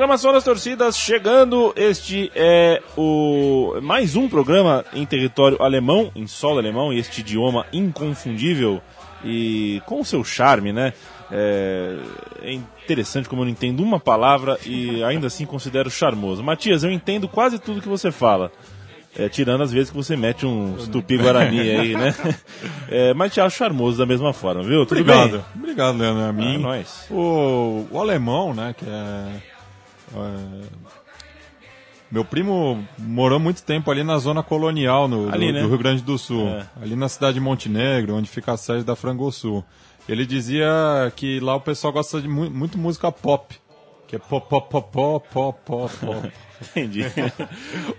Programação 0.00 0.32
das 0.32 0.44
torcidas 0.44 0.96
chegando. 0.96 1.74
Este 1.76 2.32
é 2.34 2.80
o 2.96 3.78
mais 3.82 4.16
um 4.16 4.30
programa 4.30 4.82
em 4.94 5.04
território 5.04 5.62
alemão, 5.62 6.10
em 6.16 6.26
solo 6.26 6.58
alemão, 6.58 6.90
e 6.90 6.98
este 6.98 7.20
idioma 7.20 7.66
inconfundível 7.70 8.80
e 9.22 9.82
com 9.84 10.00
o 10.00 10.04
seu 10.04 10.24
charme, 10.24 10.72
né? 10.72 10.94
É, 11.30 11.98
é 12.40 12.52
interessante 12.54 13.28
como 13.28 13.42
eu 13.42 13.44
não 13.44 13.52
entendo 13.52 13.82
uma 13.82 14.00
palavra 14.00 14.58
e 14.64 15.04
ainda 15.04 15.26
assim 15.26 15.44
considero 15.44 15.90
charmoso. 15.90 16.42
Matias, 16.42 16.82
eu 16.82 16.90
entendo 16.90 17.28
quase 17.28 17.58
tudo 17.58 17.82
que 17.82 17.88
você 17.88 18.10
fala. 18.10 18.50
É, 19.18 19.28
tirando 19.28 19.62
as 19.62 19.70
vezes 19.70 19.90
que 19.90 19.96
você 19.96 20.16
mete 20.16 20.46
um 20.46 20.76
tupi-guarani 20.90 21.60
aí, 21.76 21.94
né? 21.94 22.14
É, 22.88 23.12
mas 23.12 23.34
te 23.34 23.40
acho 23.40 23.58
charmoso 23.58 23.98
da 23.98 24.06
mesma 24.06 24.32
forma, 24.32 24.62
viu? 24.62 24.86
Tudo 24.86 25.02
Obrigado. 25.02 25.30
bem? 25.32 25.44
Obrigado, 25.56 25.98
Leandro. 25.98 26.22
A 26.22 26.32
mim. 26.32 26.56
Ah, 26.56 26.58
nós. 26.58 27.06
O, 27.10 27.86
o 27.90 28.00
alemão, 28.00 28.54
né, 28.54 28.74
que 28.78 28.86
é, 28.86 28.88
é, 28.88 29.49
Meu 32.10 32.24
primo 32.24 32.84
morou 32.98 33.38
muito 33.38 33.62
tempo 33.62 33.88
ali 33.90 34.02
na 34.02 34.18
zona 34.18 34.42
colonial 34.42 35.06
no, 35.06 35.32
Ali, 35.32 35.46
do, 35.46 35.52
né? 35.52 35.62
do 35.62 35.68
Rio 35.68 35.78
Grande 35.78 36.02
do 36.02 36.18
Sul. 36.18 36.48
É. 36.48 36.66
Ali 36.82 36.96
na 36.96 37.08
cidade 37.08 37.34
de 37.34 37.40
Montenegro, 37.40 38.16
onde 38.16 38.28
fica 38.28 38.52
a 38.52 38.56
sede 38.56 38.82
da 38.82 38.96
Frangosul. 38.96 39.64
Ele 40.08 40.26
dizia 40.26 40.68
que 41.14 41.38
lá 41.38 41.54
o 41.54 41.60
pessoal 41.60 41.92
gosta 41.92 42.20
de 42.20 42.26
mu 42.26 42.50
muito 42.50 42.76
música 42.76 43.12
pop. 43.12 43.54
Que 44.08 44.16
é 44.16 44.18
pop, 44.18 44.48
pop, 44.48 44.68
pop, 44.68 44.88
pop, 44.90 45.28
pop, 45.32 45.58
pop, 45.64 45.96
pop. 46.00 46.32
Entendi. 46.76 47.04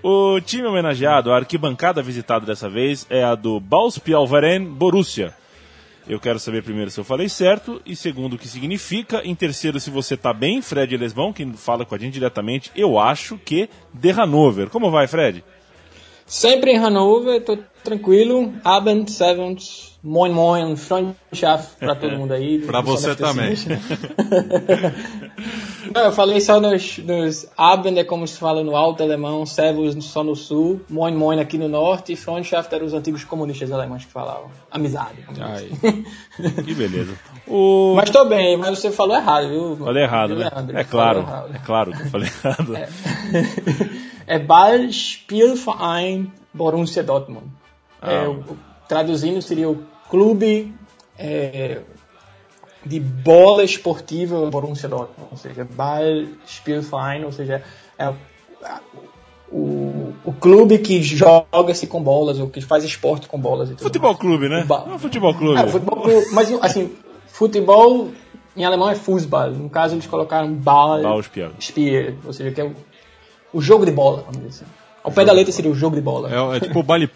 o 0.04 0.42
time 0.42 0.68
homenageado, 0.68 1.32
a 1.32 1.38
arquibancada 1.38 2.02
visitada 2.02 2.46
dessa 2.46 2.70
vez 2.70 3.08
é 3.10 3.24
a 3.24 3.34
do 3.34 3.62
Bauspialveren 3.62 4.66
Borussia. 4.66 5.34
Eu 6.12 6.20
quero 6.20 6.38
saber 6.38 6.62
primeiro 6.62 6.92
se 6.92 7.00
eu 7.00 7.06
falei 7.06 7.30
certo 7.30 7.82
e 7.86 7.96
segundo 7.96 8.34
o 8.34 8.38
que 8.38 8.46
significa. 8.46 9.22
Em 9.24 9.34
terceiro, 9.34 9.80
se 9.80 9.90
você 9.90 10.18
tá 10.18 10.34
bem, 10.34 10.62
Fred 10.62 10.98
Lesbão, 10.98 11.32
que 11.32 11.46
fala 11.54 11.86
com 11.86 11.96
a 11.96 11.98
gente 11.98 12.16
diretamente, 12.16 12.70
eu 12.76 13.00
acho 13.00 13.38
que 13.38 13.70
de 13.94 14.12
Hanover. 14.12 14.70
Como 14.70 14.92
vai, 14.92 15.08
Fred? 15.08 15.42
Sempre 16.26 16.74
em 16.74 16.78
Hannover, 16.78 17.42
tô 17.46 17.58
tranquilo. 17.82 18.54
Abend, 18.62 19.10
Seventh, 19.10 19.91
Moin 20.04 20.32
Moin, 20.32 20.76
Freundschaft 20.76 21.76
pra 21.78 21.94
todo 21.94 22.18
mundo 22.18 22.34
aí. 22.34 22.58
Pra 22.66 22.82
você 22.82 23.16
também. 23.16 23.54
Não, 25.94 26.02
eu 26.06 26.12
falei 26.12 26.40
só 26.42 26.60
nos, 26.60 26.98
nos 27.00 27.48
Abend 27.58 28.00
é 28.00 28.04
como 28.04 28.28
se 28.28 28.38
fala 28.38 28.64
no 28.64 28.76
alto 28.76 29.04
alemão, 29.04 29.46
Servus 29.46 30.04
só 30.06 30.24
no 30.24 30.36
sul, 30.36 30.82
Moin 30.90 31.16
Moin 31.16 31.40
aqui 31.40 31.58
no 31.58 31.68
norte 31.68 32.14
e 32.14 32.16
Freundschaft 32.16 32.74
eram 32.74 32.86
os 32.86 32.94
antigos 32.94 33.24
comunistas 33.24 33.72
alemães 33.72 34.06
que 34.06 34.12
falavam. 34.12 34.50
Amizade. 34.72 35.22
Que 36.66 36.74
beleza. 36.74 37.14
O... 37.48 37.94
Mas 37.96 38.10
tô 38.10 38.26
bem, 38.26 38.58
mas 38.58 38.80
você 38.80 38.92
falou 38.92 39.16
errado, 39.16 39.50
viu? 39.50 39.78
Falei 39.78 40.04
errado, 40.04 40.36
né? 40.36 40.50
Leandro? 40.54 40.78
É 40.78 40.84
claro, 40.84 41.20
errado. 41.20 41.56
é 41.56 41.60
claro 41.60 41.92
que 41.92 42.02
eu 42.02 42.10
falei 42.10 42.30
errado. 42.44 42.78
é 44.28 44.40
Ballspielverein 44.40 46.32
Borussia 46.54 47.04
Dortmund. 47.04 47.48
Ah. 48.02 48.12
É, 48.12 48.28
o- 48.28 48.44
traduzindo 48.88 49.42
seria 49.42 49.70
o 49.70 49.84
clube 50.12 50.74
é, 51.18 51.80
de 52.86 53.00
bola 53.00 53.64
esportiva 53.64 54.50
Borussia 54.52 54.90
Dortmund, 54.90 55.30
ou 55.32 55.38
seja, 55.38 55.66
Ballspielverein, 55.66 57.24
ou 57.26 57.32
seja, 57.32 57.64
é 57.98 58.14
o, 59.52 60.14
o 60.24 60.34
clube 60.40 60.78
que 60.80 61.02
joga-se 61.02 61.88
com 61.88 62.02
bolas, 62.04 62.40
ou 62.40 62.50
que 62.50 62.62
faz 62.62 62.84
esporte 62.84 63.28
com 63.28 63.40
bolas 63.40 63.70
e 63.70 63.74
tudo 63.74 63.84
Futebol 63.84 64.12
mais. 64.12 64.20
clube, 64.20 64.50
né? 64.50 64.64
Ba- 64.64 64.86
É 64.94 64.98
futebol 64.98 65.34
clube. 65.34 65.60
É, 65.60 65.68
futebol 65.68 66.02
clube, 66.02 66.28
mas 66.34 66.52
assim, 66.62 66.92
futebol 67.28 68.10
em 68.56 68.66
alemão 68.66 68.90
é 68.90 68.96
Fußball, 68.96 69.52
no 69.52 69.70
caso 69.70 69.96
eles 69.96 70.06
colocaram 70.08 70.54
Ball, 70.54 71.02
Ballspiel. 71.02 71.52
Spiel, 71.60 72.16
ou 72.26 72.34
seja, 72.34 72.52
que 72.52 72.60
é 72.62 72.66
o, 72.66 72.76
o 73.54 73.62
jogo 73.62 73.86
de 73.86 73.92
bola, 73.92 74.24
vamos 74.24 74.38
dizer 74.38 74.50
assim. 74.64 74.66
Ao 75.04 75.12
pé 75.12 75.26
da 75.26 75.32
letra 75.34 75.52
seria 75.52 75.72
o 75.72 75.76
jogo 75.76 75.96
de 75.96 76.02
bola. 76.02 76.30
É, 76.54 76.58
é 76.58 76.60
tipo 76.60 76.80
o 76.80 76.84
baile. 76.84 77.10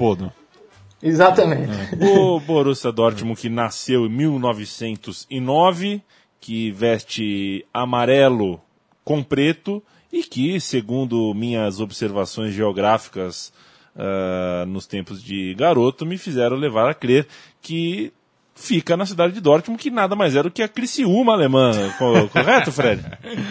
Exatamente. 1.06 1.72
O 2.02 2.40
Borussia 2.40 2.92
Dortmund 2.92 3.40
que 3.40 3.48
nasceu 3.50 4.06
em 4.08 4.10
1909, 4.10 6.02
que 6.42 6.72
veste 6.72 7.66
amarelo 7.74 8.60
com 9.04 9.22
preto 9.24 9.82
e 10.12 10.24
que, 10.24 10.60
segundo 10.60 11.34
minhas 11.36 11.80
observações 11.80 12.54
geográficas 12.54 13.54
ah, 13.96 14.66
nos 14.68 14.88
tempos 14.88 15.22
de 15.24 15.54
garoto, 15.54 16.06
me 16.06 16.18
fizeram 16.18 16.58
levar 16.58 16.90
a 16.90 16.94
crer 16.94 17.28
que 17.62 18.12
fica 18.58 18.96
na 18.96 19.06
cidade 19.06 19.34
de 19.34 19.42
Dortmund, 19.42 19.80
que 19.82 19.92
nada 19.92 20.16
mais 20.16 20.34
era 20.34 20.44
do 20.44 20.52
que 20.52 20.64
a 20.64 20.68
Criciúma 20.68 21.34
alemã. 21.34 21.72
Co- 22.00 22.30
Correto, 22.30 22.72
Fred? 22.72 23.04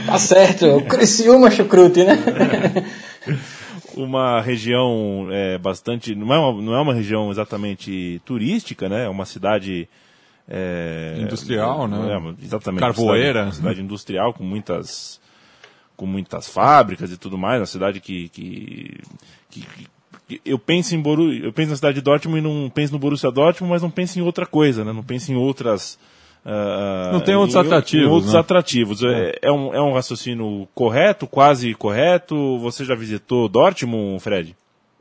Tá 0.07 0.19
certo, 0.19 0.67
o 0.77 0.83
Criciúma 0.87 1.51
Chucrute, 1.51 2.05
né? 2.05 2.17
uma 3.97 4.41
região 4.41 5.29
é, 5.31 5.59
bastante. 5.59 6.15
Não 6.15 6.33
é 6.33 6.39
uma, 6.39 6.63
não 6.63 6.75
é 6.75 6.81
uma 6.81 6.95
região 6.95 7.31
exatamente 7.31 8.21
turística, 8.25 8.89
né? 8.89 9.05
É 9.05 9.09
uma 9.09 9.25
cidade. 9.25 9.89
é, 10.49 11.17
Industrial, 11.21 11.87
né? 11.89 11.97
é, 12.41 12.45
exatamente. 12.45 12.81
Carvoeira. 12.81 13.15
Uma 13.15 13.31
cidade, 13.33 13.47
uma 13.47 13.53
cidade 13.53 13.81
industrial 13.83 14.33
com 14.35 14.45
muitas. 14.45 15.21
com 15.97 16.07
muitas 16.07 16.49
fábricas 16.49 17.11
e 17.13 17.17
tudo 17.17 17.39
mais. 17.39 17.61
Uma 17.61 17.67
cidade 17.67 18.01
que. 18.01 18.29
que, 18.31 18.99
que- 19.51 19.61
que- 19.61 20.41
eu 20.45 20.59
penso 20.59 20.95
em 20.95 21.01
Boru, 21.01 21.31
eu 21.35 21.53
penso 21.53 21.69
na 21.71 21.77
cidade 21.77 21.97
de 21.97 22.01
Dortmund 22.01 22.39
e 22.39 22.43
não 22.43 22.71
penso 22.71 22.93
no 22.95 22.99
Borussia 22.99 23.31
Dortmund, 23.31 23.71
mas 23.71 23.83
não 23.83 23.91
penso 23.91 24.19
em 24.19 24.23
outra 24.23 24.47
coisa, 24.47 24.83
né? 24.83 24.91
Não 24.91 25.03
penso 25.03 25.31
em 25.31 25.37
outras. 25.37 25.99
Ah, 26.45 27.11
Não 27.13 27.21
tem 27.21 27.35
outros 27.35 27.55
em- 27.57 27.61
atrativos, 27.61 28.07
em 28.07 28.11
outros 28.11 28.33
né? 28.35 28.41
atrativos. 28.41 29.03
É, 29.03 29.33
é 29.43 29.51
um, 29.53 29.75
é 29.75 29.81
um 29.81 29.93
raciocínio 29.95 30.69
correto, 30.75 31.27
quase 31.27 31.73
correto. 31.75 32.59
Você 32.61 32.85
já 32.85 32.95
visitou 32.95 33.49
Dortmund, 33.49 34.21
Fred? 34.21 34.55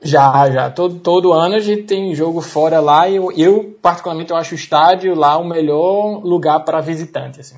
Já, 0.05 0.49
já. 0.51 0.69
Todo, 0.69 0.95
todo 0.99 1.31
ano 1.31 1.55
a 1.55 1.59
gente 1.59 1.83
tem 1.83 2.13
jogo 2.13 2.41
fora 2.41 2.81
lá 2.81 3.07
e 3.07 3.15
eu, 3.15 3.31
eu, 3.37 3.75
particularmente, 3.81 4.31
eu 4.31 4.37
acho 4.37 4.51
o 4.53 4.55
estádio 4.55 5.15
lá 5.15 5.37
o 5.37 5.45
melhor 5.47 6.19
lugar 6.25 6.59
para 6.65 6.81
visitante. 6.81 7.39
Assim. 7.39 7.55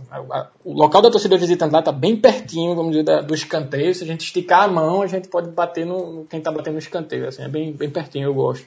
O 0.64 0.72
local 0.74 1.02
da 1.02 1.10
torcida 1.10 1.38
visitante 1.38 1.74
lá 1.74 1.82
tá 1.82 1.92
bem 1.92 2.16
pertinho, 2.16 2.76
vamos 2.76 2.92
dizer, 2.92 3.04
da- 3.04 3.22
do 3.22 3.34
escanteio. 3.34 3.96
Se 3.96 4.04
a 4.04 4.08
gente 4.08 4.22
esticar 4.22 4.64
a 4.64 4.68
mão, 4.68 5.02
a 5.02 5.08
gente 5.08 5.28
pode 5.28 5.50
bater 5.50 5.88
no, 5.88 6.14
no 6.20 6.26
quem 6.26 6.40
tá 6.40 6.52
batendo 6.52 6.74
no 6.74 6.80
escanteio. 6.80 7.28
Assim, 7.28 7.42
é 7.42 7.48
bem, 7.48 7.72
bem 7.74 7.90
pertinho, 7.90 8.26
eu 8.28 8.34
gosto. 8.36 8.66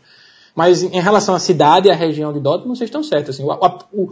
Mas 0.57 0.83
em 0.83 0.97
em 0.97 1.01
relação 1.01 1.37
à 1.37 1.39
cidade 1.39 1.87
e 1.87 1.91
à 1.93 1.95
região 1.95 2.33
de 2.33 2.41
Dortmund, 2.41 2.77
vocês 2.77 2.89
estão 2.89 3.05
certos. 3.05 3.37
Assim, 3.37 3.45
o, 3.45 3.53
a- 3.53 3.79
o, 3.93 4.11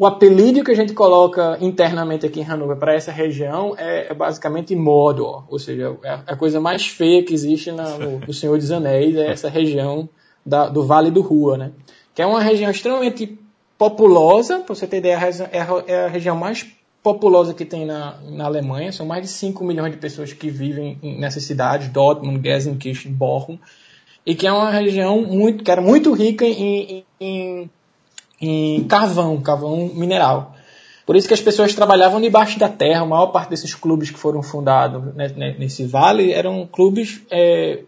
o 0.00 0.06
apelido 0.06 0.64
que 0.64 0.70
a 0.70 0.74
gente 0.74 0.94
coloca 0.94 1.58
internamente 1.60 2.24
aqui 2.24 2.40
em 2.40 2.42
Hannover 2.42 2.76
para 2.78 2.94
essa 2.94 3.12
região 3.12 3.74
é, 3.76 4.10
é 4.10 4.14
basicamente 4.14 4.74
Mordor, 4.74 5.44
ou 5.48 5.58
seja, 5.58 5.94
é 6.02 6.08
a- 6.08 6.22
a 6.28 6.36
coisa 6.36 6.58
mais 6.58 6.86
feia 6.86 7.22
que 7.22 7.34
existe 7.34 7.70
na, 7.70 7.98
no, 7.98 8.18
no 8.20 8.32
Senhor 8.32 8.56
dos 8.56 8.70
Anéis, 8.70 9.14
é 9.14 9.30
essa 9.30 9.50
região 9.50 10.08
da- 10.44 10.68
do 10.70 10.86
Vale 10.86 11.10
do 11.10 11.20
Rua, 11.20 11.58
né? 11.58 11.72
Que 12.14 12.22
é 12.22 12.26
uma 12.26 12.40
região 12.40 12.70
extremamente 12.70 13.38
populosa, 13.76 14.60
para 14.60 14.74
você 14.74 14.86
ter 14.86 14.98
ideia, 14.98 15.18
é 15.52 15.60
a, 15.60 15.84
é 15.86 16.04
a 16.06 16.08
região 16.08 16.36
mais 16.36 16.66
populosa 17.02 17.52
que 17.54 17.64
tem 17.64 17.84
na, 17.84 18.18
na 18.30 18.44
Alemanha, 18.46 18.92
são 18.92 19.04
mais 19.06 19.22
de 19.22 19.28
5 19.28 19.64
milhões 19.64 19.92
de 19.92 19.98
pessoas 19.98 20.32
que 20.32 20.48
vivem 20.50 20.98
em- 21.02 21.18
nessas 21.20 21.44
cidades, 21.44 21.88
Dortmund, 21.88 22.40
Gelsenkirchen, 22.42 23.12
Bochum, 23.12 23.58
e 24.24 24.34
que 24.34 24.46
é 24.46 24.52
uma 24.52 24.70
região 24.70 25.20
muito, 25.22 25.62
que 25.64 25.70
era 25.70 25.80
muito 25.82 26.12
rica 26.12 26.44
em, 26.46 27.04
em, 27.20 27.70
em 28.40 28.84
carvão, 28.84 29.40
carvão 29.40 29.90
mineral. 29.94 30.54
Por 31.04 31.16
isso 31.16 31.26
que 31.26 31.34
as 31.34 31.40
pessoas 31.40 31.74
trabalhavam 31.74 32.20
debaixo 32.20 32.58
da 32.58 32.68
terra. 32.68 33.02
A 33.02 33.06
maior 33.06 33.26
parte 33.26 33.50
desses 33.50 33.74
clubes 33.74 34.10
que 34.10 34.18
foram 34.18 34.42
fundados 34.42 35.14
nesse 35.58 35.84
vale 35.84 36.32
eram 36.32 36.68
clubes, 36.70 37.20
é, 37.30 37.80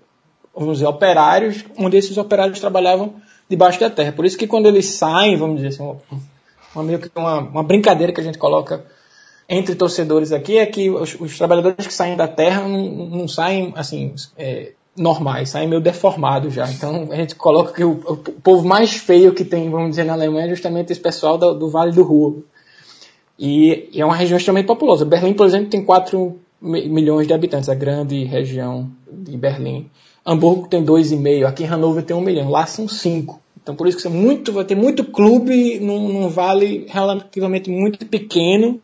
vamos 0.54 0.78
dizer, 0.78 0.87
operários, 0.87 1.64
onde 1.78 1.96
esses 1.96 2.16
operários 2.16 2.58
trabalhavam 2.58 3.14
debaixo 3.49 3.78
da 3.78 3.88
terra. 3.88 4.12
Por 4.12 4.25
isso 4.25 4.37
que 4.37 4.46
quando 4.46 4.66
eles 4.66 4.87
saem, 4.87 5.37
vamos 5.37 5.56
dizer 5.56 5.69
assim, 5.69 5.82
uma, 5.82 5.96
uma, 6.75 6.84
meio 6.84 6.99
que 6.99 7.10
uma, 7.14 7.38
uma 7.38 7.62
brincadeira 7.62 8.12
que 8.12 8.20
a 8.20 8.25
gente 8.25 8.38
coloca 8.38 8.84
entre 9.49 9.75
torcedores 9.75 10.32
aqui 10.32 10.58
é 10.58 10.66
que 10.66 10.90
os, 10.90 11.14
os 11.20 11.38
trabalhadores 11.38 11.87
que 11.87 11.93
saem 11.93 12.16
da 12.16 12.26
terra 12.26 12.66
não, 12.66 13.06
não 13.06 13.28
saem 13.28 13.72
assim 13.76 14.14
é, 14.37 14.72
normais, 14.96 15.50
saem 15.50 15.68
meio 15.68 15.80
deformados 15.80 16.54
já. 16.54 16.70
Então 16.70 17.08
a 17.10 17.16
gente 17.16 17.34
coloca 17.34 17.72
que 17.72 17.84
o, 17.84 17.92
o 17.92 18.16
povo 18.16 18.66
mais 18.66 18.92
feio 18.92 19.32
que 19.32 19.44
tem, 19.44 19.70
vamos 19.70 19.90
dizer, 19.90 20.04
na 20.04 20.12
Alemanha 20.12 20.46
é 20.46 20.50
justamente 20.50 20.92
esse 20.92 21.00
pessoal 21.00 21.38
do, 21.38 21.54
do 21.54 21.68
Vale 21.70 21.92
do 21.92 22.02
Ruhr. 22.02 22.42
E, 23.38 23.88
e 23.92 24.00
é 24.00 24.04
uma 24.04 24.14
região 24.14 24.36
extremamente 24.36 24.66
populosa. 24.66 25.04
Berlim, 25.04 25.32
por 25.32 25.46
exemplo, 25.46 25.70
tem 25.70 25.84
4 25.84 26.38
mi- 26.60 26.88
milhões 26.88 27.26
de 27.26 27.32
habitantes, 27.34 27.68
a 27.68 27.74
grande 27.74 28.22
região 28.24 28.90
de 29.10 29.36
Berlim. 29.36 29.90
Hamburgo 30.24 30.68
tem 30.68 30.84
2,5, 30.84 31.46
aqui 31.46 31.64
em 31.64 31.66
Hannover 31.66 32.04
tem 32.04 32.16
1 32.16 32.20
milhão, 32.20 32.50
lá 32.50 32.66
são 32.66 32.86
5. 32.86 33.40
Então 33.60 33.74
por 33.74 33.86
isso 33.88 33.96
que 33.96 34.02
você 34.02 34.08
muito, 34.08 34.52
vai 34.52 34.64
ter 34.64 34.74
muito 34.74 35.04
clube 35.04 35.78
num, 35.80 36.08
num 36.08 36.28
vale 36.28 36.86
relativamente 36.88 37.70
muito 37.70 38.04
pequeno 38.06 38.80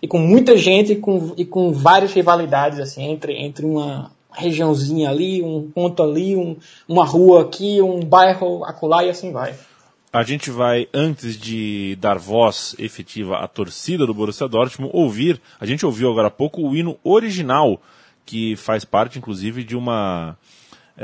e 0.00 0.08
com 0.08 0.18
muita 0.18 0.56
gente 0.56 0.92
e 0.92 0.96
com, 0.96 1.32
e 1.36 1.44
com 1.44 1.72
várias 1.72 2.12
rivalidades 2.12 2.80
assim 2.80 3.04
entre, 3.04 3.34
entre 3.34 3.64
uma 3.64 4.10
regiãozinha 4.34 5.10
ali, 5.10 5.42
um 5.42 5.70
ponto 5.70 6.02
ali, 6.02 6.36
um, 6.36 6.56
uma 6.88 7.04
rua 7.04 7.42
aqui, 7.42 7.80
um 7.80 8.00
bairro 8.00 8.64
acolá 8.64 9.04
e 9.04 9.10
assim 9.10 9.32
vai. 9.32 9.54
A 10.12 10.22
gente 10.22 10.50
vai, 10.50 10.86
antes 10.92 11.38
de 11.38 11.96
dar 11.96 12.18
voz 12.18 12.76
efetiva 12.78 13.38
à 13.38 13.48
torcida 13.48 14.06
do 14.06 14.12
Borussia 14.12 14.46
Dortmund, 14.46 14.92
ouvir, 14.94 15.40
a 15.58 15.64
gente 15.64 15.86
ouviu 15.86 16.10
agora 16.10 16.28
há 16.28 16.30
pouco 16.30 16.60
o 16.60 16.76
hino 16.76 16.98
original 17.02 17.80
que 18.26 18.54
faz 18.56 18.84
parte, 18.84 19.18
inclusive, 19.18 19.64
de 19.64 19.74
uma 19.74 20.36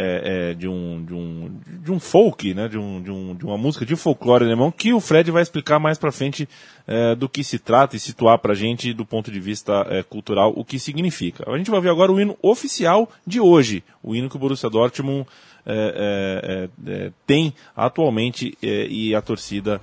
é, 0.00 0.50
é, 0.50 0.54
de, 0.54 0.68
um, 0.68 1.04
de, 1.04 1.12
um, 1.12 1.60
de 1.82 1.90
um 1.90 1.98
folk, 1.98 2.54
né, 2.54 2.68
de, 2.68 2.78
um, 2.78 3.02
de, 3.02 3.10
um, 3.10 3.34
de 3.34 3.44
uma 3.44 3.58
música 3.58 3.84
de 3.84 3.96
folclore 3.96 4.44
alemão, 4.44 4.70
que 4.70 4.92
o 4.92 5.00
Fred 5.00 5.28
vai 5.32 5.42
explicar 5.42 5.80
mais 5.80 5.98
para 5.98 6.12
frente 6.12 6.48
é, 6.86 7.16
do 7.16 7.28
que 7.28 7.42
se 7.42 7.58
trata 7.58 7.96
e 7.96 7.98
situar 7.98 8.38
para 8.38 8.54
gente, 8.54 8.94
do 8.94 9.04
ponto 9.04 9.28
de 9.28 9.40
vista 9.40 9.84
é, 9.90 10.04
cultural, 10.04 10.52
o 10.54 10.64
que 10.64 10.78
significa. 10.78 11.44
A 11.50 11.58
gente 11.58 11.68
vai 11.68 11.80
ver 11.80 11.90
agora 11.90 12.12
o 12.12 12.20
hino 12.20 12.38
oficial 12.40 13.10
de 13.26 13.40
hoje, 13.40 13.82
o 14.00 14.14
hino 14.14 14.30
que 14.30 14.36
o 14.36 14.38
Borussia 14.38 14.70
Dortmund 14.70 15.26
é, 15.66 16.68
é, 16.86 17.10
tem 17.26 17.52
atualmente 17.76 18.56
e 18.62 19.14
a 19.14 19.20
torcida 19.20 19.80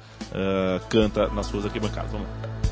canta 0.90 1.28
nas 1.28 1.46
suas 1.46 1.66
arquibancadas. 1.66 2.12
Vamos 2.12 2.28
lá. 2.28 2.65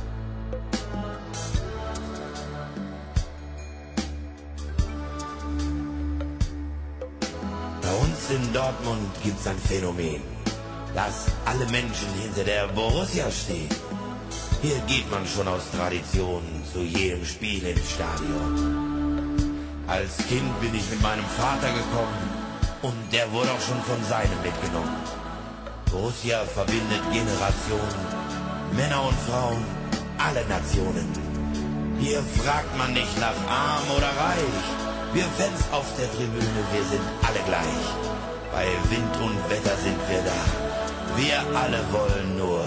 In 8.33 8.53
Dortmund 8.53 9.11
gibt's 9.23 9.45
ein 9.45 9.57
Phänomen, 9.57 10.21
dass 10.95 11.25
alle 11.45 11.65
Menschen 11.67 12.09
hinter 12.19 12.43
der 12.43 12.67
Borussia 12.69 13.29
stehen. 13.29 13.69
Hier 14.61 14.79
geht 14.87 15.09
man 15.11 15.25
schon 15.27 15.47
aus 15.47 15.63
Tradition 15.77 16.41
zu 16.71 16.79
jedem 16.79 17.23
Spiel 17.25 17.63
ins 17.63 17.91
Stadion. 17.91 18.47
Als 19.87 20.17
Kind 20.29 20.51
bin 20.61 20.73
ich 20.73 20.89
mit 20.89 21.01
meinem 21.01 21.25
Vater 21.37 21.71
gekommen 21.81 22.23
und 22.81 22.97
der 23.11 23.31
wurde 23.31 23.51
auch 23.51 23.61
schon 23.61 23.81
von 23.83 24.03
seinem 24.09 24.41
mitgenommen. 24.41 24.97
Borussia 25.91 26.39
verbindet 26.45 27.03
Generationen, 27.11 28.01
Männer 28.75 29.03
und 29.03 29.19
Frauen, 29.29 29.63
alle 30.17 30.43
Nationen. 30.47 31.07
Hier 31.99 32.21
fragt 32.41 32.75
man 32.77 32.93
nicht 32.93 33.15
nach 33.19 33.37
arm 33.47 33.85
oder 33.95 34.07
reich. 34.07 34.92
Wir 35.13 35.25
Fans 35.37 35.61
auf 35.71 35.85
der 35.95 36.11
Tribüne, 36.11 36.63
wir 36.73 36.83
sind 36.85 37.03
alle 37.21 37.39
gleich. 37.45 37.85
Bei 38.51 38.65
Wind 38.89 39.15
und 39.21 39.37
Wetter 39.47 39.77
sind 39.77 39.99
wir 40.09 40.23
da. 40.23 41.15
Wir 41.15 41.39
alle 41.55 41.79
wollen 41.91 42.35
nur 42.35 42.65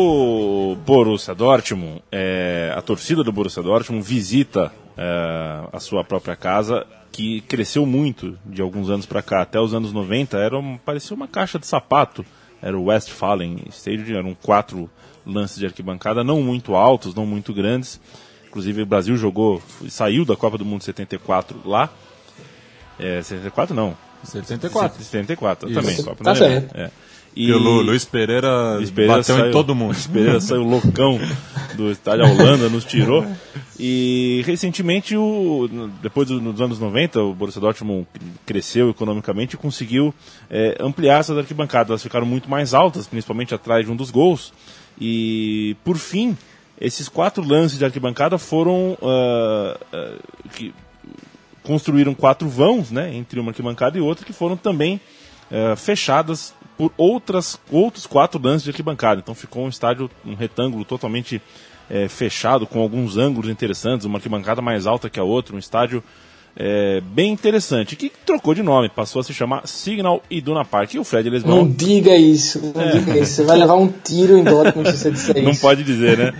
O 0.00 0.76
Borussia 0.76 1.34
Dortmund, 1.34 2.00
é, 2.12 2.72
a 2.72 2.80
torcida 2.80 3.24
do 3.24 3.32
Borussia 3.32 3.60
Dortmund 3.60 4.06
visita 4.06 4.72
é, 4.96 5.68
a 5.72 5.80
sua 5.80 6.04
própria 6.04 6.36
casa, 6.36 6.86
que 7.10 7.40
cresceu 7.40 7.84
muito 7.84 8.38
de 8.46 8.62
alguns 8.62 8.90
anos 8.90 9.06
para 9.06 9.22
cá. 9.22 9.42
Até 9.42 9.58
os 9.58 9.74
anos 9.74 9.92
90 9.92 10.38
era 10.38 10.56
um, 10.56 10.78
parecia 10.78 11.16
uma 11.16 11.26
caixa 11.26 11.58
de 11.58 11.66
sapato. 11.66 12.24
Era 12.62 12.78
o 12.78 12.84
Westfalen 12.84 13.64
Stadium, 13.70 14.16
eram 14.18 14.36
quatro 14.40 14.88
lances 15.26 15.58
de 15.58 15.66
arquibancada, 15.66 16.22
não 16.22 16.42
muito 16.42 16.76
altos, 16.76 17.12
não 17.12 17.26
muito 17.26 17.52
grandes. 17.52 18.00
Inclusive 18.46 18.82
o 18.82 18.86
Brasil 18.86 19.16
jogou, 19.16 19.60
saiu 19.88 20.24
da 20.24 20.36
Copa 20.36 20.56
do 20.56 20.64
Mundo 20.64 20.84
74 20.84 21.60
lá. 21.64 21.90
É, 23.00 23.20
74 23.20 23.74
não. 23.74 23.96
74. 24.22 25.02
74, 25.02 25.68
Isso. 25.68 25.80
também. 25.80 25.96
Copa 26.04 26.22
tá 26.22 26.36
certo. 26.36 26.76
É. 26.76 26.88
E 27.36 27.52
o 27.52 27.58
Luiz 27.58 28.04
Pereira, 28.04 28.76
Luiz 28.76 28.90
Pereira 28.90 29.18
bateu 29.18 29.36
saiu, 29.36 29.48
em 29.48 29.52
todo 29.52 29.74
mundo. 29.74 29.92
Luiz 29.92 30.06
Pereira 30.06 30.40
saiu 30.40 30.62
loucão 30.62 31.20
do 31.76 31.90
estádio 31.90 32.24
Holanda, 32.24 32.68
nos 32.68 32.84
tirou. 32.84 33.24
E 33.78 34.42
recentemente, 34.44 35.16
o, 35.16 35.68
depois 36.02 36.28
dos 36.28 36.60
anos 36.60 36.80
90, 36.80 37.20
o 37.22 37.34
Borussia 37.34 37.60
Dortmund 37.60 38.06
cresceu 38.44 38.90
economicamente 38.90 39.54
e 39.54 39.58
conseguiu 39.58 40.12
é, 40.50 40.76
ampliar 40.80 41.20
essas 41.20 41.38
arquibancadas. 41.38 41.90
Elas 41.90 42.02
ficaram 42.02 42.26
muito 42.26 42.50
mais 42.50 42.74
altas, 42.74 43.06
principalmente 43.06 43.54
atrás 43.54 43.86
de 43.86 43.92
um 43.92 43.96
dos 43.96 44.10
gols. 44.10 44.52
E, 45.00 45.76
por 45.84 45.96
fim, 45.96 46.36
esses 46.80 47.08
quatro 47.08 47.46
lances 47.46 47.78
de 47.78 47.84
arquibancada 47.84 48.36
foram... 48.36 48.98
Uh, 49.00 49.76
uh, 49.92 50.48
que 50.54 50.74
construíram 51.68 52.14
quatro 52.14 52.48
vãos, 52.48 52.90
né, 52.90 53.14
entre 53.14 53.38
uma 53.38 53.50
arquibancada 53.50 53.98
e 53.98 54.00
outra, 54.00 54.24
que 54.24 54.32
foram 54.32 54.56
também 54.56 54.98
uh, 55.50 55.76
fechadas 55.76 56.54
por 56.78 56.92
outras, 56.96 57.58
outros 57.70 58.06
quatro 58.06 58.40
lances 58.40 58.62
de 58.62 58.70
arquibancada. 58.70 59.20
Então 59.20 59.34
ficou 59.34 59.64
um 59.64 59.68
estádio, 59.68 60.08
um 60.24 60.34
retângulo 60.34 60.84
totalmente 60.84 61.42
é, 61.90 62.06
fechado, 62.06 62.66
com 62.66 62.80
alguns 62.80 63.16
ângulos 63.16 63.50
interessantes, 63.50 64.06
uma 64.06 64.18
arquibancada 64.18 64.62
mais 64.62 64.86
alta 64.86 65.10
que 65.10 65.18
a 65.18 65.24
outra, 65.24 65.56
um 65.56 65.58
estádio 65.58 66.02
é, 66.60 67.00
bem 67.00 67.32
interessante, 67.32 67.94
que 67.94 68.10
trocou 68.26 68.52
de 68.52 68.62
nome, 68.62 68.88
passou 68.88 69.20
a 69.20 69.22
se 69.22 69.32
chamar 69.32 69.66
Signal 69.66 70.22
Iduna 70.30 70.64
Park. 70.64 70.94
E 70.94 70.98
o 70.98 71.04
Fred 71.04 71.28
Lesbão... 71.30 71.58
Não 71.58 71.70
diga 71.70 72.16
isso, 72.16 72.72
não 72.74 72.82
é. 72.82 72.92
diga 72.92 73.18
isso. 73.18 73.34
Você 73.34 73.42
vai 73.44 73.58
levar 73.58 73.74
um 73.74 73.88
tiro 73.88 74.36
em 74.36 74.44
Dortmund 74.44 74.90
se 74.90 74.98
você 74.98 75.10
disser 75.10 75.36
isso. 75.38 75.46
Não 75.46 75.54
pode 75.54 75.84
dizer, 75.84 76.18
né? 76.18 76.34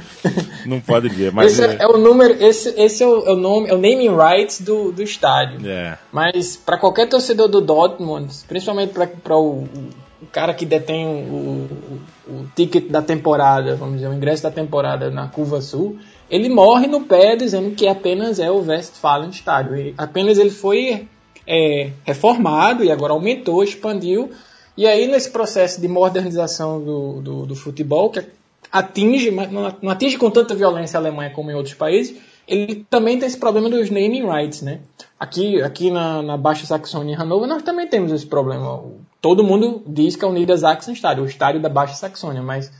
Não 0.66 0.80
pode 0.80 1.08
dizer. 1.08 1.32
Mas 1.32 1.52
esse 1.52 1.64
é, 1.64 1.78
é, 1.80 1.86
o 1.86 1.96
número, 1.96 2.34
esse, 2.42 2.68
esse 2.76 3.02
é, 3.02 3.06
o, 3.06 3.26
é 3.26 3.32
o 3.32 3.36
nome, 3.36 3.68
é 3.68 3.74
o 3.74 3.76
naming 3.76 4.10
rights 4.10 4.60
do, 4.60 4.90
do 4.90 5.02
estádio. 5.02 5.60
É. 5.68 5.98
Mas 6.12 6.56
para 6.56 6.78
qualquer 6.78 7.08
torcedor 7.08 7.48
do 7.48 7.60
Dortmund, 7.60 8.32
principalmente 8.48 8.92
para 8.92 9.36
o 9.36 9.68
cara 10.32 10.54
que 10.54 10.64
detém 10.64 11.06
o, 11.06 11.68
o, 12.28 12.32
o, 12.32 12.46
ticket 12.54 12.88
da 12.88 13.02
temporada, 13.02 13.76
vamos 13.76 13.96
dizer, 13.96 14.08
o 14.08 14.14
ingresso 14.14 14.42
da 14.42 14.50
temporada 14.50 15.10
na 15.10 15.28
Curva 15.28 15.60
Sul, 15.60 15.98
ele 16.30 16.48
morre 16.48 16.86
no 16.86 17.02
pé 17.02 17.36
dizendo 17.36 17.74
que 17.74 17.86
apenas 17.88 18.38
é 18.38 18.50
o 18.50 18.64
Westfalen 18.64 19.30
Stadium. 19.30 19.76
Ele, 19.76 19.94
apenas 19.96 20.38
ele 20.38 20.50
foi 20.50 21.08
é, 21.46 21.90
reformado 22.04 22.84
e 22.84 22.90
agora 22.90 23.12
aumentou, 23.12 23.64
expandiu. 23.64 24.30
E 24.76 24.86
aí, 24.86 25.08
nesse 25.08 25.30
processo 25.30 25.80
de 25.80 25.88
modernização 25.88 26.80
do, 26.80 27.20
do, 27.20 27.46
do 27.46 27.56
futebol, 27.56 28.10
que 28.10 28.22
atinge, 28.70 29.30
mas 29.30 29.50
não 29.50 29.90
atinge 29.90 30.18
com 30.18 30.30
tanta 30.30 30.54
violência 30.54 30.98
a 30.98 31.00
Alemanha 31.00 31.30
como 31.30 31.50
em 31.50 31.54
outros 31.54 31.74
países, 31.74 32.16
ele 32.48 32.86
também 32.88 33.18
tem 33.18 33.28
esse 33.28 33.38
problema 33.38 33.68
dos 33.68 33.90
naming 33.90 34.26
rights, 34.26 34.62
né? 34.62 34.80
Aqui, 35.20 35.60
aqui 35.60 35.90
na, 35.90 36.22
na 36.22 36.36
Baixa 36.36 36.64
Saxônia 36.64 37.12
e 37.12 37.16
Hannover 37.16 37.46
nós 37.48 37.62
também 37.62 37.86
temos 37.86 38.10
esse 38.10 38.26
problema. 38.26 38.82
Todo 39.20 39.44
mundo 39.44 39.82
diz 39.86 40.16
que 40.16 40.24
é 40.24 40.28
o 40.28 40.32
Niedersachsen 40.32 40.94
Stadium, 40.94 41.24
o 41.24 41.28
estádio 41.28 41.60
da 41.60 41.68
Baixa 41.68 41.94
Saxônia, 41.94 42.42
mas 42.42 42.72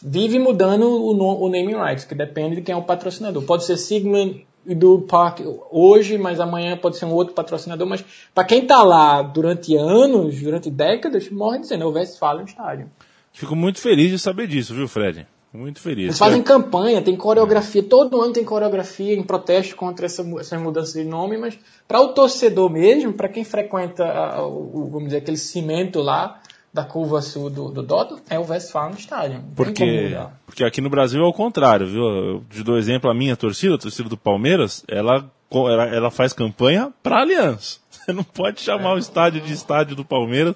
vive 0.00 0.38
mudando 0.38 0.84
o, 0.84 1.44
o 1.44 1.48
naming 1.48 1.76
rights, 1.76 2.04
que 2.04 2.14
depende 2.14 2.56
de 2.56 2.62
quem 2.62 2.74
é 2.74 2.78
o 2.78 2.82
patrocinador. 2.82 3.42
Pode 3.42 3.64
ser 3.64 3.76
Sigmund 3.76 4.46
do 4.64 5.00
Park 5.00 5.40
hoje, 5.70 6.18
mas 6.18 6.40
amanhã 6.40 6.76
pode 6.76 6.96
ser 6.96 7.04
um 7.04 7.12
outro 7.12 7.34
patrocinador. 7.34 7.86
Mas 7.86 8.04
para 8.34 8.44
quem 8.44 8.62
está 8.62 8.82
lá 8.82 9.22
durante 9.22 9.76
anos, 9.76 10.40
durante 10.40 10.70
décadas, 10.70 11.30
morre 11.30 11.60
dizendo 11.60 11.86
o 11.86 11.92
Westfalen 11.92 12.44
Stadium. 12.46 12.88
Fico 13.32 13.54
muito 13.54 13.80
feliz 13.80 14.10
de 14.10 14.18
saber 14.18 14.46
disso, 14.46 14.74
viu, 14.74 14.88
Fred? 14.88 15.26
Muito 15.52 15.80
feliz. 15.80 16.04
Eles 16.04 16.18
fazem 16.18 16.42
campanha, 16.42 17.00
tem 17.00 17.16
coreografia, 17.16 17.82
todo 17.82 18.20
ano 18.20 18.32
tem 18.32 18.44
coreografia 18.44 19.14
em 19.14 19.22
protesto 19.22 19.74
contra 19.74 20.06
essa, 20.06 20.22
essa 20.38 20.58
mudança 20.58 20.98
de 20.98 21.08
nome, 21.08 21.38
mas 21.38 21.58
para 21.88 22.00
o 22.00 22.08
torcedor 22.08 22.70
mesmo, 22.70 23.12
para 23.12 23.28
quem 23.28 23.44
frequenta 23.44 24.04
a, 24.04 24.46
o, 24.46 24.88
vamos 24.90 25.06
dizer, 25.06 25.18
aquele 25.18 25.36
cimento 25.36 26.00
lá 26.00 26.40
da 26.76 26.84
curva 26.84 27.22
sul 27.22 27.48
do, 27.48 27.70
do 27.70 28.20
é 28.28 28.38
o 28.38 28.46
Westfalen 28.46 28.96
Stadium. 28.98 29.42
Porque, 29.56 30.14
porque 30.44 30.62
aqui 30.62 30.82
no 30.82 30.90
Brasil 30.90 31.22
é 31.22 31.26
o 31.26 31.32
contrário, 31.32 31.86
viu? 31.86 32.02
Eu 32.02 32.44
te 32.50 32.62
dou 32.62 32.76
exemplo, 32.76 33.10
a 33.10 33.14
minha 33.14 33.34
torcida, 33.34 33.76
a 33.76 33.78
torcida 33.78 34.10
do 34.10 34.16
Palmeiras, 34.16 34.84
ela, 34.86 35.24
ela, 35.50 35.84
ela 35.86 36.10
faz 36.10 36.34
campanha 36.34 36.92
para 37.02 37.22
Aliança. 37.22 37.78
Você 37.88 38.12
não 38.12 38.22
pode 38.22 38.60
chamar 38.60 38.94
o 38.94 38.98
estádio 38.98 39.40
de 39.40 39.54
estádio 39.54 39.96
do 39.96 40.04
Palmeiras, 40.04 40.54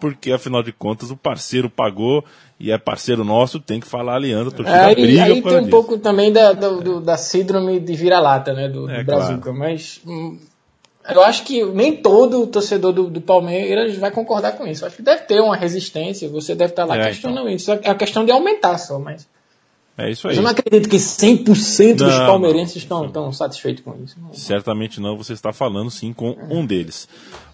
porque 0.00 0.32
afinal 0.32 0.62
de 0.62 0.72
contas 0.72 1.10
o 1.10 1.16
parceiro 1.16 1.68
pagou 1.68 2.24
e 2.60 2.72
é 2.72 2.78
parceiro 2.78 3.24
nosso, 3.24 3.60
tem 3.60 3.78
que 3.78 3.86
falar 3.86 4.16
aliança, 4.16 4.48
a 4.48 4.52
torcida 4.52 4.90
é, 4.90 4.94
briga 4.94 5.24
Aí 5.24 5.42
tem 5.42 5.56
um 5.56 5.58
disso. 5.60 5.70
pouco 5.70 5.98
também 5.98 6.32
da, 6.32 6.52
do, 6.52 7.00
da 7.00 7.16
síndrome 7.16 7.78
de 7.78 7.94
vira-lata, 7.94 8.52
né, 8.52 8.68
do, 8.68 8.90
é, 8.90 8.98
do 8.98 9.04
Brazuca, 9.04 9.42
claro. 9.42 9.58
mas 9.58 10.00
hum, 10.04 10.38
eu 11.08 11.22
acho 11.22 11.44
que 11.44 11.64
nem 11.64 11.96
todo 11.96 12.46
torcedor 12.48 12.92
do, 12.92 13.08
do, 13.08 13.20
Palmeiras 13.20 13.96
vai 13.96 14.10
concordar 14.10 14.52
com 14.52 14.66
isso. 14.66 14.84
Eu 14.84 14.88
acho 14.88 14.96
que 14.96 15.02
deve 15.02 15.22
ter 15.22 15.40
uma 15.40 15.56
resistência, 15.56 16.28
você 16.28 16.54
deve 16.54 16.72
estar 16.72 16.84
lá 16.84 16.96
é, 16.98 17.06
questionando 17.06 17.48
então. 17.48 17.54
isso. 17.54 17.72
É 17.72 17.90
a 17.90 17.94
questão 17.94 18.24
de 18.24 18.32
aumentar 18.32 18.76
só, 18.76 18.98
mas 18.98 19.26
é 19.98 20.10
isso 20.10 20.28
aí. 20.28 20.30
Mas 20.30 20.36
eu 20.36 20.42
não 20.44 20.50
acredito 20.50 20.88
que 20.88 20.96
100% 20.96 21.96
dos 21.96 22.18
palmeirenses 22.18 22.76
estão, 22.76 23.06
estão 23.06 23.32
satisfeitos 23.32 23.82
com 23.82 23.96
isso. 24.02 24.16
Não. 24.20 24.32
Certamente 24.32 25.00
não, 25.00 25.16
você 25.16 25.32
está 25.32 25.52
falando 25.52 25.90
sim 25.90 26.12
com 26.12 26.36
um 26.48 26.64
deles. 26.64 27.08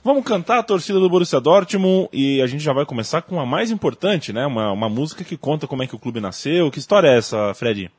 Vamos 0.04 0.22
cantar 0.24 0.58
a 0.58 0.62
torcida 0.62 1.00
do 1.00 1.08
Borussia 1.08 1.40
Dortmund 1.40 2.10
e 2.12 2.42
a 2.42 2.46
gente 2.46 2.62
já 2.62 2.74
vai 2.74 2.84
começar 2.84 3.22
com 3.22 3.40
a 3.40 3.46
mais 3.46 3.70
importante, 3.70 4.30
né? 4.30 4.44
Uma, 4.46 4.70
uma 4.70 4.88
música 4.90 5.24
que 5.24 5.38
conta 5.38 5.66
como 5.66 5.82
é 5.82 5.86
que 5.86 5.94
o 5.94 5.98
clube 5.98 6.20
nasceu. 6.20 6.70
Que 6.70 6.78
história 6.78 7.08
é 7.08 7.16
essa, 7.16 7.54
Fred? 7.54 7.90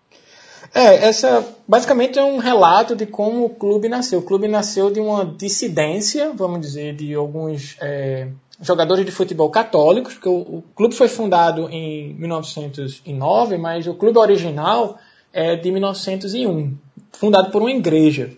É, 0.73 1.07
essa 1.07 1.45
basicamente 1.67 2.19
é 2.19 2.23
um 2.23 2.37
relato 2.37 2.95
de 2.95 3.05
como 3.05 3.45
o 3.45 3.49
clube 3.49 3.89
nasceu. 3.89 4.19
O 4.19 4.23
clube 4.23 4.47
nasceu 4.47 4.91
de 4.91 4.99
uma 4.99 5.25
dissidência, 5.25 6.31
vamos 6.33 6.61
dizer, 6.61 6.95
de 6.95 7.13
alguns 7.13 7.77
é, 7.81 8.27
jogadores 8.61 9.05
de 9.05 9.11
futebol 9.11 9.49
católicos, 9.49 10.13
porque 10.13 10.29
o, 10.29 10.35
o, 10.35 10.63
clube 10.75 10.95
foi 10.95 11.07
fundado 11.07 11.69
em 11.69 12.13
1909, 12.13 13.57
mas 13.57 13.87
o 13.87 13.93
clube 13.93 14.17
original 14.17 14.97
é 15.33 15.55
de 15.55 15.71
1901, 15.71 16.77
fundado 17.11 17.51
por 17.51 17.61
uma 17.61 17.71
igreja 17.71 18.31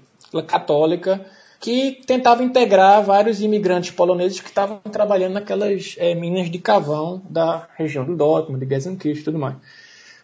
católica 0.47 1.25
que 1.59 2.01
tentava 2.05 2.43
integrar 2.43 3.03
vários 3.03 3.41
imigrantes 3.41 3.91
poloneses 3.91 4.39
que 4.39 4.49
estavam 4.49 4.79
trabalhando 4.91 5.33
naquelas 5.33 5.95
é, 5.97 6.13
minas 6.13 6.51
de 6.51 6.59
cavão 6.59 7.21
da 7.29 7.67
região 7.75 8.05
do 8.05 8.15
Dortmund, 8.15 8.63
de 8.63 8.69
Gelsenkirchen 8.69 9.21
e 9.21 9.25
tudo 9.25 9.39
mais. 9.39 9.55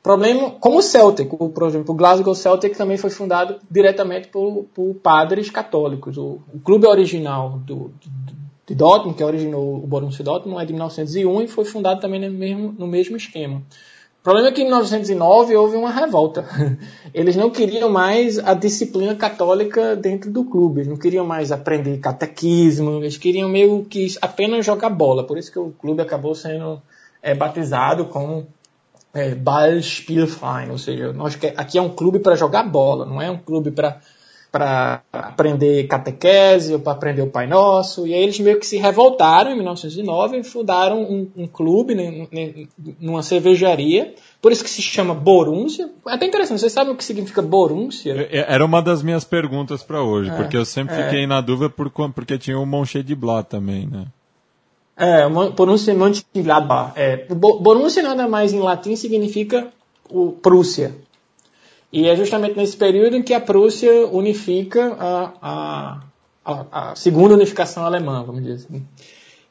Problema, 0.04 0.52
como 0.52 0.80
o 0.80 0.82
Celtic, 0.82 1.32
o, 1.32 1.50
por 1.50 1.66
exemplo, 1.66 1.94
o 1.94 1.98
Glasgow 1.98 2.36
Celtic 2.36 2.76
também 2.76 2.98
foi 2.98 3.10
fundado 3.10 3.60
diretamente 3.72 4.28
por, 4.28 4.66
por 4.74 4.94
padres 4.96 5.50
católicos. 5.50 6.18
O, 6.18 6.42
o 6.54 6.60
clube 6.60 6.86
original 6.86 7.62
do, 7.66 7.94
de 8.74 8.75
Dortmund, 8.75 9.15
que 9.15 9.24
originou 9.24 9.75
o 9.75 9.88
Borussia 9.88 10.25
Dortmund, 10.25 10.62
é 10.62 10.65
de 10.65 10.74
1901 10.74 11.42
e 11.44 11.48
foi 11.48 11.63
fundado 11.63 12.01
também 12.01 12.20
no 12.20 12.36
mesmo, 12.36 12.75
no 12.77 12.88
mesmo 12.88 13.15
esquema. 13.15 13.58
O 14.20 14.24
problema 14.24 14.48
é 14.48 14.51
que 14.51 14.62
em 14.62 14.65
1909 14.65 15.56
houve 15.56 15.77
uma 15.77 15.92
revolta. 15.92 16.46
Eles 17.13 17.36
não 17.36 17.51
queriam 17.51 17.89
mais 17.89 18.39
a 18.39 18.53
disciplina 18.53 19.13
católica 19.15 19.96
dentro 19.96 20.32
do 20.32 20.46
clube, 20.46 20.80
eles 20.80 20.88
não 20.88 20.98
queriam 20.98 21.25
mais 21.25 21.51
aprender 21.51 22.00
catequismo, 22.00 23.00
eles 23.00 23.18
queriam 23.18 23.48
meio 23.50 23.84
que 23.84 24.08
apenas 24.22 24.65
jogar 24.65 24.89
bola. 24.89 25.25
Por 25.25 25.38
isso 25.38 25.51
que 25.51 25.60
o 25.60 25.72
clube 25.72 26.01
acabou 26.01 26.34
sendo 26.34 26.82
é, 27.22 27.36
batizado 27.36 28.06
como 28.06 28.48
é, 29.13 29.36
Ballspielverein, 29.36 30.72
ou 30.72 30.77
seja, 30.77 31.13
nós, 31.13 31.38
aqui 31.56 31.77
é 31.77 31.82
um 31.82 31.89
clube 31.89 32.18
para 32.18 32.36
jogar 32.36 32.63
bola, 32.63 33.06
não 33.06 33.22
é 33.22 33.30
um 33.30 33.38
clube 33.38 33.72
para 33.72 34.00
para 34.53 35.01
aprender 35.12 35.88
catequese 35.88 36.75
ou 36.75 36.79
para 36.79 36.93
aprender 36.93 37.24
o 37.24 37.27
Pai 37.27 37.48
Nosso. 37.48 38.05
E 38.05 38.13
aí 38.13 38.22
eles 38.22 38.39
meio 38.39 38.60
que 38.60 38.67
se 38.67 38.77
revoltaram 38.77 39.50
em 39.50 39.55
1909 39.55 40.38
e 40.38 40.43
fundaram 40.43 41.01
um, 41.01 41.27
um 41.36 41.48
clube 41.48 41.95
né, 41.95 42.27
numa 43.00 43.24
cervejaria. 43.24 44.13
Por 44.39 44.51
isso 44.51 44.63
que 44.63 44.69
se 44.69 44.79
chama 44.79 45.15
Borussia. 45.15 45.89
É 46.07 46.13
até 46.13 46.27
interessante, 46.27 46.60
vocês 46.60 46.72
sabem 46.72 46.93
o 46.93 46.95
que 46.95 47.03
significa 47.03 47.41
Borussia? 47.41 48.29
Era 48.31 48.63
uma 48.63 48.79
das 48.79 49.01
minhas 49.01 49.24
perguntas 49.24 49.81
para 49.81 50.03
hoje, 50.03 50.29
é, 50.29 50.36
porque 50.36 50.55
eu 50.55 50.65
sempre 50.65 50.93
é. 50.93 51.05
fiquei 51.05 51.25
na 51.25 51.41
dúvida 51.41 51.72
por, 51.72 51.89
porque 51.89 52.38
tinha 52.38 52.60
o 52.60 52.63
Mönchengladbach 52.63 53.50
também, 53.50 53.88
né? 53.88 54.05
É, 54.95 55.27
Borussia 55.27 55.95
Mönchengladbach. 55.95 56.93
É, 56.95 57.25
Borussia 57.25 58.03
nada 58.03 58.27
mais 58.27 58.53
em 58.53 58.60
latim 58.60 58.95
significa 58.95 59.69
o 60.12 60.31
Prússia. 60.31 60.93
E 61.94 62.08
é 62.10 62.16
justamente 62.16 62.58
nesse 62.58 62.76
período 62.76 63.16
em 63.16 63.22
que 63.22 63.36
a 63.36 63.40
Prússia 63.40 64.08
unifica 64.08 64.98
a, 65.00 65.32
a, 65.40 66.02
a, 66.44 66.90
a 66.90 66.96
segunda 66.96 67.36
unificação 67.36 67.86
alemã, 67.86 68.24
vamos 68.24 68.42
dizer 68.42 68.66
assim. 68.66 68.84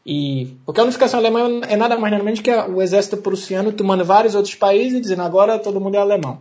E, 0.05 0.57
porque 0.67 0.81
a 0.81 0.83
unificação 0.83 1.21
alemã 1.21 1.61
é 1.69 1.77
nada 1.77 1.97
mais 1.97 2.11
nada 2.11 2.25
menos 2.25 2.41
que 2.41 2.51
o 2.51 2.83
exército 2.83 3.19
prussiano 3.19 3.71
tomando 3.71 4.05
vários 4.05 4.35
outros 4.35 4.57
países 4.57 4.99
e 4.99 5.01
dizendo 5.01 5.23
agora 5.23 5.57
todo 5.57 5.81
mundo 5.81 5.95
é 5.95 5.99
alemão. 5.99 6.41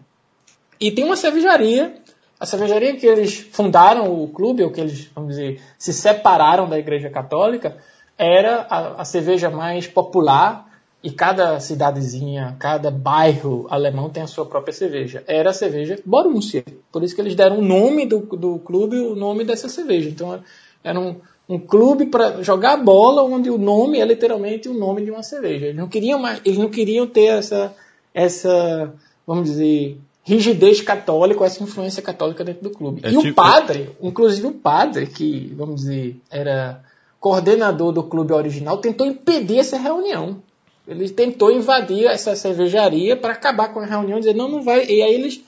E 0.80 0.90
tem 0.90 1.06
uma 1.06 1.16
cervejaria, 1.16 1.94
a 2.40 2.48
cervejaria 2.48 2.96
que 2.96 3.06
eles 3.06 3.38
fundaram 3.52 4.12
o 4.12 4.28
clube, 4.28 4.64
ou 4.64 4.72
que 4.72 4.82
eles, 4.82 5.08
vamos 5.14 5.36
dizer, 5.36 5.62
se 5.78 5.94
separaram 5.94 6.68
da 6.68 6.80
igreja 6.80 7.12
católica, 7.12 7.78
era 8.18 8.66
a, 8.68 9.02
a 9.02 9.06
cerveja 9.06 9.52
mais 9.52 9.86
popular 9.86 10.71
e 11.04 11.10
cada 11.10 11.60
cidadezinha, 11.60 12.56
cada 12.60 12.92
bairro 12.92 13.66
alemão 13.70 14.10
tem 14.10 14.22
a 14.22 14.28
sua 14.28 14.46
própria 14.46 14.74
cerveja. 14.74 15.24
Era 15.26 15.50
a 15.50 15.54
cerveja 15.54 16.00
Borussia. 16.06 16.64
Por 16.92 17.04
isso 17.04 17.16
que 17.16 17.22
eles 17.22 17.36
deram 17.36 17.58
o 17.58 17.62
nome 17.62 18.06
do, 18.06 18.20
do 18.20 18.60
clube, 18.60 18.98
o 18.98 19.16
nome 19.16 19.44
dessa 19.44 19.68
cerveja. 19.68 20.10
Então 20.10 20.40
era 20.84 21.00
um, 21.00 21.16
um 21.50 21.58
clube 21.58 22.06
para 22.06 22.44
jogar 22.44 22.78
bola, 22.78 23.24
onde 23.24 23.50
o 23.50 23.58
nome 23.58 24.00
é 24.00 24.06
literalmente 24.06 24.70
o 24.70 24.74
nome 24.76 25.04
de 25.04 25.10
uma 25.10 25.24
cerveja. 25.24 25.68
Eles 25.68 25.78
não 25.78 25.88
queriam 25.88 26.20
mais, 26.20 26.40
eles 26.46 26.60
não 26.60 26.70
queriam 26.70 27.08
ter 27.08 27.26
essa, 27.26 27.76
essa, 28.14 28.94
vamos 29.26 29.50
dizer, 29.50 29.98
rigidez 30.24 30.82
católica, 30.82 31.44
essa 31.46 31.64
influência 31.64 32.04
católica 32.04 32.44
dentro 32.44 32.64
do 32.64 32.70
clube. 32.70 33.02
É 33.04 33.10
e 33.10 33.18
tipo... 33.18 33.30
o 33.30 33.34
padre, 33.34 33.90
inclusive 34.02 34.46
o 34.46 34.54
padre, 34.54 35.08
que, 35.08 35.52
vamos 35.58 35.82
dizer, 35.82 36.22
era 36.30 36.84
coordenador 37.20 37.92
do 37.92 38.04
clube 38.04 38.34
original, 38.34 38.78
tentou 38.78 39.08
impedir 39.08 39.58
essa 39.58 39.78
reunião. 39.78 40.42
Ele 40.88 41.10
tentou 41.10 41.52
invadir 41.52 42.06
essa 42.06 42.36
cervejaria 42.36 43.16
para 43.16 43.34
acabar 43.34 43.74
com 43.74 43.80
a 43.80 43.86
reunião, 43.86 44.20
dizer 44.20 44.36
não, 44.36 44.50
não 44.50 44.62
vai. 44.62 44.86
E 44.86 45.02
aí 45.02 45.14
eles 45.14 45.44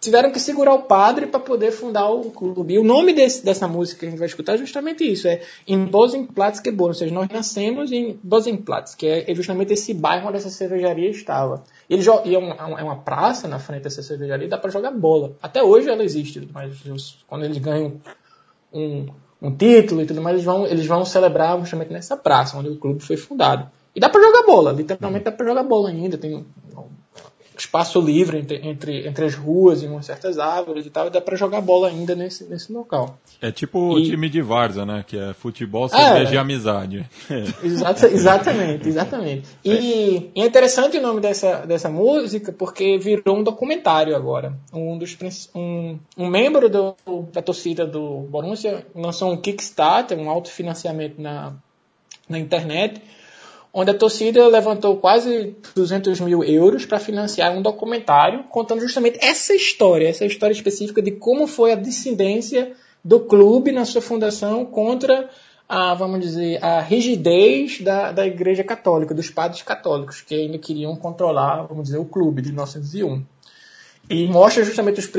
tiveram 0.00 0.30
que 0.30 0.38
segurar 0.38 0.74
o 0.74 0.82
padre 0.82 1.26
para 1.26 1.40
poder 1.40 1.72
fundar 1.72 2.08
o 2.10 2.30
clube. 2.30 2.74
E 2.74 2.78
o 2.78 2.84
nome 2.84 3.12
desse, 3.12 3.44
dessa 3.44 3.66
música 3.66 4.00
que 4.00 4.06
a 4.06 4.10
gente 4.10 4.18
vai 4.18 4.28
escutar 4.28 4.54
é 4.54 4.58
justamente 4.58 5.04
isso, 5.10 5.26
é 5.26 5.40
em 5.66 5.84
Bosenplatz 5.84 6.60
geboren, 6.64 6.90
ou 6.90 6.94
seja, 6.94 7.14
nós 7.14 7.28
nascemos 7.28 7.90
em 7.92 8.18
Bosenplatz, 8.22 8.94
que 8.94 9.06
é 9.06 9.34
justamente 9.34 9.72
esse 9.72 9.92
bairro 9.92 10.28
onde 10.28 10.36
essa 10.36 10.50
cervejaria 10.50 11.10
estava. 11.10 11.64
Ele 11.88 12.02
e 12.24 12.34
é, 12.34 12.38
uma, 12.38 12.54
é 12.54 12.84
uma 12.84 12.96
praça 12.96 13.48
na 13.48 13.58
frente 13.58 13.82
dessa 13.82 14.02
cervejaria, 14.02 14.48
dá 14.48 14.58
para 14.58 14.70
jogar 14.70 14.90
bola. 14.90 15.32
Até 15.42 15.62
hoje 15.62 15.88
ela 15.88 16.04
existe, 16.04 16.48
mas 16.52 17.18
quando 17.26 17.44
eles 17.44 17.58
ganham 17.58 18.00
um, 18.72 19.08
um 19.40 19.50
título 19.50 20.02
e 20.02 20.06
tudo 20.06 20.22
mais, 20.22 20.34
eles 20.34 20.44
vão, 20.44 20.66
eles 20.66 20.86
vão 20.86 21.04
celebrar 21.04 21.58
justamente 21.58 21.92
nessa 21.92 22.16
praça 22.16 22.56
onde 22.56 22.68
o 22.68 22.76
clube 22.76 23.02
foi 23.02 23.16
fundado. 23.16 23.68
E 23.96 24.00
dá 24.00 24.10
para 24.10 24.20
jogar 24.20 24.42
bola, 24.42 24.72
literalmente 24.72 25.24
dá 25.24 25.32
para 25.32 25.46
jogar 25.46 25.62
bola 25.62 25.88
ainda. 25.88 26.18
Tem 26.18 26.44
espaço 27.58 27.98
livre 27.98 28.38
entre, 28.38 28.56
entre, 28.68 29.08
entre 29.08 29.24
as 29.24 29.34
ruas 29.34 29.82
e 29.82 29.86
umas 29.86 30.04
certas 30.04 30.38
árvores 30.38 30.84
e 30.84 30.90
tal, 30.90 31.06
e 31.06 31.10
dá 31.10 31.20
para 31.20 31.34
jogar 31.36 31.62
bola 31.62 31.88
ainda 31.88 32.14
nesse, 32.14 32.44
nesse 32.44 32.70
local. 32.70 33.18
É 33.40 33.50
tipo 33.50 33.78
o 33.78 34.02
time 34.02 34.28
de 34.28 34.42
Varza, 34.42 34.84
né? 34.84 35.02
Que 35.06 35.18
é 35.18 35.32
futebol, 35.32 35.88
cerveja 35.88 36.32
é, 36.32 36.34
e 36.34 36.38
amizade. 36.38 37.06
Exata, 37.64 38.06
exatamente, 38.08 38.86
exatamente. 38.86 39.48
E, 39.64 40.30
é. 40.34 40.42
é 40.42 40.46
interessante 40.46 40.98
o 40.98 41.02
nome 41.02 41.20
dessa, 41.20 41.64
dessa 41.66 41.88
música 41.88 42.52
porque 42.52 42.98
virou 42.98 43.38
um 43.38 43.42
documentário 43.42 44.14
agora. 44.14 44.52
Um, 44.72 44.98
dos, 44.98 45.16
um, 45.54 45.98
um 46.18 46.28
membro 46.28 46.68
do, 46.68 46.94
da 47.32 47.40
torcida 47.40 47.86
do 47.86 48.26
Borussia 48.28 48.86
lançou 48.94 49.32
um 49.32 49.36
Kickstarter, 49.36 50.18
um 50.18 50.28
autofinanciamento 50.28 51.20
na, 51.20 51.54
na 52.28 52.38
internet, 52.38 53.00
onde 53.72 53.90
a 53.90 53.94
torcida 53.94 54.46
levantou 54.48 54.96
quase 54.96 55.56
200 55.74 56.20
mil 56.20 56.42
euros 56.42 56.86
para 56.86 56.98
financiar 56.98 57.52
um 57.56 57.62
documentário 57.62 58.44
contando 58.44 58.80
justamente 58.80 59.18
essa 59.22 59.54
história, 59.54 60.08
essa 60.08 60.24
história 60.24 60.52
específica 60.52 61.02
de 61.02 61.12
como 61.12 61.46
foi 61.46 61.72
a 61.72 61.76
dissidência 61.76 62.72
do 63.04 63.20
clube 63.20 63.72
na 63.72 63.84
sua 63.84 64.02
fundação 64.02 64.64
contra 64.64 65.28
a, 65.68 65.94
vamos 65.94 66.20
dizer, 66.20 66.62
a 66.62 66.80
rigidez 66.80 67.80
da, 67.80 68.12
da 68.12 68.26
Igreja 68.26 68.62
Católica, 68.62 69.14
dos 69.14 69.30
padres 69.30 69.62
católicos, 69.62 70.20
que 70.20 70.34
ainda 70.34 70.58
queriam 70.58 70.94
controlar, 70.96 71.62
vamos 71.62 71.84
dizer, 71.84 71.98
o 71.98 72.04
clube 72.04 72.40
de 72.40 72.48
1901. 72.50 73.22
E 74.08 74.26
mostra 74.28 74.64
justamente 74.64 75.00
os, 75.00 75.10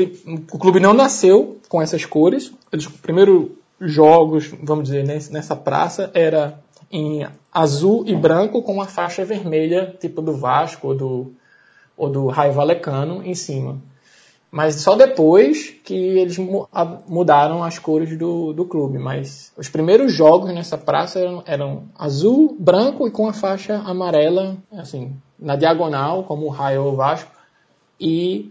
o 0.52 0.58
clube 0.58 0.80
não 0.80 0.94
nasceu 0.94 1.58
com 1.68 1.80
essas 1.82 2.06
cores. 2.06 2.52
Os 2.72 2.86
primeiros 2.86 3.50
jogos, 3.80 4.50
vamos 4.62 4.84
dizer, 4.84 5.04
nessa 5.04 5.54
praça 5.54 6.10
era 6.14 6.58
em 6.90 7.26
azul 7.52 8.04
e 8.06 8.14
branco 8.14 8.62
com 8.62 8.72
uma 8.72 8.86
faixa 8.86 9.24
vermelha, 9.24 9.94
tipo 10.00 10.22
do 10.22 10.32
Vasco 10.32 10.88
ou 10.88 10.94
do, 10.94 11.32
ou 11.96 12.08
do 12.08 12.26
Raio 12.28 12.52
Valecano, 12.52 13.22
em 13.24 13.34
cima. 13.34 13.78
Mas 14.50 14.76
só 14.76 14.96
depois 14.96 15.74
que 15.84 15.94
eles 15.94 16.38
mudaram 17.06 17.62
as 17.62 17.78
cores 17.78 18.16
do, 18.16 18.54
do 18.54 18.64
clube. 18.64 18.98
Mas 18.98 19.52
os 19.58 19.68
primeiros 19.68 20.12
jogos 20.12 20.54
nessa 20.54 20.78
praça 20.78 21.18
eram, 21.18 21.42
eram 21.44 21.82
azul, 21.98 22.56
branco 22.58 23.06
e 23.06 23.10
com 23.10 23.28
a 23.28 23.32
faixa 23.34 23.76
amarela, 23.84 24.56
assim, 24.72 25.12
na 25.38 25.54
diagonal, 25.54 26.24
como 26.24 26.46
o 26.46 26.50
Raio 26.50 26.84
ou 26.84 26.92
o 26.94 26.96
Vasco. 26.96 27.30
E 28.00 28.50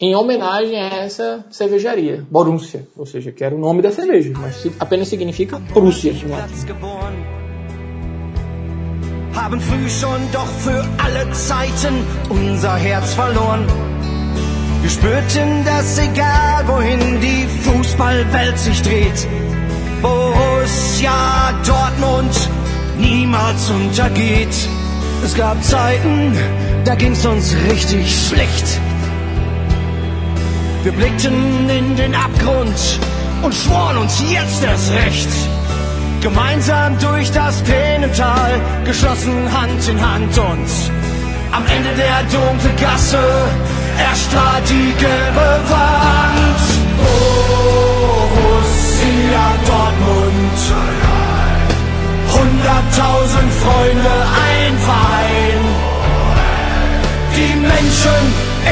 em 0.00 0.16
homenagem 0.16 0.80
a 0.80 0.96
essa 0.96 1.44
cervejaria, 1.48 2.26
Borussia, 2.28 2.86
ou 2.96 3.06
seja, 3.06 3.30
que 3.30 3.44
era 3.44 3.54
o 3.54 3.58
nome 3.58 3.82
da 3.82 3.92
cerveja, 3.92 4.32
mas 4.36 4.66
apenas 4.80 5.06
significa 5.06 5.60
Prússia 5.72 6.12
latim. 6.28 7.45
Haben 9.36 9.60
früh 9.60 9.88
schon 9.88 10.20
doch 10.32 10.48
für 10.64 10.84
alle 10.98 11.30
Zeiten 11.32 12.04
unser 12.28 12.76
Herz 12.76 13.12
verloren. 13.14 13.66
Wir 14.82 14.90
spürten, 14.90 15.64
dass 15.64 15.98
egal 15.98 16.66
wohin 16.66 17.20
die 17.20 17.46
Fußballwelt 17.64 18.58
sich 18.58 18.82
dreht, 18.82 19.26
Borussia 20.00 21.52
Dortmund 21.66 22.48
niemals 22.98 23.70
untergeht. 23.70 24.56
Es 25.24 25.34
gab 25.34 25.62
Zeiten, 25.62 26.36
da 26.84 26.94
ging's 26.94 27.24
uns 27.26 27.54
richtig 27.68 28.28
schlecht. 28.28 28.80
Wir 30.82 30.92
blickten 30.92 31.68
in 31.68 31.96
den 31.96 32.14
Abgrund 32.14 33.00
und 33.42 33.54
schworen 33.54 33.98
uns 33.98 34.22
jetzt 34.30 34.62
erst 34.62 34.92
recht 34.92 35.28
Gemeinsam 36.20 36.98
durch 36.98 37.30
das 37.30 37.62
Tränental, 37.64 38.60
geschlossen 38.84 39.52
Hand 39.52 39.88
in 39.88 40.00
Hand 40.00 40.38
und 40.38 40.68
am 41.52 41.64
Ende 41.66 41.90
der 41.96 42.22
dunklen 42.24 42.76
Gasse 42.76 43.24
erstrahlt 43.98 44.68
die 44.68 44.92
gelbe 44.98 45.60
Wand. 45.70 46.60
Borussia 48.18 49.46
Dortmund. 49.66 50.60
Hunderttausend 52.36 53.52
Freunde, 53.62 54.14
ein 54.50 54.74
Verein. 54.88 55.62
Die 57.36 57.54
Menschen 57.72 58.22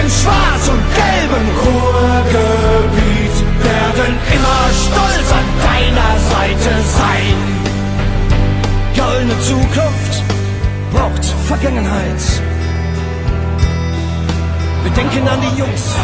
im 0.01 0.09
schwarz 0.11 0.65
und 0.69 0.85
gelben 0.95 1.47
Ruhrgebiet 1.63 3.04
werden 3.97 4.19
immer 4.37 4.63
stolz 4.85 5.33
an 5.33 5.47
deiner 5.69 6.13
Seite 6.33 6.71
sein. 6.99 7.37
Goldene 8.97 9.41
Zukunft 9.41 10.23
braucht 10.93 11.25
Vergangenheit. 11.47 12.23
Wir 14.83 14.93
denken 14.93 15.29
an 15.29 15.41
die 15.41 15.59
Jungs 15.59 15.95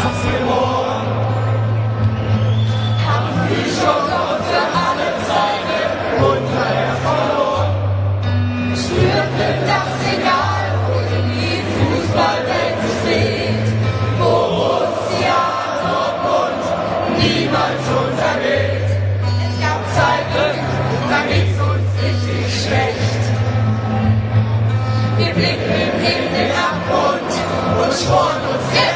torn 28.11 28.41
with 28.49 28.73
him. 28.73 28.90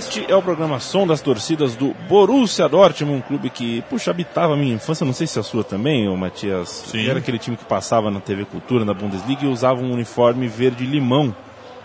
Este 0.00 0.24
é 0.32 0.34
o 0.34 0.40
programa 0.40 0.80
Som 0.80 1.06
das 1.06 1.20
Torcidas 1.20 1.76
do 1.76 1.94
Borussia 2.08 2.66
Dortmund, 2.66 3.18
um 3.18 3.20
clube 3.20 3.50
que, 3.50 3.82
puxa, 3.82 4.10
habitava 4.10 4.54
a 4.54 4.56
minha 4.56 4.74
infância, 4.74 5.04
não 5.04 5.12
sei 5.12 5.26
se 5.26 5.38
a 5.38 5.42
sua 5.42 5.62
também, 5.62 6.08
ô 6.08 6.16
Matias. 6.16 6.86
Sim. 6.86 7.06
Era 7.06 7.18
aquele 7.18 7.38
time 7.38 7.54
que 7.54 7.66
passava 7.66 8.10
na 8.10 8.18
TV 8.18 8.46
Cultura, 8.46 8.82
na 8.82 8.94
Bundesliga, 8.94 9.44
e 9.44 9.46
usava 9.46 9.82
um 9.82 9.92
uniforme 9.92 10.48
verde-limão. 10.48 11.36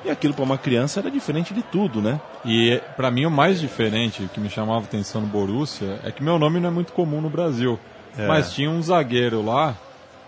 E 0.05 0.09
aquilo 0.09 0.33
para 0.33 0.45
uma 0.45 0.57
criança 0.57 1.01
era 1.01 1.11
diferente 1.11 1.53
de 1.53 1.61
tudo, 1.61 2.01
né? 2.01 2.21
E 2.45 2.81
pra 2.95 3.11
mim 3.11 3.25
o 3.25 3.29
mais 3.29 3.59
diferente, 3.59 4.23
o 4.23 4.29
que 4.29 4.39
me 4.39 4.49
chamava 4.49 4.79
a 4.79 4.83
atenção 4.83 5.19
no 5.19 5.27
Borussia, 5.27 5.99
é 6.01 6.09
que 6.09 6.23
meu 6.23 6.39
nome 6.39 6.61
não 6.61 6.69
é 6.69 6.71
muito 6.71 6.93
comum 6.93 7.19
no 7.19 7.29
Brasil. 7.29 7.77
É. 8.17 8.25
Mas 8.25 8.53
tinha 8.53 8.69
um 8.69 8.81
zagueiro 8.81 9.43
lá, 9.43 9.75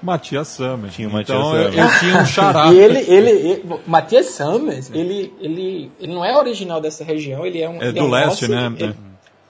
Matias 0.01 0.47
Sammer. 0.49 0.91
Tinha 0.91 1.07
o 1.07 1.12
Matias 1.12 1.38
então 1.39 1.55
eu, 1.55 1.71
Sammer. 1.71 1.86
eu 1.93 1.99
tinha 1.99 2.17
um 2.21 2.25
xará. 2.25 2.67
E 2.73 2.79
ele, 2.79 2.99
ele, 2.99 3.29
ele 3.31 3.79
Matias 3.88 4.25
Summers, 4.27 4.91
ele, 4.91 5.33
ele, 5.39 5.91
ele 5.99 6.13
não 6.13 6.23
é 6.23 6.38
original 6.38 6.79
dessa 6.81 7.03
região, 7.03 7.45
ele 7.45 7.62
é 7.62 7.69
um. 7.69 7.81
É 7.81 7.86
ele 7.89 7.99
do 7.99 8.05
um 8.05 8.10
leste, 8.10 8.47
nosso, 8.47 8.71
né? 8.71 8.75
ele- 8.79 8.95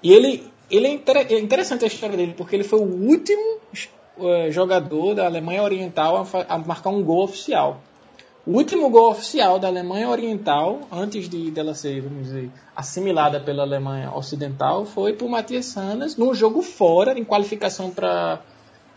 E 0.03 0.13
ele, 0.13 0.43
ele 0.71 0.88
é, 0.88 0.91
inter- 0.91 1.27
é 1.29 1.39
interessante 1.39 1.83
a 1.83 1.88
história 1.88 2.15
dele, 2.15 2.33
porque 2.38 2.55
ele 2.55 2.63
foi 2.63 2.79
o 2.79 2.83
último 2.83 3.57
eh, 4.19 4.49
jogador 4.51 5.15
da 5.15 5.25
Alemanha 5.25 5.62
Oriental 5.63 6.25
a, 6.47 6.55
a 6.55 6.57
marcar 6.57 6.89
um 6.91 7.03
gol 7.03 7.23
oficial. 7.23 7.81
O 8.45 8.51
último 8.53 8.89
gol 8.89 9.12
oficial 9.12 9.60
da 9.60 9.67
Alemanha 9.67 10.07
Oriental, 10.07 10.79
antes 10.89 11.27
de 11.27 11.51
dela 11.51 11.73
ser, 11.73 11.99
vamos 12.01 12.23
dizer, 12.27 12.49
assimilada 12.73 13.41
pela 13.41 13.63
Alemanha 13.63 14.10
Ocidental, 14.15 14.86
foi 14.86 15.12
por 15.12 15.27
Matias 15.27 15.65
Sanas 15.65 16.15
num 16.15 16.33
jogo 16.33 16.62
fora, 16.62 17.19
em 17.19 17.25
qualificação 17.25 17.89
para 17.91 18.39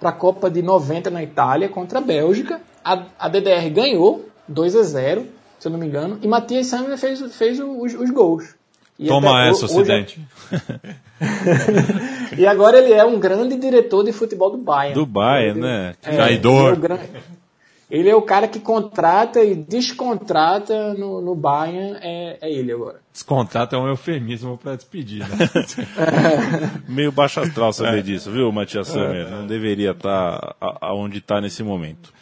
a 0.09 0.13
Copa 0.13 0.51
de 0.51 0.63
90 0.63 1.11
na 1.11 1.23
Itália, 1.23 1.69
contra 1.69 1.99
a 1.99 2.03
Bélgica. 2.03 2.61
A, 2.85 3.03
a 3.19 3.29
DDR 3.29 3.69
ganhou 3.71 4.29
2 4.49 4.77
a 4.77 4.83
0 4.83 5.27
se 5.59 5.69
eu 5.69 5.73
não 5.73 5.79
me 5.79 5.87
engano, 5.87 6.19
e 6.23 6.27
Matias 6.27 6.69
Sanas 6.69 6.99
fez, 6.99 7.21
fez 7.37 7.61
os, 7.61 7.93
os 7.93 8.11
gols. 8.11 8.55
E 8.99 9.07
Toma 9.09 9.47
essa, 9.47 9.67
ho- 9.67 9.69
hoje 9.69 9.75
Ocidente. 9.81 10.21
e 12.37 12.47
agora 12.47 12.79
ele 12.79 12.93
é 12.95 13.05
um 13.05 13.19
grande 13.19 13.57
diretor 13.57 14.03
de 14.05 14.13
futebol 14.13 14.51
do 14.51 14.57
Bayern. 14.59 14.95
Do 14.95 15.05
Bayern, 15.07 15.61
né? 15.61 15.95
É, 16.03 16.11
Traidor. 16.17 16.73
É, 16.73 16.77
gran- 16.77 16.99
ele 17.91 18.09
é 18.09 18.15
o 18.15 18.23
cara 18.23 18.47
que 18.47 18.61
contrata 18.61 19.43
e 19.43 19.55
descontrata 19.55 20.95
no, 20.95 21.21
no 21.21 21.35
Bayern, 21.35 21.99
é, 22.01 22.39
é 22.41 22.53
ele 22.53 22.73
agora. 22.73 23.01
Descontrato 23.13 23.75
é 23.75 23.79
um 23.79 23.89
eufemismo 23.89 24.57
pra 24.57 24.77
despedir, 24.77 25.21
né? 25.29 25.37
Meio 26.89 27.11
baixo 27.11 27.41
astral 27.41 27.71
É. 27.71 27.73
saber 27.73 28.03
disso, 28.03 28.31
viu, 28.31 28.53
Matias 28.53 28.89
Sammer? 28.89 29.29
Não 29.29 29.47
deveria 29.47 29.91
estar 29.91 30.55
aonde 30.81 31.19
está 31.19 31.41
nesse 31.41 31.63
momento. 31.63 32.13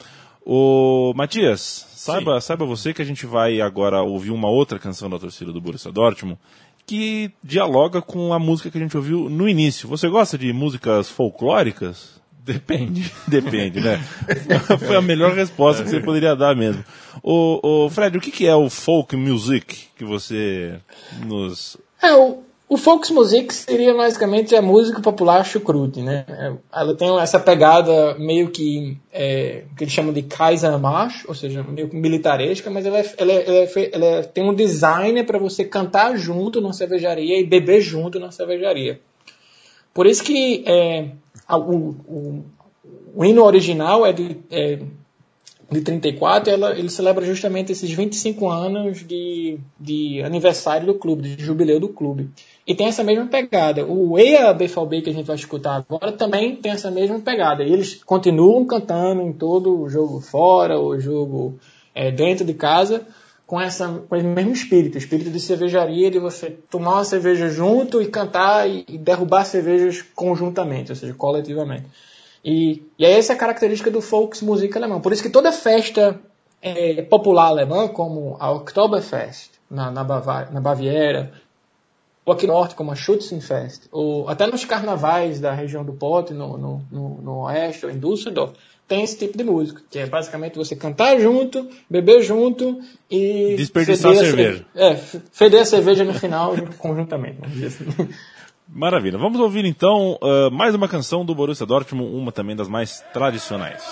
Ô, 0.45 1.13
Matias, 1.15 1.87
saiba, 1.91 2.41
saiba 2.41 2.65
você 2.65 2.95
que 2.95 3.03
a 3.03 3.05
gente 3.05 3.27
vai 3.27 3.61
agora 3.61 4.03
ouvir 4.03 4.31
uma 4.31 4.49
outra 4.49 4.79
canção 4.79 5.11
da 5.11 5.19
torcida 5.19 5.53
do 5.53 5.61
Borussia 5.61 5.93
Dortmund 5.93 6.39
que 6.87 7.31
dialoga 7.45 8.01
com 8.01 8.33
a 8.33 8.39
música 8.39 8.71
que 8.71 8.79
a 8.79 8.81
gente 8.81 8.97
ouviu 8.97 9.29
no 9.29 9.47
início. 9.47 9.87
Você 9.91 10.09
gosta 10.09 10.39
de 10.39 10.51
músicas 10.55 11.11
folclóricas? 11.11 12.18
Depende. 12.53 13.13
Depende, 13.29 13.81
né? 13.81 14.01
Foi 14.81 14.97
a 14.97 15.03
melhor 15.03 15.35
resposta 15.35 15.83
que 15.85 15.91
você 15.91 16.01
poderia 16.01 16.35
dar 16.35 16.57
mesmo. 16.57 16.83
Ô, 17.23 17.61
ô, 17.85 17.91
Fred, 17.91 18.17
o 18.17 18.21
que, 18.21 18.31
que 18.31 18.47
é 18.47 18.55
o 18.57 18.71
folk 18.71 19.15
music 19.17 19.89
que 19.97 20.05
você 20.05 20.81
nos. 21.27 21.77
É, 22.03 22.15
o, 22.15 22.39
o 22.67 22.77
Volksmusik 22.77 23.53
seria 23.55 23.93
basicamente 23.95 24.55
a 24.57 24.63
música 24.63 25.01
popular 25.03 25.45
chucrute, 25.45 26.01
né? 26.01 26.25
É, 26.29 26.53
Ela 26.73 26.95
tem 26.97 27.19
essa 27.19 27.39
pegada 27.39 28.15
meio 28.19 28.51
que, 28.51 28.97
é, 29.13 29.65
que 29.77 29.85
eles 29.85 29.93
chamam 29.93 30.13
de 30.13 30.23
Kaisermarsch, 30.23 31.25
ou 31.29 31.35
seja, 31.35 31.63
meio 31.63 31.89
que 31.89 31.97
militaresca, 31.97 32.71
mas 32.71 32.87
ela, 32.87 32.99
é- 32.99 33.15
ela, 33.19 33.33
é- 33.33 33.45
ela, 33.47 33.57
é 33.59 33.91
ela 33.93 34.05
é- 34.07 34.23
tem 34.23 34.45
um 34.45 34.55
design 34.55 35.23
para 35.25 35.39
você 35.39 35.65
cantar 35.65 36.17
junto 36.17 36.61
na 36.63 36.73
cervejaria 36.73 37.39
e 37.39 37.45
beber 37.45 37.81
junto 37.83 38.19
na 38.19 38.31
cervejaria. 38.31 39.01
Por 39.93 40.07
isso 40.07 40.23
que 40.23 40.63
é, 40.65 41.07
o, 41.57 41.95
o, 42.07 42.45
o 43.15 43.25
hino 43.25 43.43
original 43.43 44.05
é 44.05 44.13
de, 44.13 44.37
é, 44.51 44.79
de 45.71 45.81
34, 45.83 46.51
ela, 46.51 46.79
ele 46.79 46.89
celebra 46.89 47.25
justamente 47.27 47.73
esses 47.73 47.91
25 47.91 48.49
anos 48.49 49.07
de, 49.07 49.59
de 49.79 50.23
aniversário 50.23 50.87
do 50.87 50.95
clube, 50.95 51.37
de 51.37 51.45
jubileu 51.45 51.79
do 51.79 51.89
clube. 51.89 52.31
E 52.67 52.75
tem 52.75 52.87
essa 52.87 53.05
mesma 53.05 53.27
pegada. 53.27 53.85
O 53.87 54.19
EA 54.19 54.53
BVB 54.53 55.03
que 55.03 55.11
a 55.11 55.13
gente 55.13 55.27
vai 55.27 55.37
escutar 55.37 55.77
agora 55.77 56.13
também 56.13 56.57
tem 56.57 56.73
essa 56.73 56.91
mesma 56.91 57.19
pegada. 57.21 57.63
E 57.63 57.73
eles 57.73 58.03
continuam 58.03 58.65
cantando 58.67 59.23
em 59.23 59.33
todo 59.33 59.83
o 59.83 59.89
jogo 59.89 60.21
fora, 60.21 60.79
o 60.81 60.99
jogo 60.99 61.59
é, 61.95 62.11
dentro 62.11 62.45
de 62.45 62.55
casa, 62.55 63.07
com, 63.49 63.59
essa, 63.59 63.89
com 64.07 64.15
esse 64.15 64.27
mesmo 64.27 64.53
espírito, 64.53 64.99
espírito 64.99 65.31
de 65.31 65.41
cervejaria, 65.41 66.11
de 66.11 66.19
você 66.19 66.51
tomar 66.51 66.97
uma 66.97 67.05
cerveja 67.05 67.49
junto 67.49 68.03
e 68.03 68.07
cantar 68.07 68.69
e, 68.69 68.85
e 68.87 68.99
derrubar 68.99 69.47
cervejas 69.47 70.03
conjuntamente, 70.15 70.93
ou 70.93 70.97
seja, 70.97 71.15
coletivamente. 71.15 71.87
E, 72.45 72.83
e 72.99 73.07
é 73.07 73.11
essa 73.19 73.33
a 73.33 73.37
característica 73.37 73.91
do 73.91 74.01
Volksmusik 74.01 74.77
alemão. 74.77 75.01
Por 75.01 75.15
isso 75.15 75.23
que 75.23 75.31
toda 75.31 75.51
festa 75.51 76.21
é, 76.61 77.01
popular 77.01 77.47
alemã, 77.47 77.89
como 77.89 78.37
a 78.39 78.53
Oktoberfest 78.53 79.53
na, 79.71 79.91
na, 79.91 80.05
na 80.05 80.61
Baviera, 80.61 81.33
ou 82.27 82.35
aqui 82.35 82.47
no 82.47 82.53
norte, 82.53 82.75
como 82.75 82.93
a 82.93 82.95
Schützenfest, 82.95 83.89
ou 83.91 84.29
até 84.29 84.47
nos 84.47 84.67
carnavais 84.67 85.41
da 85.41 85.55
região 85.55 85.83
do 85.83 85.95
Pote, 85.95 86.35
no, 86.35 86.59
no, 86.59 86.83
no, 86.93 87.09
no 87.23 87.45
oeste, 87.45 87.87
ou 87.87 87.91
em 87.91 87.99
Düsseldorf, 87.99 88.53
tem 88.89 89.05
esse 89.05 89.19
tipo 89.19 89.37
de 89.37 89.45
música, 89.45 89.83
que 89.91 89.99
é 89.99 90.07
basicamente 90.07 90.57
você 90.57 90.75
cantar 90.75 91.21
junto, 91.21 91.69
beber 91.91 92.23
junto 92.23 92.81
e... 93.11 93.55
Desperdiçar 93.57 94.13
a 94.13 94.15
cerveja. 94.17 94.65
cerve- 94.75 94.95
É, 94.95 94.97
feder 95.31 95.61
a 95.61 95.65
cerveja 95.67 96.05
no 96.05 96.15
final, 96.15 96.55
conjuntamente, 96.79 97.39
assim. 97.67 97.85
Maravilha. 98.71 99.17
Vamos 99.19 99.39
ouvir 99.41 99.65
então 99.65 100.19
ah, 100.23 100.51
mais 100.51 100.75
uma 100.75 100.89
canção 100.89 101.25
do 101.25 101.35
Borussia 101.35 101.65
Dortmund, 101.65 102.15
uma 102.15 102.31
também 102.33 102.55
das 102.57 102.69
mais 102.69 103.03
tradicionais. 103.15 103.83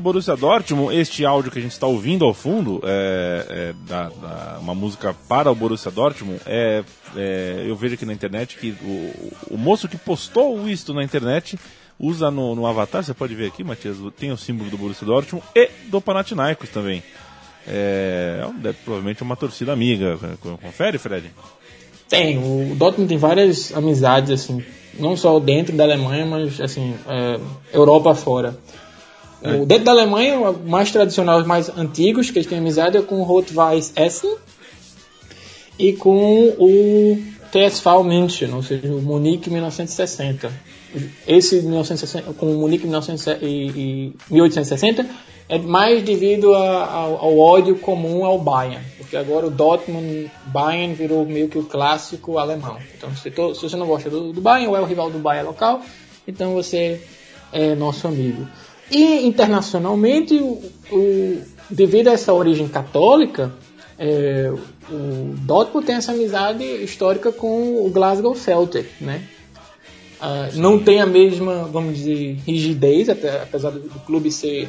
Do 0.00 0.02
Borussia 0.02 0.34
Dortmund. 0.34 0.96
Este 0.96 1.24
áudio 1.24 1.52
que 1.52 1.58
a 1.58 1.62
gente 1.62 1.72
está 1.72 1.86
ouvindo 1.86 2.24
ao 2.24 2.32
fundo, 2.32 2.80
é, 2.82 3.46
é 3.48 3.74
da, 3.86 4.08
da, 4.08 4.58
uma 4.60 4.74
música 4.74 5.14
para 5.28 5.50
o 5.52 5.54
Borussia 5.54 5.90
Dortmund, 5.90 6.40
é, 6.46 6.82
é, 7.14 7.64
eu 7.66 7.76
vejo 7.76 7.94
aqui 7.94 8.06
na 8.06 8.12
internet 8.12 8.56
que 8.56 8.74
o, 8.82 9.54
o 9.54 9.58
moço 9.58 9.86
que 9.86 9.98
postou 9.98 10.68
isto 10.68 10.94
na 10.94 11.04
internet 11.04 11.58
usa 11.98 12.30
no, 12.30 12.54
no, 12.54 12.66
avatar, 12.66 13.04
você 13.04 13.12
pode 13.12 13.34
ver 13.34 13.48
aqui, 13.48 13.62
Matias, 13.62 13.98
tem 14.18 14.32
o 14.32 14.36
símbolo 14.36 14.70
do 14.70 14.78
Borussia 14.78 15.06
Dortmund 15.06 15.44
e 15.54 15.68
do 15.86 16.00
Panathinaikos 16.00 16.70
também. 16.70 17.02
É, 17.68 18.40
é 18.64 18.72
provavelmente 18.72 19.22
uma 19.22 19.36
torcida 19.36 19.72
amiga. 19.72 20.18
Confere, 20.62 20.96
Fred? 20.96 21.30
Tem, 22.08 22.38
o 22.38 22.74
Dortmund 22.74 23.08
tem 23.08 23.18
várias 23.18 23.72
amizades, 23.76 24.30
assim, 24.30 24.64
não 24.98 25.16
só 25.16 25.38
dentro 25.38 25.76
da 25.76 25.84
Alemanha, 25.84 26.24
mas 26.24 26.58
assim, 26.60 26.94
é, 27.06 27.38
Europa 27.72 28.14
fora. 28.14 28.58
É. 29.42 29.54
O 29.54 29.66
dentro 29.66 29.84
da 29.84 29.92
Alemanha, 29.92 30.38
o 30.38 30.68
mais 30.68 30.90
tradicional, 30.90 31.40
os 31.40 31.46
mais 31.46 31.68
antigos 31.70 32.30
que 32.30 32.38
eles 32.38 32.48
têm 32.48 32.58
amizade 32.58 32.96
é 32.96 33.02
com 33.02 33.20
o 33.20 33.22
Rot-Weiss 33.22 33.92
Essen 33.96 34.36
e 35.78 35.92
com 35.94 36.48
o 36.58 37.22
TSV 37.50 38.02
München, 38.04 38.52
ou 38.54 38.62
seja, 38.62 38.92
o 38.92 39.00
Munique 39.00 39.50
1960. 39.50 40.52
Esse 41.26 41.60
1960, 41.62 42.32
com 42.34 42.52
o 42.52 42.58
Munique 42.58 42.84
1960 42.84 43.44
e, 43.44 43.68
e 43.68 44.12
1860 44.30 45.06
é 45.48 45.58
mais 45.58 46.02
devido 46.02 46.54
a, 46.54 46.86
ao, 46.86 47.16
ao, 47.16 47.38
ódio 47.38 47.76
comum 47.76 48.24
ao 48.24 48.38
Bayern, 48.38 48.84
porque 48.98 49.16
agora 49.16 49.46
o 49.46 49.50
Dortmund 49.50 50.30
Bayern 50.46 50.94
virou 50.94 51.26
meio 51.26 51.48
que 51.48 51.58
o 51.58 51.64
clássico 51.64 52.38
alemão. 52.38 52.78
Então, 52.96 53.14
se, 53.16 53.30
to, 53.32 53.52
se 53.54 53.62
você 53.62 53.76
não 53.76 53.86
gosta 53.86 54.08
do, 54.08 54.32
do, 54.32 54.40
Bayern 54.40 54.68
ou 54.68 54.76
é 54.76 54.80
o 54.80 54.84
rival 54.84 55.10
do 55.10 55.18
Bayern 55.18 55.48
local, 55.48 55.82
então 56.26 56.54
você 56.54 57.00
é 57.52 57.74
nosso 57.74 58.06
amigo. 58.06 58.46
E 58.90 59.26
internacionalmente, 59.26 60.34
o, 60.34 60.60
o 60.90 61.42
devido 61.70 62.08
a 62.08 62.12
essa 62.12 62.34
origem 62.34 62.66
católica, 62.68 63.52
é, 63.98 64.52
o 64.90 65.34
Dortmund 65.42 65.86
tem 65.86 65.96
essa 65.96 66.12
amizade 66.12 66.64
histórica 66.64 67.30
com 67.30 67.86
o 67.86 67.90
Glasgow 67.90 68.34
Celtic, 68.34 68.86
né? 69.00 69.22
Uh, 70.20 70.58
não 70.58 70.78
tem 70.78 71.00
a 71.00 71.06
mesma, 71.06 71.64
vamos 71.64 71.96
dizer, 71.96 72.38
rigidez, 72.46 73.08
apesar 73.08 73.70
do 73.70 74.00
clube 74.00 74.30
ser 74.30 74.68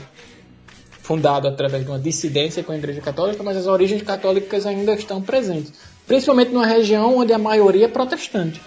fundado 1.01 1.45
através 1.45 1.83
de 1.83 1.91
uma 1.91 1.99
dissidência 1.99 2.63
com 2.63 2.71
a 2.71 2.77
Igreja 2.77 3.01
Católica, 3.01 3.43
mas 3.43 3.57
as 3.57 3.67
origens 3.67 4.01
católicas 4.01 4.65
ainda 4.65 4.93
estão 4.93 5.21
presentes, 5.21 5.73
principalmente 6.07 6.51
numa 6.51 6.65
região 6.65 7.17
onde 7.17 7.33
a 7.33 7.37
maioria 7.37 7.85
é 7.85 7.89
protestante. 7.89 8.61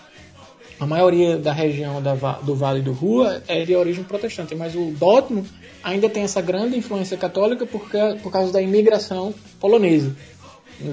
A 0.79 0.87
maioria 0.87 1.39
da 1.39 1.53
região 1.53 2.03
da, 2.03 2.15
do 2.15 2.55
Vale 2.55 2.83
do 2.83 2.93
Rua 2.93 3.43
é 3.47 3.65
de 3.65 3.75
origem 3.77 4.03
protestante, 4.03 4.55
mas 4.55 4.75
o 4.75 4.93
Dortmund 4.93 5.49
ainda 5.83 6.09
tem 6.09 6.23
essa 6.23 6.41
grande 6.41 6.77
influência 6.77 7.17
católica 7.17 7.67
porque, 7.67 7.99
por 8.23 8.33
causa 8.33 8.53
da 8.53 8.61
imigração 8.61 9.35
polonesa, 9.61 10.15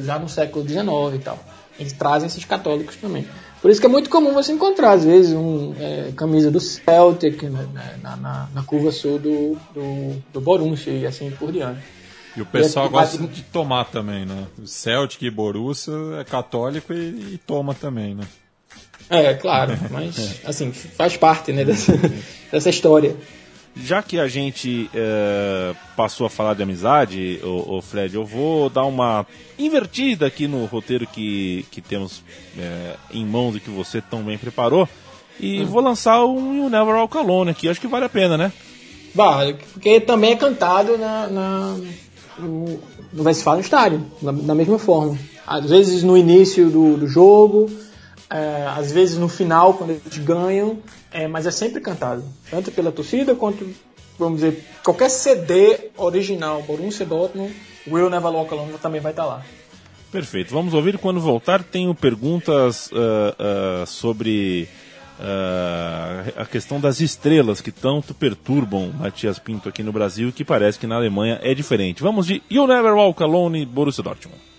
já 0.03 0.19
no 0.19 0.29
século 0.29 0.67
XIX 0.67 0.85
e 1.15 1.19
tal. 1.19 1.39
Eles 1.79 1.93
trazem 1.93 2.27
esses 2.27 2.45
católicos 2.45 2.95
também. 2.97 3.25
Por 3.61 3.71
isso 3.71 3.79
que 3.79 3.87
é 3.87 3.89
muito 3.89 4.09
comum 4.09 4.33
você 4.33 4.51
encontrar, 4.51 4.91
às 4.91 5.05
vezes, 5.05 5.33
um 5.33 5.73
é, 5.79 6.11
camisa 6.15 6.51
do 6.51 6.59
Celtic 6.59 7.43
né, 7.43 7.67
né 7.73 7.99
na, 8.01 8.15
na, 8.17 8.49
na, 8.53 8.63
curva 8.63 8.91
sul 8.91 9.17
do, 9.17 9.57
do, 9.73 10.23
do 10.33 10.41
Borussia 10.41 10.93
e 10.93 11.05
assim 11.05 11.31
por 11.31 11.51
diante. 11.51 11.79
E 12.35 12.41
o 12.41 12.45
pessoal 12.45 12.85
e 12.85 12.89
é, 12.89 12.91
gosta 12.91 13.17
de 13.19 13.43
tomar 13.43 13.85
também, 13.85 14.25
né? 14.25 14.47
O 14.57 14.67
Celtic 14.67 15.21
e 15.23 15.29
Borussia 15.29 15.93
é 16.19 16.23
católico 16.23 16.93
e, 16.93 17.33
e 17.33 17.39
toma 17.45 17.73
também, 17.73 18.15
né? 18.15 18.23
É, 19.09 19.33
claro, 19.33 19.77
mas 19.89 20.39
assim, 20.45 20.71
faz 20.71 21.17
parte 21.17 21.51
né, 21.51 21.65
dessa, 21.65 21.93
dessa 22.51 22.69
história 22.69 23.15
já 23.75 24.03
que 24.03 24.19
a 24.19 24.27
gente 24.27 24.89
é, 24.93 25.73
passou 25.95 26.27
a 26.27 26.29
falar 26.29 26.53
de 26.53 26.63
amizade, 26.63 27.39
o, 27.43 27.77
o, 27.77 27.81
Fred, 27.81 28.15
eu 28.15 28.25
vou 28.25 28.69
dar 28.69 28.85
uma 28.85 29.25
invertida 29.57 30.25
aqui 30.25 30.47
no 30.47 30.65
roteiro 30.65 31.07
que, 31.07 31.65
que 31.71 31.81
temos 31.81 32.21
é, 32.57 32.95
em 33.11 33.25
mãos 33.25 33.55
e 33.55 33.59
que 33.59 33.69
você 33.69 34.01
tão 34.01 34.23
bem 34.23 34.37
preparou. 34.37 34.87
E 35.39 35.61
hum. 35.61 35.65
vou 35.65 35.81
lançar 35.81 36.23
um 36.25 36.57
You 36.57 36.69
Never 36.69 36.95
Walk 36.95 37.17
Alone 37.17 37.51
aqui, 37.51 37.69
acho 37.69 37.79
que 37.79 37.87
vale 37.87 38.05
a 38.05 38.09
pena, 38.09 38.37
né? 38.37 38.51
Vale, 39.15 39.55
porque 39.73 39.99
também 39.99 40.31
é 40.31 40.35
cantado 40.35 40.97
na, 40.97 41.27
na 41.27 41.77
no, 42.39 42.79
no 43.13 43.23
Westfalen 43.23 43.61
Estádio, 43.61 44.05
da, 44.21 44.31
da 44.31 44.55
mesma 44.55 44.79
forma. 44.79 45.17
Às 45.47 45.69
vezes 45.69 46.03
no 46.03 46.17
início 46.17 46.69
do, 46.69 46.97
do 46.97 47.07
jogo, 47.07 47.69
é, 48.31 48.65
às 48.77 48.91
vezes 48.91 49.17
no 49.17 49.27
final, 49.27 49.73
quando 49.73 49.89
eles 49.89 50.17
ganham, 50.19 50.79
é, 51.11 51.27
mas 51.27 51.45
é 51.45 51.51
sempre 51.51 51.81
cantado, 51.81 52.23
tanto 52.49 52.71
pela 52.71 52.91
torcida 52.91 53.35
quanto, 53.35 53.69
vamos 54.17 54.39
dizer, 54.39 54.63
qualquer 54.83 55.09
CD 55.09 55.91
original, 55.97 56.63
Borussia 56.63 57.05
Dortmund, 57.05 57.53
Will 57.85 58.09
Never 58.09 58.31
Walk 58.31 58.53
Alone 58.53 58.73
também 58.81 59.01
vai 59.01 59.11
estar 59.11 59.25
lá. 59.25 59.43
Perfeito, 60.11 60.53
vamos 60.53 60.73
ouvir 60.73 60.97
quando 60.97 61.19
voltar. 61.19 61.63
Tenho 61.63 61.93
perguntas 61.95 62.87
uh, 62.87 62.93
uh, 62.93 63.87
sobre 63.87 64.67
uh, 65.19 66.41
a 66.41 66.45
questão 66.45 66.81
das 66.81 66.99
estrelas 66.99 67.61
que 67.61 67.71
tanto 67.71 68.13
perturbam 68.13 68.91
Matias 68.91 69.39
Pinto 69.39 69.69
aqui 69.69 69.81
no 69.81 69.93
Brasil 69.93 70.31
que 70.33 70.43
parece 70.43 70.77
que 70.77 70.85
na 70.85 70.95
Alemanha 70.95 71.39
é 71.41 71.53
diferente. 71.53 72.03
Vamos 72.03 72.27
de 72.27 72.43
You 72.51 72.67
Never 72.67 72.93
Walk 72.93 73.23
Alone, 73.23 73.65
Borussia 73.65 74.03
Dortmund. 74.03 74.50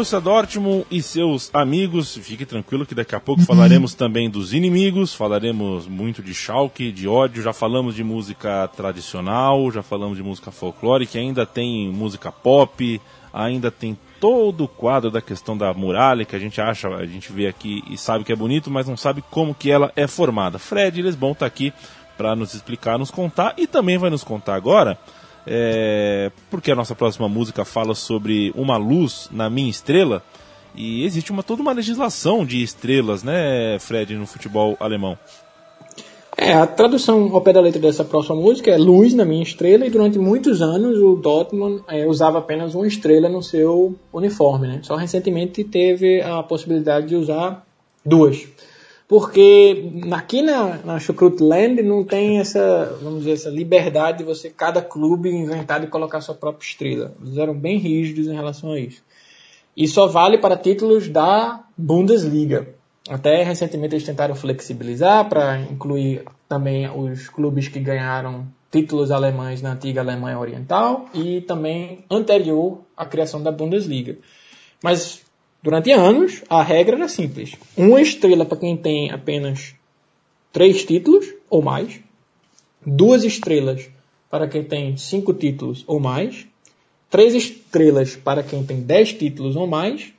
Borussia 0.00 0.18
Dortmund 0.18 0.86
e 0.90 1.02
seus 1.02 1.50
amigos. 1.52 2.16
Fique 2.16 2.46
tranquilo 2.46 2.86
que 2.86 2.94
daqui 2.94 3.14
a 3.14 3.20
pouco 3.20 3.42
falaremos 3.42 3.92
também 3.92 4.30
dos 4.30 4.54
inimigos, 4.54 5.12
falaremos 5.12 5.86
muito 5.86 6.22
de 6.22 6.32
Schalke, 6.32 6.90
de 6.90 7.06
ódio, 7.06 7.42
já 7.42 7.52
falamos 7.52 7.94
de 7.94 8.02
música 8.02 8.66
tradicional, 8.68 9.70
já 9.70 9.82
falamos 9.82 10.16
de 10.16 10.22
música 10.22 10.50
folclórica, 10.50 11.18
ainda 11.18 11.44
tem 11.44 11.90
música 11.90 12.32
pop, 12.32 12.98
ainda 13.30 13.70
tem 13.70 13.94
todo 14.18 14.64
o 14.64 14.68
quadro 14.68 15.10
da 15.10 15.20
questão 15.20 15.54
da 15.54 15.74
muralha 15.74 16.24
que 16.24 16.34
a 16.34 16.38
gente 16.38 16.62
acha, 16.62 16.88
a 16.88 17.04
gente 17.04 17.30
vê 17.30 17.46
aqui 17.46 17.84
e 17.86 17.98
sabe 17.98 18.24
que 18.24 18.32
é 18.32 18.36
bonito, 18.36 18.70
mas 18.70 18.88
não 18.88 18.96
sabe 18.96 19.22
como 19.30 19.54
que 19.54 19.70
ela 19.70 19.92
é 19.94 20.06
formada. 20.06 20.58
Fred 20.58 21.02
Lesbon 21.02 21.32
está 21.32 21.44
aqui 21.44 21.74
para 22.16 22.34
nos 22.34 22.54
explicar, 22.54 22.98
nos 22.98 23.10
contar 23.10 23.52
e 23.58 23.66
também 23.66 23.98
vai 23.98 24.08
nos 24.08 24.24
contar 24.24 24.54
agora 24.54 24.96
é, 25.46 26.30
porque 26.50 26.70
a 26.70 26.74
nossa 26.74 26.94
próxima 26.94 27.28
música 27.28 27.64
fala 27.64 27.94
sobre 27.94 28.52
uma 28.54 28.76
luz 28.76 29.28
na 29.32 29.48
minha 29.48 29.70
estrela. 29.70 30.22
E 30.74 31.04
existe 31.04 31.32
uma, 31.32 31.42
toda 31.42 31.62
uma 31.62 31.72
legislação 31.72 32.44
de 32.44 32.62
estrelas, 32.62 33.24
né, 33.24 33.78
Fred, 33.80 34.14
no 34.14 34.26
futebol 34.26 34.76
alemão. 34.78 35.18
É, 36.36 36.54
a 36.54 36.66
tradução 36.66 37.34
ao 37.34 37.40
pé 37.40 37.52
da 37.52 37.60
letra 37.60 37.80
dessa 37.80 38.04
próxima 38.04 38.36
música 38.36 38.70
é 38.70 38.78
Luz 38.78 39.12
na 39.12 39.24
minha 39.24 39.42
estrela, 39.42 39.84
e 39.84 39.90
durante 39.90 40.18
muitos 40.18 40.62
anos 40.62 40.96
o 40.98 41.16
Dortmund 41.16 41.82
é, 41.88 42.06
usava 42.06 42.38
apenas 42.38 42.74
uma 42.74 42.86
estrela 42.86 43.28
no 43.28 43.42
seu 43.42 43.96
uniforme. 44.12 44.68
Né? 44.68 44.80
Só 44.82 44.94
recentemente 44.94 45.64
teve 45.64 46.22
a 46.22 46.42
possibilidade 46.42 47.08
de 47.08 47.16
usar 47.16 47.66
duas 48.06 48.46
porque 49.10 49.90
aqui 50.12 50.40
na, 50.40 50.78
na 50.84 50.98
Land 51.40 51.82
não 51.82 52.04
tem 52.04 52.38
essa, 52.38 52.96
vamos 53.02 53.24
dizer, 53.24 53.32
essa 53.32 53.50
liberdade 53.50 54.18
de 54.18 54.24
você, 54.24 54.48
cada 54.48 54.80
clube, 54.80 55.28
inventar 55.28 55.82
e 55.82 55.88
colocar 55.88 56.20
sua 56.20 56.36
própria 56.36 56.64
estrela. 56.64 57.12
Eles 57.20 57.36
eram 57.36 57.52
bem 57.52 57.76
rígidos 57.76 58.28
em 58.28 58.34
relação 58.34 58.70
a 58.70 58.78
isso. 58.78 59.02
E 59.76 59.88
só 59.88 60.06
vale 60.06 60.38
para 60.38 60.56
títulos 60.56 61.08
da 61.08 61.60
Bundesliga. 61.76 62.68
Até 63.08 63.42
recentemente 63.42 63.96
eles 63.96 64.06
tentaram 64.06 64.36
flexibilizar 64.36 65.28
para 65.28 65.60
incluir 65.62 66.22
também 66.48 66.88
os 66.88 67.28
clubes 67.28 67.66
que 67.66 67.80
ganharam 67.80 68.46
títulos 68.70 69.10
alemães 69.10 69.60
na 69.60 69.72
antiga 69.72 70.02
Alemanha 70.02 70.38
Oriental 70.38 71.06
e 71.12 71.40
também 71.40 72.04
anterior 72.08 72.82
à 72.96 73.04
criação 73.04 73.42
da 73.42 73.50
Bundesliga. 73.50 74.18
Mas 74.80 75.24
Durante 75.62 75.90
anos, 75.92 76.42
a 76.48 76.62
regra 76.62 76.96
era 76.96 77.08
simples: 77.08 77.54
uma 77.76 78.00
estrela 78.00 78.44
para 78.44 78.58
quem 78.58 78.76
tem 78.76 79.10
apenas 79.10 79.74
três 80.52 80.84
títulos 80.84 81.26
ou 81.48 81.62
mais, 81.62 82.00
duas 82.84 83.24
estrelas 83.24 83.88
para 84.30 84.48
quem 84.48 84.62
tem 84.62 84.96
cinco 84.96 85.34
títulos 85.34 85.84
ou 85.86 85.98
mais, 85.98 86.46
três 87.10 87.34
estrelas 87.34 88.14
para 88.14 88.42
quem 88.42 88.64
tem 88.64 88.80
10 88.80 89.14
títulos 89.14 89.56
ou 89.56 89.66
mais 89.66 90.12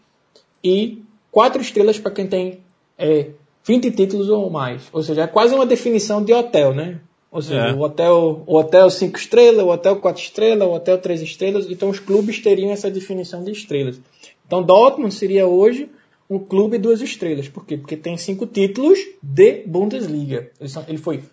e 0.62 1.02
quatro 1.32 1.62
estrelas 1.62 1.98
para 1.98 2.12
quem 2.12 2.28
tem 2.28 2.60
é, 2.98 3.30
20 3.66 3.92
títulos 3.92 4.30
ou 4.30 4.50
mais. 4.50 4.84
Ou 4.92 5.02
seja, 5.02 5.24
é 5.24 5.28
quase 5.28 5.56
uma 5.56 5.66
definição 5.66 6.24
de 6.24 6.34
hotel, 6.34 6.76
né? 6.76 7.00
Ou 7.32 7.42
seja, 7.42 7.68
É. 7.68 7.74
o 7.74 7.80
hotel 7.80 8.44
o 8.46 8.58
hotel 8.58 8.90
5 8.90 9.18
estrelas, 9.18 9.64
o 9.66 9.70
hotel 9.70 9.96
4 9.96 10.22
estrelas, 10.22 10.68
o 10.68 10.72
hotel 10.74 10.98
3 10.98 11.22
estrelas. 11.22 11.66
Então 11.70 11.90
os 11.90 12.00
clubes 12.00 12.40
teriam 12.40 12.72
essa 12.72 12.92
definição 12.92 13.44
de 13.44 13.52
estrelas. 13.52 14.00
Então 14.46 14.62
Dortmund 14.62 15.14
seria 15.14 15.48
hoje 15.48 15.90
um 16.30 16.38
clube 16.38 16.78
duas 16.78 17.02
estrelas. 17.02 17.48
Por 17.48 17.66
quê? 17.66 17.78
Porque 17.78 17.96
tem 17.96 18.18
cinco 18.18 18.46
títulos 18.46 19.00
de 19.24 19.64
Bundesliga. 19.66 20.52
Ele 20.88 20.98
foi 20.98 21.24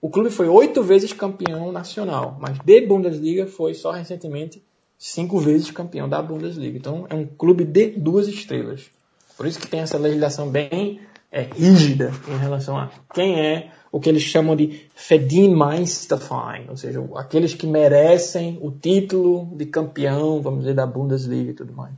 o 0.00 0.08
clube 0.08 0.30
foi 0.30 0.48
oito 0.48 0.82
vezes 0.82 1.12
campeão 1.12 1.70
nacional, 1.70 2.38
mas 2.40 2.58
de 2.58 2.80
Bundesliga 2.80 3.46
foi 3.46 3.74
só 3.74 3.90
recentemente 3.90 4.62
cinco 4.96 5.38
vezes 5.38 5.70
campeão 5.70 6.08
da 6.08 6.22
Bundesliga. 6.22 6.78
Então 6.78 7.06
é 7.10 7.14
um 7.14 7.26
clube 7.26 7.64
de 7.64 7.88
duas 7.90 8.26
estrelas. 8.26 8.90
Por 9.36 9.46
isso 9.46 9.58
que 9.58 9.68
tem 9.68 9.80
essa 9.80 9.98
legislação 9.98 10.48
bem 10.48 11.00
é, 11.30 11.42
rígida 11.42 12.12
em 12.28 12.38
relação 12.38 12.78
a 12.78 12.90
quem 13.14 13.38
é 13.38 13.70
o 13.92 13.98
que 13.98 14.08
eles 14.08 14.22
chamam 14.22 14.54
de 14.54 14.82
Verdienmeisterverein, 15.08 16.66
ou 16.68 16.76
seja, 16.76 17.02
aqueles 17.16 17.54
que 17.54 17.66
merecem 17.66 18.58
o 18.60 18.70
título 18.70 19.48
de 19.56 19.66
campeão, 19.66 20.40
vamos 20.40 20.60
dizer, 20.60 20.74
da 20.74 20.86
Bundesliga 20.86 21.50
e 21.50 21.54
tudo 21.54 21.72
mais. 21.72 21.94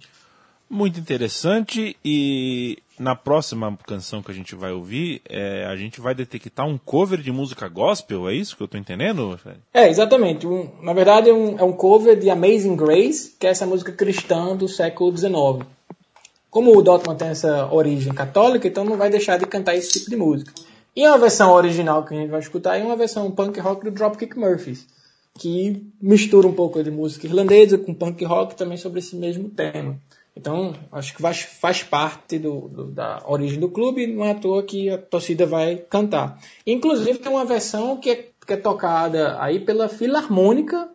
Muito 0.70 0.98
interessante 0.98 1.94
e 2.02 2.78
na 2.98 3.14
próxima 3.14 3.76
canção 3.86 4.22
que 4.22 4.30
a 4.30 4.34
gente 4.34 4.54
vai 4.54 4.72
ouvir, 4.72 5.20
é, 5.28 5.66
a 5.66 5.76
gente 5.76 6.00
vai 6.00 6.14
detectar 6.14 6.66
um 6.66 6.78
cover 6.78 7.20
de 7.20 7.30
música 7.30 7.68
gospel, 7.68 8.26
é 8.28 8.34
isso 8.34 8.56
que 8.56 8.62
eu 8.62 8.68
tô 8.68 8.78
entendendo? 8.78 9.38
É, 9.74 9.90
exatamente. 9.90 10.46
Um- 10.46 10.70
na 10.80 10.94
verdade, 10.94 11.28
é 11.28 11.34
um, 11.34 11.58
é 11.58 11.62
um 11.62 11.72
cover 11.72 12.18
de 12.18 12.30
Amazing 12.30 12.76
Grace, 12.76 13.34
que 13.38 13.46
é 13.46 13.50
essa 13.50 13.66
música 13.66 13.92
cristã 13.92 14.56
do 14.56 14.66
século 14.66 15.14
XIX. 15.14 15.66
Como 16.48 16.74
o 16.74 16.82
Dortmund 16.82 17.18
tem 17.18 17.28
essa 17.28 17.70
origem 17.70 18.14
católica, 18.14 18.66
então 18.66 18.84
não 18.84 18.96
vai 18.96 19.10
deixar 19.10 19.38
de 19.38 19.46
cantar 19.46 19.74
esse 19.74 19.92
tipo 19.98 20.08
de 20.08 20.16
música. 20.16 20.52
E 20.94 21.04
a 21.04 21.16
versão 21.16 21.52
original 21.52 22.04
que 22.04 22.14
a 22.14 22.16
gente 22.18 22.30
vai 22.30 22.40
escutar 22.40 22.76
é 22.78 22.82
uma 22.84 22.96
versão 22.96 23.30
punk 23.30 23.58
rock 23.60 23.84
do 23.84 23.90
Dropkick 23.90 24.38
Murphys, 24.38 24.86
que 25.38 25.86
mistura 26.00 26.46
um 26.46 26.52
pouco 26.52 26.82
de 26.82 26.90
música 26.90 27.26
irlandesa 27.26 27.78
com 27.78 27.94
punk 27.94 28.22
rock 28.24 28.54
também 28.54 28.76
sobre 28.76 28.98
esse 28.98 29.16
mesmo 29.16 29.48
tema. 29.48 29.98
Então, 30.36 30.74
acho 30.90 31.14
que 31.14 31.20
faz, 31.22 31.40
faz 31.42 31.82
parte 31.82 32.38
do, 32.38 32.68
do- 32.68 32.84
da 32.86 33.22
origem 33.26 33.58
do 33.60 33.68
clube, 33.70 34.06
não 34.06 34.24
é 34.24 34.30
à 34.30 34.34
toa 34.34 34.62
que 34.62 34.88
a 34.90 34.96
torcida 34.98 35.44
vai 35.46 35.76
cantar. 35.76 36.38
Inclusive, 36.66 37.18
tem 37.18 37.30
uma 37.32 37.44
versão 37.44 37.98
que 37.98 38.10
é, 38.10 38.28
que 38.46 38.52
é 38.54 38.56
tocada 38.56 39.36
aí 39.42 39.60
pela 39.60 39.88
Filarmônica, 39.88 40.88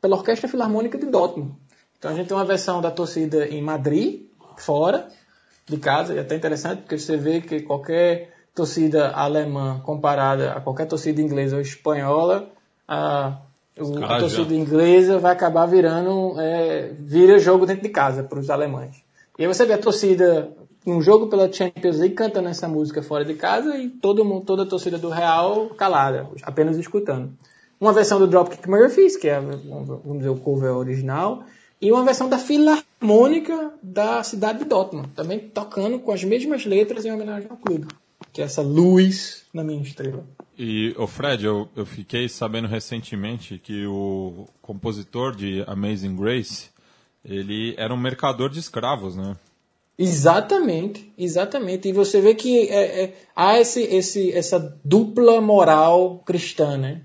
pela 0.00 0.16
Orquestra 0.16 0.48
Filarmônica 0.48 0.96
de 0.96 1.04
Dortmund. 1.06 1.52
Então, 1.98 2.10
a 2.10 2.14
gente 2.14 2.28
tem 2.28 2.36
uma 2.36 2.44
versão 2.46 2.80
da 2.80 2.90
torcida 2.90 3.46
em 3.46 3.60
Madrid, 3.60 4.22
fora 4.56 5.08
de 5.66 5.76
casa, 5.76 6.14
e 6.14 6.18
é 6.18 6.20
até 6.20 6.34
interessante, 6.34 6.80
porque 6.80 6.98
você 6.98 7.16
vê 7.16 7.42
que 7.42 7.60
qualquer 7.60 8.37
torcida 8.58 9.10
alemã 9.12 9.80
comparada 9.84 10.52
a 10.52 10.60
qualquer 10.60 10.86
torcida 10.86 11.20
inglesa 11.22 11.56
ou 11.56 11.62
espanhola, 11.62 12.48
a, 12.86 13.38
o- 13.78 13.82
a 14.04 14.18
torcida 14.20 14.54
inglesa 14.54 15.18
vai 15.18 15.32
acabar 15.32 15.66
virando, 15.66 16.34
é, 16.40 16.92
vira 16.98 17.38
jogo 17.38 17.64
dentro 17.66 17.82
de 17.84 17.88
casa 17.88 18.22
para 18.24 18.38
os 18.38 18.50
alemães. 18.50 18.96
E 19.38 19.42
aí 19.42 19.46
você 19.48 19.64
vê 19.64 19.74
a 19.74 19.78
torcida, 19.78 20.50
um 20.84 21.00
jogo 21.00 21.28
pela 21.28 21.50
Champions 21.52 21.98
League 21.98 22.14
cantando 22.16 22.48
essa 22.48 22.66
música 22.66 23.00
fora 23.02 23.24
de 23.24 23.34
casa 23.34 23.76
e 23.76 23.88
todo 23.88 24.24
mundo, 24.24 24.44
toda 24.44 24.64
a 24.64 24.66
torcida 24.66 24.98
do 24.98 25.08
Real 25.08 25.68
calada, 25.76 26.26
apenas 26.42 26.76
escutando. 26.76 27.30
Uma 27.80 27.92
versão 27.92 28.18
do 28.18 28.26
Dropkick 28.26 28.68
Murphys, 28.68 29.16
que 29.16 29.28
é, 29.28 29.38
vamos 29.40 30.18
dizer, 30.18 30.30
o 30.30 30.36
cover 30.36 30.72
original, 30.76 31.44
e 31.80 31.92
uma 31.92 32.04
versão 32.04 32.28
da 32.28 32.36
Filarmônica 32.38 33.72
da 33.80 34.20
cidade 34.24 34.58
de 34.58 34.64
Dortmund, 34.64 35.10
também 35.14 35.38
tocando 35.38 36.00
com 36.00 36.10
as 36.10 36.24
mesmas 36.24 36.66
letras 36.66 37.04
em 37.04 37.12
homenagem 37.12 37.48
ao 37.48 37.56
clube, 37.56 37.86
que 38.32 38.40
é 38.40 38.44
essa 38.44 38.62
luz 38.62 39.44
na 39.52 39.62
minha 39.64 39.82
estrela. 39.82 40.24
E, 40.58 40.94
o 40.98 41.06
Fred, 41.06 41.44
eu, 41.44 41.68
eu 41.76 41.86
fiquei 41.86 42.28
sabendo 42.28 42.66
recentemente 42.66 43.58
que 43.58 43.86
o 43.86 44.46
compositor 44.60 45.34
de 45.34 45.62
Amazing 45.66 46.16
Grace, 46.16 46.70
ele 47.24 47.74
era 47.78 47.94
um 47.94 47.96
mercador 47.96 48.50
de 48.50 48.58
escravos, 48.58 49.16
né? 49.16 49.36
Exatamente, 49.96 51.12
exatamente. 51.18 51.88
E 51.88 51.92
você 51.92 52.20
vê 52.20 52.34
que 52.34 52.68
é, 52.68 53.02
é, 53.04 53.14
há 53.34 53.58
esse, 53.58 53.82
esse, 53.82 54.32
essa 54.32 54.78
dupla 54.84 55.40
moral 55.40 56.22
cristã, 56.24 56.76
né? 56.76 57.02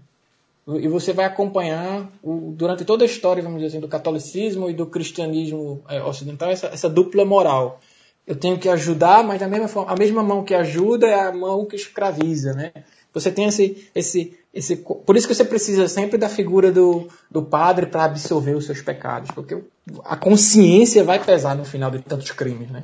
E 0.67 0.87
você 0.87 1.11
vai 1.11 1.25
acompanhar 1.25 2.09
o- 2.23 2.53
durante 2.55 2.85
toda 2.85 3.03
a 3.03 3.05
história, 3.07 3.43
vamos 3.43 3.57
dizer 3.57 3.69
assim, 3.69 3.81
do 3.81 3.87
catolicismo 3.87 4.69
e 4.69 4.73
do 4.73 4.85
cristianismo 4.85 5.83
é, 5.89 6.01
ocidental, 6.03 6.49
essa, 6.49 6.67
essa 6.67 6.89
dupla 6.89 7.25
moral. 7.25 7.81
Eu 8.25 8.35
tenho 8.35 8.57
que 8.57 8.69
ajudar, 8.69 9.23
mas 9.23 9.39
da 9.39 9.47
mesma 9.47 9.67
forma, 9.67 9.91
a 9.91 9.95
mesma 9.97 10.23
mão 10.23 10.43
que 10.43 10.53
ajuda 10.55 11.07
é 11.07 11.19
a 11.27 11.31
mão 11.31 11.65
que 11.65 11.75
escraviza, 11.75 12.53
né? 12.53 12.71
Você 13.13 13.31
tem 13.31 13.45
esse, 13.45 13.87
esse, 13.93 14.33
esse, 14.53 14.77
por 14.77 15.15
isso 15.15 15.27
que 15.27 15.35
você 15.35 15.43
precisa 15.45 15.87
sempre 15.87 16.17
da 16.17 16.27
figura 16.29 16.71
do, 16.71 17.07
do 17.29 17.43
padre 17.43 17.85
para 17.85 18.05
absolver 18.05 18.55
os 18.55 18.65
seus 18.65 18.81
pecados, 18.81 19.29
porque 19.35 19.57
a 20.05 20.15
consciência 20.15 21.03
vai 21.03 21.23
pesar 21.23 21.55
no 21.55 21.63
final 21.65 21.91
de 21.91 21.99
tantos 21.99 22.31
crimes, 22.31 22.71
né? 22.71 22.83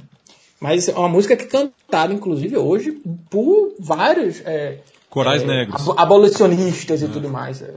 Mas 0.60 0.88
é 0.90 0.94
uma 0.94 1.08
música 1.10 1.36
que 1.38 1.46
é 1.46 1.48
cantada, 1.48 2.14
inclusive, 2.14 2.58
hoje 2.58 2.92
por 3.30 3.74
vários 3.80 4.42
é, 4.46 4.80
Corais 5.10 5.42
é, 5.42 5.48
negros. 5.48 5.82
abo- 5.82 5.96
abolicionistas 5.98 7.02
e 7.02 7.08
tudo 7.08 7.30
mais. 7.30 7.62
É, 7.62 7.74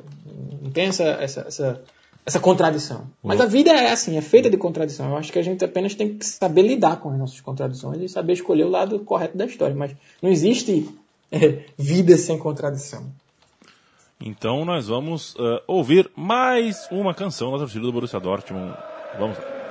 Não 0.60 0.70
tem 0.72 0.86
essa, 0.88 1.04
essa, 1.04 1.40
essa, 1.46 1.82
essa 2.24 2.38
contradição. 2.38 3.06
Mas 3.22 3.40
a 3.40 3.46
vida 3.46 3.70
é 3.70 3.90
assim, 3.90 4.16
é 4.16 4.22
feita 4.22 4.48
de 4.48 4.56
contradição. 4.56 5.10
Eu 5.10 5.16
acho 5.16 5.32
que 5.32 5.38
a 5.38 5.42
gente 5.42 5.64
apenas 5.64 5.94
tem 5.94 6.16
que 6.16 6.24
saber 6.24 6.62
lidar 6.62 6.96
com 6.96 7.10
as 7.10 7.18
nossas 7.18 7.40
contradições 7.40 8.00
e 8.00 8.08
saber 8.08 8.34
escolher 8.34 8.64
o 8.64 8.70
lado 8.70 9.00
correto 9.00 9.36
da 9.36 9.44
história. 9.44 9.74
Mas 9.74 9.92
não 10.20 10.30
existe 10.30 10.88
é, 11.30 11.64
vida 11.76 12.16
sem 12.16 12.38
contradição. 12.38 13.10
Então 14.20 14.64
nós 14.64 14.86
vamos 14.86 15.34
eh, 15.36 15.62
ouvir 15.66 16.08
mais 16.14 16.86
uma 16.92 17.12
canção 17.12 17.50
da 17.50 17.58
torcida 17.58 17.84
do 17.84 17.92
Borussia 17.92 18.20
Dortmund. 18.20 18.72
Vamos 19.18 19.36
lá. 19.36 19.61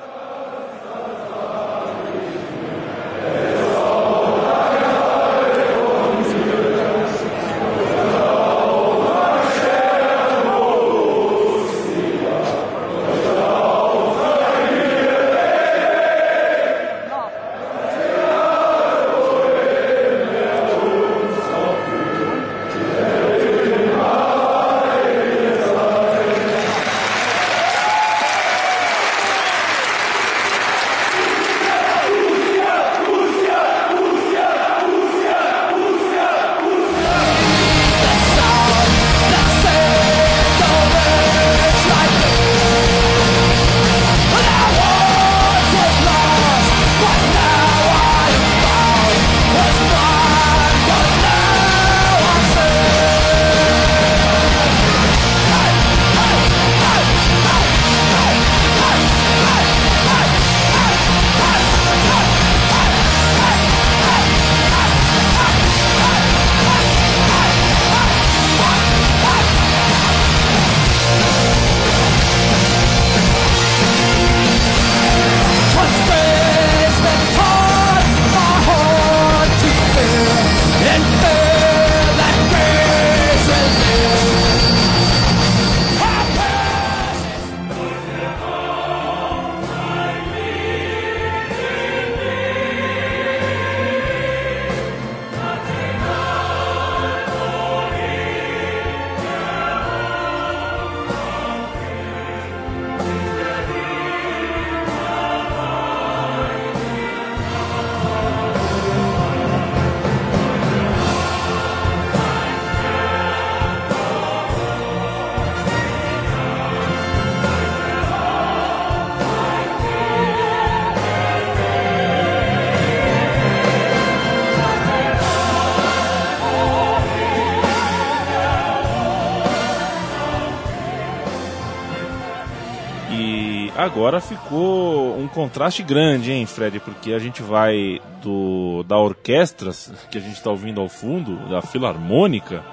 Agora 133.91 134.21
ficou 134.21 135.19
um 135.19 135.27
contraste 135.27 135.84
grande, 135.84 136.32
hein, 136.32 136.45
Fred? 136.45 136.80
Porque 136.80 137.12
a 137.12 137.19
gente 137.19 137.41
vai 137.41 137.99
do 138.23 138.84
da 138.84 138.97
orquestra 138.97 139.71
que 140.10 140.17
a 140.17 140.21
gente 140.21 140.36
está 140.36 140.49
ouvindo 140.49 140.80
ao 140.80 140.88
fundo, 140.88 141.36
da 141.49 141.62
filarmônica, 141.62 142.63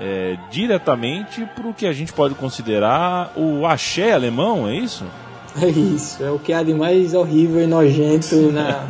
é, 0.00 0.36
diretamente 0.50 1.44
para 1.56 1.66
o 1.66 1.74
que 1.74 1.86
a 1.86 1.92
gente 1.92 2.12
pode 2.12 2.34
considerar 2.36 3.32
o 3.36 3.66
axé 3.66 4.12
alemão, 4.12 4.68
é 4.68 4.76
isso? 4.76 5.04
É 5.60 5.66
isso, 5.66 6.22
é 6.22 6.30
o 6.30 6.38
que 6.38 6.52
há 6.52 6.62
de 6.62 6.72
mais 6.72 7.12
horrível 7.14 7.60
e 7.60 7.66
nojento 7.66 8.36
na, 8.52 8.84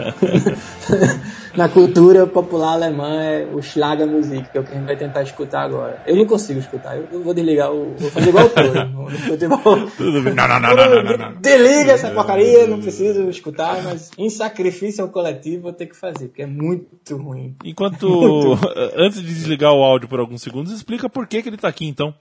na 1.58 1.68
cultura 1.68 2.24
popular 2.24 2.74
alemã 2.74 3.20
é 3.20 3.44
o 3.52 3.60
Schlagermusik, 3.60 4.52
que 4.52 4.58
é 4.58 4.60
o 4.60 4.64
que 4.64 4.70
a 4.70 4.74
gente 4.76 4.86
vai 4.86 4.96
tentar 4.96 5.22
escutar 5.22 5.62
agora. 5.62 6.00
Eu 6.06 6.14
não 6.14 6.24
consigo 6.24 6.60
escutar, 6.60 6.96
eu, 6.96 7.08
eu 7.10 7.20
vou 7.20 7.34
desligar 7.34 7.72
o. 7.72 7.96
Vou 7.98 8.10
fazer 8.12 8.28
igual 8.28 8.46
o 8.46 8.48
Toro 8.48 9.10
futebol. 9.26 9.90
Tudo 9.96 10.22
bem. 10.22 10.34
Não, 10.34 10.46
não, 10.46 10.60
não, 10.60 10.76
não, 10.76 11.02
não, 11.02 11.16
não. 11.16 11.40
Desliga 11.40 11.92
essa 11.92 12.10
porcaria, 12.10 12.68
não 12.68 12.80
preciso 12.80 13.28
escutar, 13.28 13.82
mas 13.82 14.12
em 14.16 14.30
sacrifício 14.30 15.02
ao 15.02 15.10
coletivo 15.10 15.62
vou 15.62 15.72
ter 15.72 15.86
que 15.86 15.96
fazer, 15.96 16.28
porque 16.28 16.42
é 16.42 16.46
muito 16.46 17.16
ruim. 17.16 17.56
Enquanto. 17.64 18.56
Antes 18.96 19.20
de 19.20 19.26
desligar 19.26 19.72
o 19.72 19.82
áudio 19.82 20.08
por 20.08 20.20
alguns 20.20 20.42
segundos, 20.42 20.72
explica 20.72 21.08
por 21.08 21.26
que, 21.26 21.42
que 21.42 21.48
ele 21.48 21.56
está 21.56 21.66
aqui 21.66 21.88
então. 21.88 22.14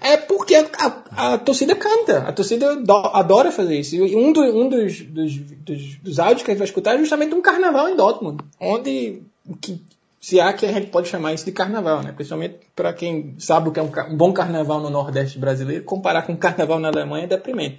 É 0.00 0.16
porque 0.16 0.54
a, 0.54 0.66
a, 0.78 1.34
a, 1.34 1.38
torcida 1.38 1.74
canta, 1.74 2.18
a 2.18 2.32
torcida 2.32 2.76
do, 2.76 2.92
adora 2.92 3.50
fazer 3.50 3.78
isso. 3.78 3.96
E 3.96 4.16
um, 4.16 4.32
do, 4.32 4.40
um 4.42 4.68
dos, 4.68 5.00
dos, 5.02 5.36
dos, 5.36 5.96
dos, 5.96 6.18
áudios 6.18 6.42
que 6.42 6.50
a 6.50 6.54
gente 6.54 6.58
vai 6.58 6.66
escutar 6.66 6.94
é 6.94 6.98
justamente 6.98 7.34
um 7.34 7.42
carnaval 7.42 7.88
em 7.88 7.96
Dortmund, 7.96 8.42
onde 8.60 9.22
que, 9.60 9.82
se 10.20 10.40
há 10.40 10.52
que 10.52 10.66
a 10.66 10.72
gente 10.72 10.88
pode 10.88 11.08
chamar 11.08 11.32
isso 11.32 11.44
de 11.44 11.52
carnaval, 11.52 12.02
né? 12.02 12.12
Principalmente 12.12 12.58
para 12.76 12.92
quem 12.92 13.34
sabe 13.38 13.68
o 13.68 13.72
que 13.72 13.80
é 13.80 13.82
um, 13.82 13.90
um, 14.10 14.16
bom 14.16 14.32
carnaval 14.32 14.80
no 14.80 14.90
Nordeste 14.90 15.38
brasileiro, 15.38 15.84
comparar 15.84 16.22
com 16.22 16.32
um 16.32 16.36
carnaval 16.36 16.78
na 16.78 16.88
Alemanha 16.88 17.24
é 17.24 17.28
deprimente. 17.28 17.78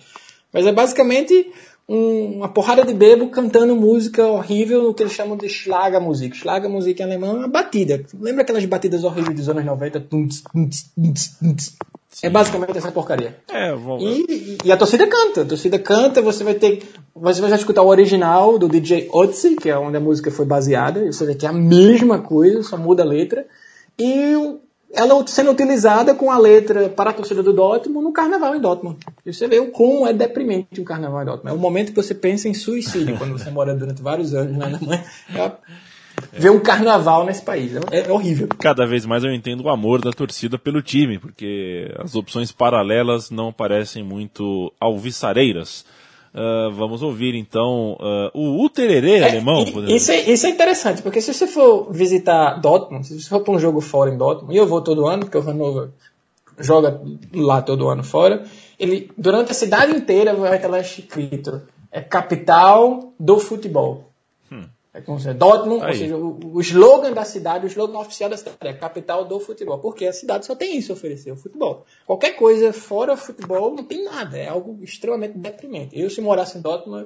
Mas 0.51 0.65
é 0.65 0.71
basicamente 0.71 1.51
um, 1.89 2.38
uma 2.38 2.47
porrada 2.47 2.86
de 2.86 2.93
bebo 2.93 3.30
cantando 3.30 3.75
música 3.75 4.23
horrível 4.28 4.84
no 4.84 4.93
que 4.93 5.02
eles 5.02 5.13
chamam 5.13 5.36
de 5.36 5.49
Schlagermusik. 5.49 6.38
Schlagermusik 6.38 7.02
em 7.02 7.06
alemão 7.06 7.32
é 7.32 7.39
uma 7.39 7.47
batida. 7.47 8.06
Lembra 8.13 8.43
aquelas 8.43 8.63
batidas 8.65 9.04
horríveis 9.04 9.36
dos 9.36 9.49
anos 9.49 9.65
90? 9.65 10.06
É 12.21 12.30
basicamente 12.30 12.78
essa 12.78 12.91
porcaria. 12.91 13.38
É, 13.52 13.73
vou... 13.73 13.99
e, 13.99 14.58
e, 14.63 14.71
a 14.71 14.78
torcida 14.78 15.08
canta. 15.08 15.41
A 15.41 15.45
torcida 15.45 15.80
canta, 15.80 16.21
você 16.21 16.43
vai 16.43 16.54
ter. 16.54 16.84
Você 17.15 17.41
vai 17.41 17.52
escutar 17.54 17.82
o 17.82 17.88
original 17.88 18.60
do 18.60 18.69
DJ 18.69 19.10
Otzi, 19.12 19.56
que 19.56 19.69
é 19.69 19.78
onde 19.78 19.97
a 19.97 19.99
música 19.99 20.30
foi 20.30 20.45
baseada, 20.45 21.12
você 21.12 21.25
vai 21.25 21.36
ter 21.36 21.47
a 21.47 21.54
mesma 21.54 22.19
coisa, 22.19 22.62
só 22.62 22.78
muda 22.78 23.02
a 23.02 23.06
letra. 23.06 23.47
E 23.97 24.36
ela 24.93 25.25
sendo 25.28 25.52
utilizada 25.52 26.15
com 26.15 26.32
a 26.32 26.38
letra 26.38 26.89
para 26.89 27.12
a 27.12 27.13
torcida 27.13 27.43
do 27.43 27.54
Dortmund 27.54 28.04
no 28.04 28.12
carnaval 28.12 28.56
em 28.56 28.60
Dortmund. 28.60 28.97
E 29.25 29.34
você 29.34 29.47
vê 29.47 29.60
o 29.60 29.71
como 29.71 30.08
é 30.08 30.13
deprimente 30.13 30.82
um 30.82 30.84
carnaval 30.84 31.21
em 31.21 31.25
Dortmund. 31.25 31.56
É 31.56 31.58
o 31.58 31.62
momento 31.62 31.89
que 31.89 31.95
você 31.95 32.15
pensa 32.15 32.47
em 32.47 32.54
suicídio 32.54 33.17
quando 33.17 33.32
você 33.32 33.49
mora 33.49 33.75
durante 33.75 34.02
vários 34.02 34.34
anos 34.34 34.58
na 34.58 34.65
Alemanha. 34.65 35.04
É 35.36 36.39
ver 36.39 36.49
um 36.49 36.60
carnaval 36.60 37.25
nesse 37.25 37.41
país. 37.41 37.73
É, 37.91 37.99
é, 37.99 38.12
horrível. 38.12 38.47
Cada 38.60 38.86
vez 38.86 39.06
mais 39.06 39.23
eu 39.23 39.34
entendo 39.34 39.63
o 39.63 39.69
amor 39.69 40.02
da 40.02 40.12
torcida 40.12 40.58
pelo 40.58 40.82
time, 40.82 41.17
porque 41.17 41.91
as 41.97 42.15
opções 42.15 42.52
paralelas 42.52 43.30
não 43.30 43.54
parecem 43.54 44.04
muito 44.04 44.73
alvissareiras. 44.80 45.86
Uh, 46.34 46.72
vamos 46.74 47.02
ouvir 47.02 47.34
então 47.34 47.94
uh, 47.94 48.30
o 48.34 48.63
Utererê 48.63 49.18
é, 49.18 49.30
alemão. 49.30 49.63
Isso 49.88 50.12
é, 50.12 50.30
isso 50.30 50.46
é, 50.46 50.50
interessante, 50.50 51.02
porque 51.02 51.22
se 51.22 51.34
você 51.34 51.48
for 51.48 51.92
visitar 51.92 52.60
Dortmund, 52.60 53.08
se 53.08 53.20
você 53.20 53.28
for 53.28 53.42
para 53.42 53.54
um 53.54 53.60
jogo 53.60 53.82
fora 53.82 54.13
em 54.13 54.18
Dortmund, 54.18 54.54
e 54.54 54.58
eu 54.58 54.68
vou 54.68 54.82
todo 54.82 55.08
ano, 55.08 55.26
porque 55.26 55.38
o 55.38 55.42
Hannover 55.42 55.89
joga 56.60 57.02
lá 57.34 57.62
todo 57.62 57.89
ano 57.89 58.04
fora, 58.04 58.44
ele 58.78 59.10
durante 59.18 59.52
a 59.52 59.56
cidade 59.56 59.96
inteira 59.96 60.34
vai 60.36 60.56
estar 60.56 60.68
lá 60.68 60.80
escrito 60.80 61.62
é 61.92 62.02
capital 62.02 63.13
do 63.20 63.39
futebol. 63.39 64.09
É 64.91 65.02
como 65.02 65.19
se 65.19 65.32
Dortmund, 65.34 65.84
Aí. 65.84 65.91
ou 65.91 65.95
seja, 65.95 66.17
o, 66.17 66.56
o, 66.56 66.62
slogan 66.62 67.13
da 67.13 67.23
cidade, 67.23 67.65
o 67.65 67.67
slogan 67.67 67.99
oficial 67.99 68.30
da 68.30 68.38
cidade 68.38 68.58
é 68.62 68.73
capital 68.73 69.23
do 69.23 69.39
futebol, 69.39 69.78
porque 69.78 70.06
a 70.06 70.13
cidade 70.13 70.47
só 70.47 70.56
tem 70.56 70.78
isso 70.78 70.91
a 70.91 70.95
oferecer, 70.95 71.32
o 71.32 71.36
futebol. 71.36 71.86
Qualquer 72.08 72.32
coisa 72.32 72.73
fora 72.73 73.15
futebol 73.15 73.75
não 73.75 73.84
tem 73.84 74.04
nada, 74.04 74.36
é 74.36 74.47
algo 74.47 74.80
extremamente 74.82 75.38
deprimente. 75.38 75.99
Eu, 75.99 76.10
se 76.10 76.21
morasse 76.21 76.58
em 76.58 76.62
Dortmund, 76.62 77.06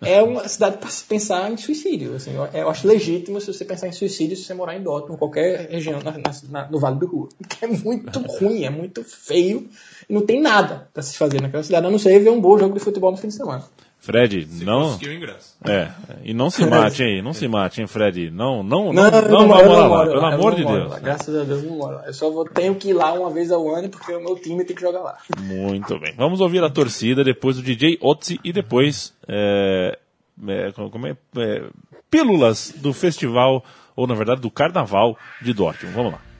é 0.00 0.22
uma 0.22 0.48
cidade 0.48 0.78
para 0.78 0.88
se 0.88 1.04
pensar 1.04 1.50
em 1.52 1.58
suicídio. 1.58 2.14
Assim, 2.14 2.34
eu, 2.34 2.46
eu, 2.46 2.70
acho 2.70 2.88
legítimo 2.88 3.38
se 3.38 3.52
você 3.52 3.64
pensar 3.66 3.88
em 3.88 3.92
suicídio 3.92 4.36
se 4.36 4.44
você 4.44 4.54
morar 4.54 4.74
em 4.74 4.82
Dortmund, 4.82 5.18
qualquer 5.18 5.68
região 5.68 6.00
na, 6.00 6.16
na, 6.48 6.70
no 6.70 6.78
Vale 6.78 6.98
do 6.98 7.06
Ruhr. 7.06 7.28
Porque 7.36 7.62
é 7.66 7.68
muito 7.68 8.18
ruim, 8.20 8.64
é 8.64 8.70
muito 8.70 9.04
feio, 9.04 9.68
não 10.08 10.24
tem 10.24 10.40
nada 10.40 10.88
para 10.92 11.02
se 11.02 11.18
fazer 11.18 11.40
naquela 11.42 11.62
cidade, 11.62 11.86
a 11.86 11.90
não 11.90 11.98
ser 11.98 12.18
ver 12.18 12.30
um 12.30 12.40
bom 12.40 12.58
jogo 12.58 12.74
de 12.74 12.80
futebol 12.80 13.10
no 13.10 13.18
fim 13.18 13.28
de 13.28 13.34
semana. 13.34 13.64
Fred, 14.02 14.48
se 14.48 14.64
não. 14.64 14.98
É, 15.64 15.92
e 16.24 16.34
não 16.34 16.50
se 16.50 16.66
mate, 16.66 17.04
hein? 17.04 17.22
Não 17.22 17.32
se 17.32 17.46
mate, 17.46 17.80
hein, 17.80 17.86
Fred? 17.86 18.32
Não, 18.32 18.60
não, 18.60 18.92
não, 18.92 19.08
não, 19.08 19.28
não, 19.28 19.46
morar 19.46 19.86
lá, 19.86 20.04
pelo 20.04 20.26
amor 20.26 20.56
de 20.56 20.64
Deus. 20.64 20.90
Lá. 20.90 20.98
Graças 20.98 21.32
a 21.32 21.44
Deus 21.44 21.62
não 21.62 21.76
moro 21.76 21.94
lá. 21.94 22.06
Eu 22.06 22.12
só 22.12 22.28
vou, 22.28 22.44
tenho 22.44 22.74
que 22.74 22.88
ir 22.88 22.94
lá 22.94 23.12
uma 23.12 23.30
vez 23.30 23.52
ao 23.52 23.72
ano 23.72 23.88
porque 23.88 24.12
o 24.12 24.20
meu 24.20 24.34
time 24.34 24.64
tem 24.64 24.74
que 24.74 24.82
jogar 24.82 25.02
lá. 25.02 25.18
Muito 25.38 26.00
bem. 26.00 26.14
Vamos 26.16 26.40
ouvir 26.40 26.64
a 26.64 26.68
torcida, 26.68 27.22
depois 27.22 27.56
o 27.58 27.62
DJ 27.62 27.96
Otzi 28.00 28.40
e 28.42 28.52
depois. 28.52 29.14
É, 29.28 29.96
é, 30.48 30.72
como 30.72 31.06
é, 31.06 31.16
é, 31.36 31.62
pílulas 32.10 32.74
do 32.78 32.92
festival, 32.92 33.64
ou 33.94 34.08
na 34.08 34.16
verdade 34.16 34.40
do 34.40 34.50
carnaval 34.50 35.16
de 35.40 35.52
Dortmund. 35.52 35.94
Vamos 35.94 36.12
lá. 36.14 36.32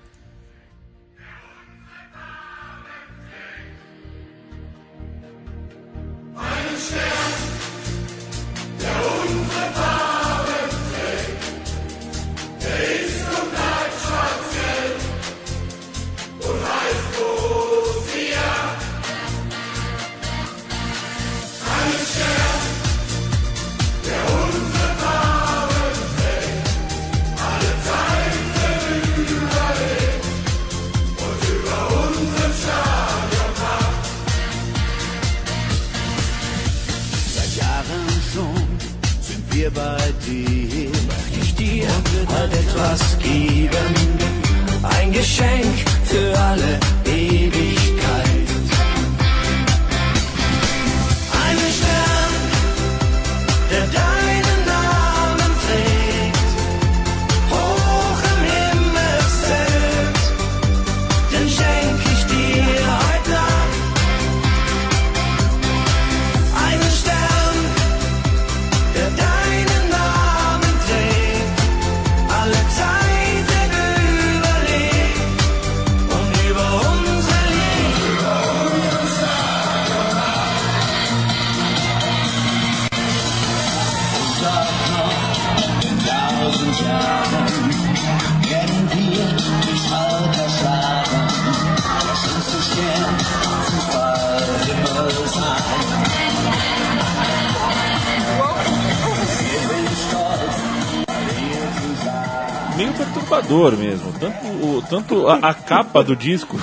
Capa 105.76 106.02
do 106.04 106.14
disco. 106.16 106.56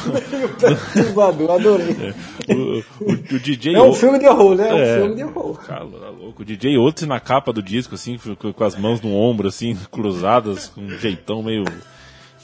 Perturbador, 0.60 1.52
adorei. 1.52 2.14
o, 2.50 2.84
o, 3.04 3.12
o 3.12 3.40
DJ. 3.40 3.76
É 3.76 3.82
um 3.82 3.94
filme 3.94 4.20
de 4.20 4.28
horror, 4.28 4.56
né? 4.56 4.70
É 4.70 4.74
um 4.74 4.78
É. 4.78 5.00
filme 5.02 5.16
de 5.16 5.24
horror. 5.24 5.60
Cara, 5.66 5.86
tá 5.86 6.10
louco. 6.10 6.42
O 6.42 6.46
DJ 6.46 6.78
Otis 6.78 7.08
na 7.08 7.20
capa 7.20 7.52
do 7.54 7.62
disco, 7.62 7.96
assim, 7.96 8.18
com 8.18 8.64
as 8.64 8.76
mãos 8.76 9.02
no 9.02 9.14
ombro, 9.16 9.48
assim, 9.48 9.78
cruzadas, 9.92 10.68
com 10.70 10.82
um 10.82 10.90
jeitão 10.98 11.42
meio. 11.44 11.64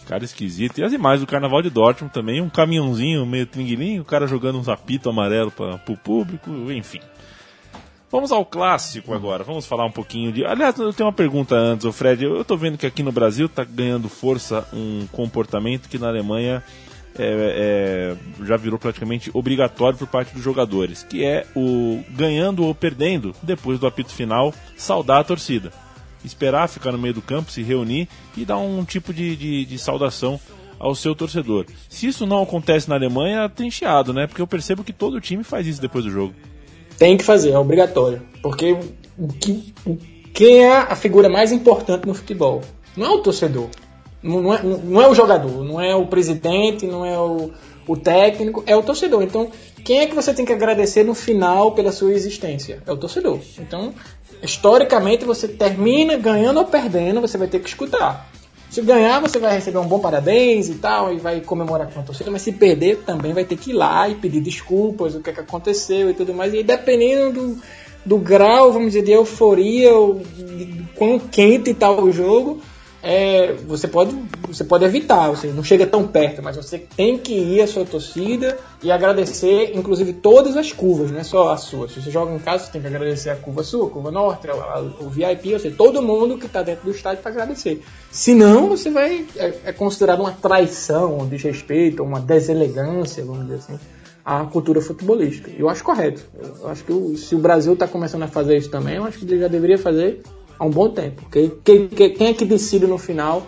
Cara 0.07 0.23
esquisito. 0.23 0.77
E 0.79 0.83
as 0.83 0.93
imagens 0.93 1.21
do 1.21 1.27
Carnaval 1.27 1.63
de 1.63 1.69
Dortmund 1.71 2.13
também, 2.13 2.39
um 2.39 2.47
caminhãozinho 2.49 3.25
meio 3.25 3.47
tringuilinho, 3.47 4.03
o 4.03 4.05
cara 4.05 4.27
jogando 4.27 4.59
uns 4.59 4.69
apito 4.69 5.09
amarelo 5.09 5.49
para 5.49 5.79
o 5.89 5.97
público, 5.97 6.51
enfim. 6.71 6.99
Vamos 8.11 8.31
ao 8.31 8.45
clássico 8.45 9.13
agora, 9.13 9.43
vamos 9.43 9.65
falar 9.65 9.85
um 9.85 9.91
pouquinho 9.91 10.31
de. 10.31 10.45
Aliás, 10.45 10.77
eu 10.77 10.93
tenho 10.93 11.07
uma 11.07 11.13
pergunta 11.13 11.55
antes, 11.55 11.85
o 11.85 11.91
Fred. 11.91 12.23
Eu 12.23 12.45
tô 12.45 12.55
vendo 12.55 12.77
que 12.77 12.85
aqui 12.85 13.01
no 13.01 13.11
Brasil 13.11 13.49
tá 13.49 13.63
ganhando 13.63 14.07
força 14.07 14.67
um 14.71 15.07
comportamento 15.11 15.89
que 15.89 15.97
na 15.97 16.07
Alemanha 16.07 16.63
é, 17.17 18.15
é, 18.39 18.45
já 18.45 18.57
virou 18.57 18.77
praticamente 18.77 19.31
obrigatório 19.33 19.97
por 19.97 20.07
parte 20.07 20.33
dos 20.33 20.43
jogadores, 20.43 21.03
que 21.03 21.23
é 21.23 21.47
o 21.55 22.03
ganhando 22.11 22.63
ou 22.63 22.75
perdendo, 22.75 23.33
depois 23.41 23.79
do 23.79 23.87
apito 23.87 24.13
final, 24.13 24.53
saudar 24.77 25.21
a 25.21 25.23
torcida. 25.23 25.71
Esperar 26.23 26.67
ficar 26.69 26.91
no 26.91 26.97
meio 26.97 27.13
do 27.13 27.21
campo, 27.21 27.51
se 27.51 27.63
reunir 27.63 28.07
e 28.35 28.45
dar 28.45 28.57
um 28.57 28.83
tipo 28.83 29.13
de, 29.13 29.35
de, 29.35 29.65
de 29.65 29.77
saudação 29.77 30.39
ao 30.79 30.93
seu 30.95 31.15
torcedor. 31.15 31.65
Se 31.87 32.07
isso 32.07 32.25
não 32.25 32.43
acontece 32.43 32.89
na 32.89 32.95
Alemanha, 32.95 33.47
tem 33.47 33.71
chiado, 33.71 34.13
né? 34.13 34.27
Porque 34.27 34.41
eu 34.41 34.47
percebo 34.47 34.83
que 34.83 34.91
todo 34.91 35.21
time 35.21 35.43
faz 35.43 35.67
isso 35.67 35.81
depois 35.81 36.03
do 36.03 36.11
jogo. 36.11 36.33
Tem 36.97 37.17
que 37.17 37.23
fazer, 37.23 37.51
é 37.51 37.57
obrigatório. 37.57 38.21
Porque 38.41 38.77
o 39.17 39.27
que, 39.27 39.73
quem 40.33 40.63
é 40.63 40.77
a 40.77 40.95
figura 40.95 41.29
mais 41.29 41.51
importante 41.51 42.07
no 42.07 42.13
futebol? 42.13 42.61
Não 42.95 43.05
é 43.05 43.09
o 43.09 43.19
torcedor. 43.19 43.69
Não 44.21 44.53
é, 44.53 44.63
não 44.63 45.01
é 45.01 45.07
o 45.07 45.13
jogador, 45.13 45.63
não 45.63 45.79
é 45.79 45.95
o 45.95 46.07
presidente, 46.07 46.87
não 46.87 47.05
é 47.05 47.17
o, 47.17 47.51
o 47.87 47.95
técnico, 47.95 48.63
é 48.65 48.75
o 48.75 48.81
torcedor. 48.81 49.21
Então, 49.21 49.51
quem 49.83 49.99
é 49.99 50.07
que 50.07 50.15
você 50.15 50.33
tem 50.33 50.45
que 50.45 50.53
agradecer 50.53 51.03
no 51.03 51.13
final 51.13 51.73
pela 51.73 51.91
sua 51.91 52.11
existência? 52.11 52.81
É 52.87 52.91
o 52.91 52.97
torcedor. 52.97 53.39
Então, 53.59 53.93
historicamente, 54.41 55.23
você 55.25 55.47
termina 55.47 56.17
ganhando 56.17 56.57
ou 56.57 56.65
perdendo, 56.65 57.21
você 57.21 57.37
vai 57.37 57.47
ter 57.47 57.59
que 57.59 57.69
escutar. 57.69 58.27
Se 58.75 58.81
ganhar, 58.81 59.21
você 59.21 59.39
vai 59.39 59.53
receber 59.53 59.77
um 59.77 59.87
bom 59.87 59.99
parabéns 59.99 60.67
e 60.67 60.73
tal, 60.73 61.13
e 61.13 61.15
vai 61.15 61.39
comemorar 61.39 61.89
com 61.89 62.01
a 62.01 62.03
torcida, 62.03 62.29
mas 62.29 62.41
se 62.41 62.51
perder, 62.51 63.03
também 63.05 63.31
vai 63.31 63.45
ter 63.45 63.55
que 63.55 63.69
ir 63.69 63.73
lá 63.73 64.09
e 64.09 64.15
pedir 64.15 64.41
desculpas, 64.41 65.15
o 65.15 65.21
que, 65.21 65.29
é 65.29 65.33
que 65.33 65.39
aconteceu 65.39 66.09
e 66.09 66.13
tudo 66.13 66.33
mais. 66.33 66.53
E 66.53 66.61
dependendo 66.61 67.31
do, 67.31 67.61
do 68.05 68.17
grau, 68.17 68.73
vamos 68.73 68.87
dizer, 68.87 69.03
de 69.03 69.13
euforia, 69.13 69.93
ou 69.93 70.15
de 70.15 70.85
quão 70.93 71.17
quente 71.17 71.69
está 71.69 71.89
o 71.89 72.11
jogo, 72.11 72.59
é, 73.07 73.53
você, 73.67 73.87
pode, 73.87 74.17
você 74.47 74.63
pode 74.63 74.83
evitar, 74.83 75.29
você 75.29 75.45
não 75.49 75.63
chega 75.63 75.85
tão 75.85 76.07
perto, 76.07 76.41
mas 76.41 76.55
você 76.55 76.79
tem 76.79 77.19
que 77.19 77.33
ir 77.33 77.61
à 77.61 77.67
sua 77.67 77.85
torcida 77.85 78.57
e 78.81 78.91
agradecer, 78.91 79.77
inclusive, 79.77 80.11
todas 80.11 80.57
as 80.57 80.71
curvas, 80.71 81.11
não 81.11 81.19
é 81.19 81.23
só 81.23 81.51
a 81.51 81.57
sua. 81.57 81.87
Se 81.87 82.01
você 82.01 82.09
joga 82.09 82.33
em 82.33 82.39
casa, 82.39 82.65
você 82.65 82.71
tem 82.71 82.81
que 82.81 82.87
agradecer 82.87 83.29
a 83.29 83.35
curva 83.35 83.63
sul, 83.63 83.85
a 83.85 83.89
curva 83.91 84.09
norte, 84.09 84.47
o 84.99 85.07
VIP, 85.07 85.53
ou 85.53 85.59
seja, 85.59 85.75
todo 85.77 86.01
mundo 86.01 86.39
que 86.39 86.47
está 86.47 86.63
dentro 86.63 86.85
do 86.85 86.91
estádio 86.91 87.21
para 87.21 87.31
agradecer. 87.31 87.83
Senão, 88.09 88.69
você 88.69 88.89
vai. 88.89 89.23
É, 89.35 89.53
é 89.65 89.71
considerado 89.71 90.21
uma 90.21 90.31
traição, 90.31 91.19
um 91.19 91.27
desrespeito, 91.27 92.01
uma 92.01 92.19
deselegância, 92.19 93.23
vamos 93.23 93.43
dizer 93.43 93.57
assim 93.57 93.79
à 94.25 94.43
cultura 94.45 94.81
futebolística. 94.81 95.51
Eu 95.55 95.69
acho 95.69 95.83
correto. 95.83 96.23
Eu 96.59 96.67
acho 96.69 96.83
que 96.83 96.91
o, 96.91 97.15
se 97.15 97.35
o 97.35 97.37
Brasil 97.37 97.73
está 97.73 97.87
começando 97.87 98.23
a 98.23 98.27
fazer 98.27 98.57
isso 98.57 98.71
também, 98.71 98.95
eu 98.95 99.03
acho 99.03 99.19
que 99.19 99.25
ele 99.25 99.39
já 99.39 99.47
deveria 99.47 99.77
fazer 99.77 100.23
há 100.57 100.65
um 100.65 100.69
bom 100.69 100.89
tempo. 100.89 101.27
Quem, 101.29 101.51
quem, 101.63 101.87
quem 101.87 102.27
é 102.27 102.33
que 102.33 102.45
decide 102.45 102.87
no 102.87 102.97
final 102.97 103.45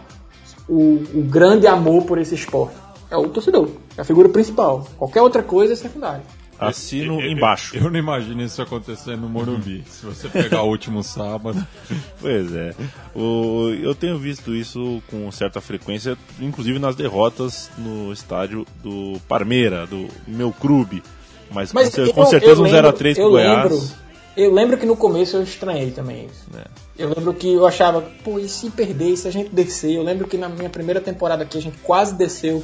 o, 0.68 1.04
o, 1.14 1.24
grande 1.24 1.68
amor 1.68 2.06
por 2.06 2.18
esse 2.18 2.36
esporte? 2.36 2.76
É 3.10 3.18
o 3.18 3.30
torcedor, 3.30 3.70
é 3.98 4.02
a 4.02 4.04
figura 4.04 4.30
principal. 4.30 4.88
Qualquer 4.98 5.22
outra 5.22 5.42
coisa 5.42 5.74
é 5.74 5.76
secundária. 5.76 6.24
Assino 6.60 7.22
embaixo. 7.22 7.78
Eu, 7.78 7.84
eu, 7.84 7.92
não 7.92 8.00
imagino 8.00 8.42
isso 8.42 8.60
acontecendo 8.62 9.22
no 9.22 9.30
Morumbi. 9.30 9.84
se 9.88 10.04
você 10.04 10.28
pegar 10.28 10.64
o 10.64 10.70
último 10.70 11.04
sábado. 11.04 11.66
Pois 12.20 12.54
é. 12.54 12.74
O, 13.16 13.70
eu 13.80 13.94
tenho 13.94 14.18
visto 14.18 14.56
isso 14.56 15.02
com 15.08 15.32
certa 15.32 15.62
frequência, 15.62 16.18
inclusive 16.40 16.80
nas 16.80 16.96
derrotas 16.96 17.70
no 17.78 18.12
estádio 18.12 18.66
do 18.82 19.20
Parmeira, 19.28 19.86
do 19.86 20.08
meu 20.28 20.52
clube. 20.52 21.04
Mas, 21.52 21.72
Mas 21.72 21.94
com, 21.94 22.02
eu, 22.02 22.14
com 22.14 22.26
certeza 22.26 22.60
um 22.60 22.66
0x3 22.66 23.16
pro 23.16 23.30
Goiás. 23.30 23.72
Lembro 23.72 24.07
eu 24.38 24.54
lembro 24.54 24.78
que 24.78 24.86
no 24.86 24.96
começo 24.96 25.36
eu 25.36 25.44
estranhei 25.44 25.90
também 25.90 26.28
isso. 26.28 26.46
É. 26.56 26.64
Eu 26.98 27.10
lembro 27.10 27.34
que 27.34 27.52
eu 27.52 27.66
achava, 27.66 28.02
pô, 28.24 28.38
e 28.38 28.48
se 28.48 28.70
perder, 28.70 29.10
e 29.10 29.18
se 29.18 29.28
a 29.28 29.32
gente 29.32 29.50
descer? 29.50 29.96
Eu 29.96 30.04
lembro 30.04 30.28
que 30.28 30.38
na 30.38 30.48
minha 30.48 30.70
primeira 30.70 31.02
temporada 31.02 31.44
aqui 31.44 31.58
a 31.58 31.62
gente 31.62 31.78
quase 31.80 32.14
desceu. 32.14 32.64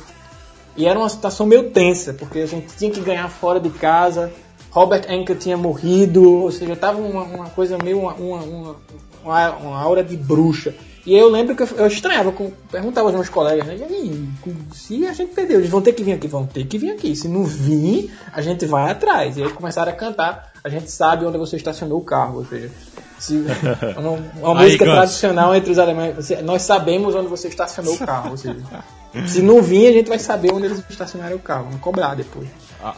E 0.77 0.85
era 0.85 0.97
uma 0.97 1.09
situação 1.09 1.45
meio 1.45 1.71
tensa, 1.71 2.13
porque 2.13 2.39
a 2.39 2.45
gente 2.45 2.75
tinha 2.75 2.91
que 2.91 3.01
ganhar 3.01 3.27
fora 3.27 3.59
de 3.59 3.71
casa. 3.71 4.31
Robert 4.69 5.05
Enke 5.11 5.35
tinha 5.35 5.57
morrido, 5.57 6.23
ou 6.23 6.51
seja, 6.51 6.75
tava 6.75 6.99
uma, 6.99 7.23
uma 7.23 7.49
coisa 7.49 7.77
meio 7.77 7.99
uma, 7.99 8.13
uma, 8.13 8.75
uma, 9.23 9.51
uma 9.57 9.81
aura 9.81 10.03
de 10.03 10.15
bruxa. 10.15 10.75
E 11.05 11.13
eu 11.13 11.29
lembro 11.29 11.55
que 11.55 11.63
eu, 11.63 11.67
eu 11.77 11.87
estranhava, 11.87 12.33
perguntava 12.71 13.07
aos 13.07 13.15
meus 13.15 13.29
colegas, 13.29 13.65
né? 13.65 13.77
Aí, 13.89 14.29
se 14.73 15.05
a 15.05 15.11
gente 15.11 15.33
perdeu, 15.33 15.59
eles 15.59 15.69
vão 15.69 15.81
ter 15.81 15.91
que 15.91 16.03
vir 16.03 16.13
aqui, 16.13 16.27
vão 16.27 16.45
ter 16.45 16.65
que 16.65 16.77
vir 16.77 16.91
aqui. 16.91 17.13
Se 17.15 17.27
não 17.27 17.43
vir, 17.43 18.13
a 18.31 18.41
gente 18.41 18.65
vai 18.65 18.89
atrás. 18.89 19.35
E 19.35 19.43
aí 19.43 19.49
começaram 19.49 19.91
a 19.91 19.95
cantar, 19.95 20.53
a 20.63 20.69
gente 20.69 20.89
sabe 20.89 21.25
onde 21.25 21.37
você 21.37 21.57
estacionou 21.57 21.99
o 21.99 22.03
carro, 22.05 22.37
ou 22.37 22.45
seja, 22.45 22.71
se, 23.19 23.43
uma, 23.97 24.11
uma 24.51 24.61
música 24.61 24.85
tradicional 24.85 25.53
entre 25.53 25.71
os 25.71 25.79
alemães, 25.79 26.15
você, 26.15 26.41
nós 26.41 26.61
sabemos 26.61 27.13
onde 27.15 27.27
você 27.27 27.49
estacionou 27.49 27.95
o 27.95 27.99
carro, 27.99 28.31
ou 28.31 28.37
seja, 28.37 28.57
se 29.27 29.41
não 29.41 29.61
vir, 29.61 29.87
a 29.87 29.91
gente 29.91 30.07
vai 30.07 30.19
saber 30.19 30.53
onde 30.53 30.67
eles 30.67 30.81
estacionaram 30.89 31.35
o 31.35 31.39
carro, 31.39 31.65
vamos 31.65 31.81
cobrar 31.81 32.15
depois. 32.15 32.47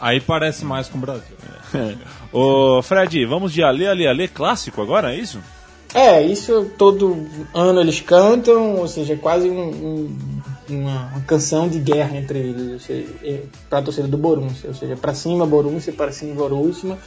Aí 0.00 0.20
parece 0.20 0.64
mais 0.64 0.88
com 0.88 0.98
o 0.98 1.00
Brasil. 1.00 1.36
Né? 1.74 1.96
Ô 2.32 2.80
Fred, 2.82 3.24
vamos 3.26 3.52
de 3.52 3.62
Ale, 3.64 3.86
Ale, 3.86 4.06
Ale 4.06 4.28
clássico 4.28 4.80
agora, 4.80 5.12
é 5.12 5.18
isso? 5.18 5.40
É, 5.98 6.20
isso 6.20 6.72
todo 6.76 7.26
ano 7.54 7.80
eles 7.80 8.02
cantam, 8.02 8.76
ou 8.76 8.86
seja, 8.86 9.14
é 9.14 9.16
quase 9.16 9.48
um, 9.48 9.70
um, 9.70 10.18
uma, 10.68 11.06
uma, 11.06 11.20
canção 11.22 11.70
de 11.70 11.78
guerra 11.78 12.18
entre 12.18 12.38
eles, 12.38 12.86
é, 13.22 13.44
para 13.70 13.78
a 13.78 13.82
torcida 13.82 14.06
do 14.06 14.18
Borussia, 14.18 14.68
ou 14.68 14.74
seja, 14.74 14.94
para 14.94 15.14
cima 15.14 15.46
Borussia, 15.46 15.94
para 15.94 16.12
cima 16.12 16.34
Borussia. 16.34 16.98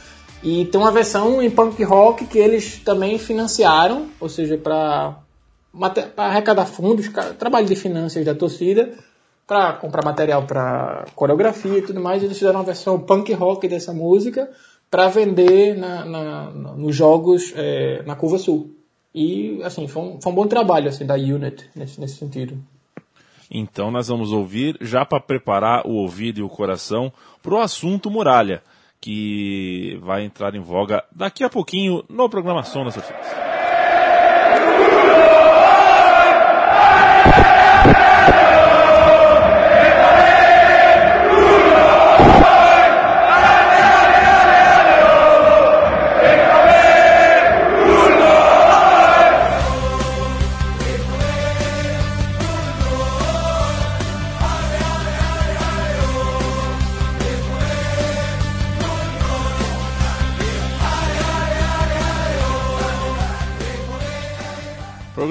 E 0.42 0.64
tem 0.64 0.80
uma 0.80 0.90
versão 0.90 1.40
em 1.40 1.48
punk 1.48 1.80
rock 1.84 2.26
que 2.26 2.36
eles 2.36 2.80
também 2.80 3.16
financiaram, 3.16 4.08
ou 4.18 4.28
seja, 4.28 4.58
para 4.58 5.20
arrecadar 6.16 6.66
fundos, 6.66 7.08
trabalho 7.38 7.68
de 7.68 7.76
finanças 7.76 8.24
da 8.24 8.34
torcida, 8.34 8.90
para 9.46 9.72
comprar 9.74 10.04
material 10.04 10.42
para 10.48 11.06
coreografia 11.14 11.78
e 11.78 11.82
tudo 11.82 12.00
mais. 12.00 12.24
Eles 12.24 12.36
fizeram 12.36 12.58
uma 12.58 12.66
versão 12.66 12.98
punk 12.98 13.32
rock 13.34 13.68
dessa 13.68 13.92
música 13.92 14.50
para 14.90 15.06
vender 15.06 15.78
na, 15.78 16.04
na, 16.04 16.50
nos 16.50 16.96
jogos 16.96 17.52
é, 17.54 18.02
na 18.04 18.16
Curva 18.16 18.36
Sul. 18.36 18.79
E, 19.14 19.60
assim, 19.62 19.88
foi 19.88 20.02
um, 20.02 20.20
foi 20.20 20.32
um 20.32 20.34
bom 20.34 20.46
trabalho 20.46 20.88
assim, 20.88 21.04
da 21.04 21.14
Unit 21.14 21.68
nesse, 21.74 22.00
nesse 22.00 22.16
sentido. 22.16 22.62
Então 23.50 23.90
nós 23.90 24.06
vamos 24.06 24.30
ouvir, 24.30 24.76
já 24.80 25.04
para 25.04 25.20
preparar 25.20 25.84
o 25.84 25.94
ouvido 25.94 26.38
e 26.38 26.42
o 26.42 26.48
coração, 26.48 27.12
para 27.42 27.54
o 27.54 27.58
assunto 27.58 28.08
muralha, 28.08 28.62
que 29.00 29.98
vai 30.02 30.24
entrar 30.24 30.54
em 30.54 30.60
voga 30.60 31.02
daqui 31.10 31.42
a 31.42 31.50
pouquinho 31.50 32.04
no 32.08 32.28
Programação 32.28 32.84
das 32.84 32.96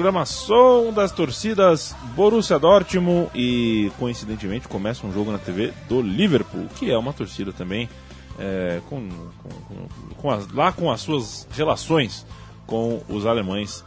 programação 0.00 0.92
das 0.92 1.12
torcidas 1.12 1.96
Borussia 2.16 2.58
Dortmund 2.58 3.30
e 3.34 3.92
coincidentemente 3.98 4.66
começa 4.66 5.06
um 5.06 5.12
jogo 5.12 5.30
na 5.30 5.38
TV 5.38 5.72
do 5.88 6.00
Liverpool, 6.00 6.66
que 6.76 6.90
é 6.90 6.96
uma 6.96 7.12
torcida 7.12 7.52
também 7.52 7.88
é, 8.38 8.80
com, 8.88 9.08
com, 9.42 10.14
com 10.16 10.30
as, 10.30 10.50
lá 10.52 10.72
com 10.72 10.90
as 10.90 11.02
suas 11.02 11.46
relações 11.52 12.26
com 12.66 13.02
os 13.08 13.26
alemães 13.26 13.84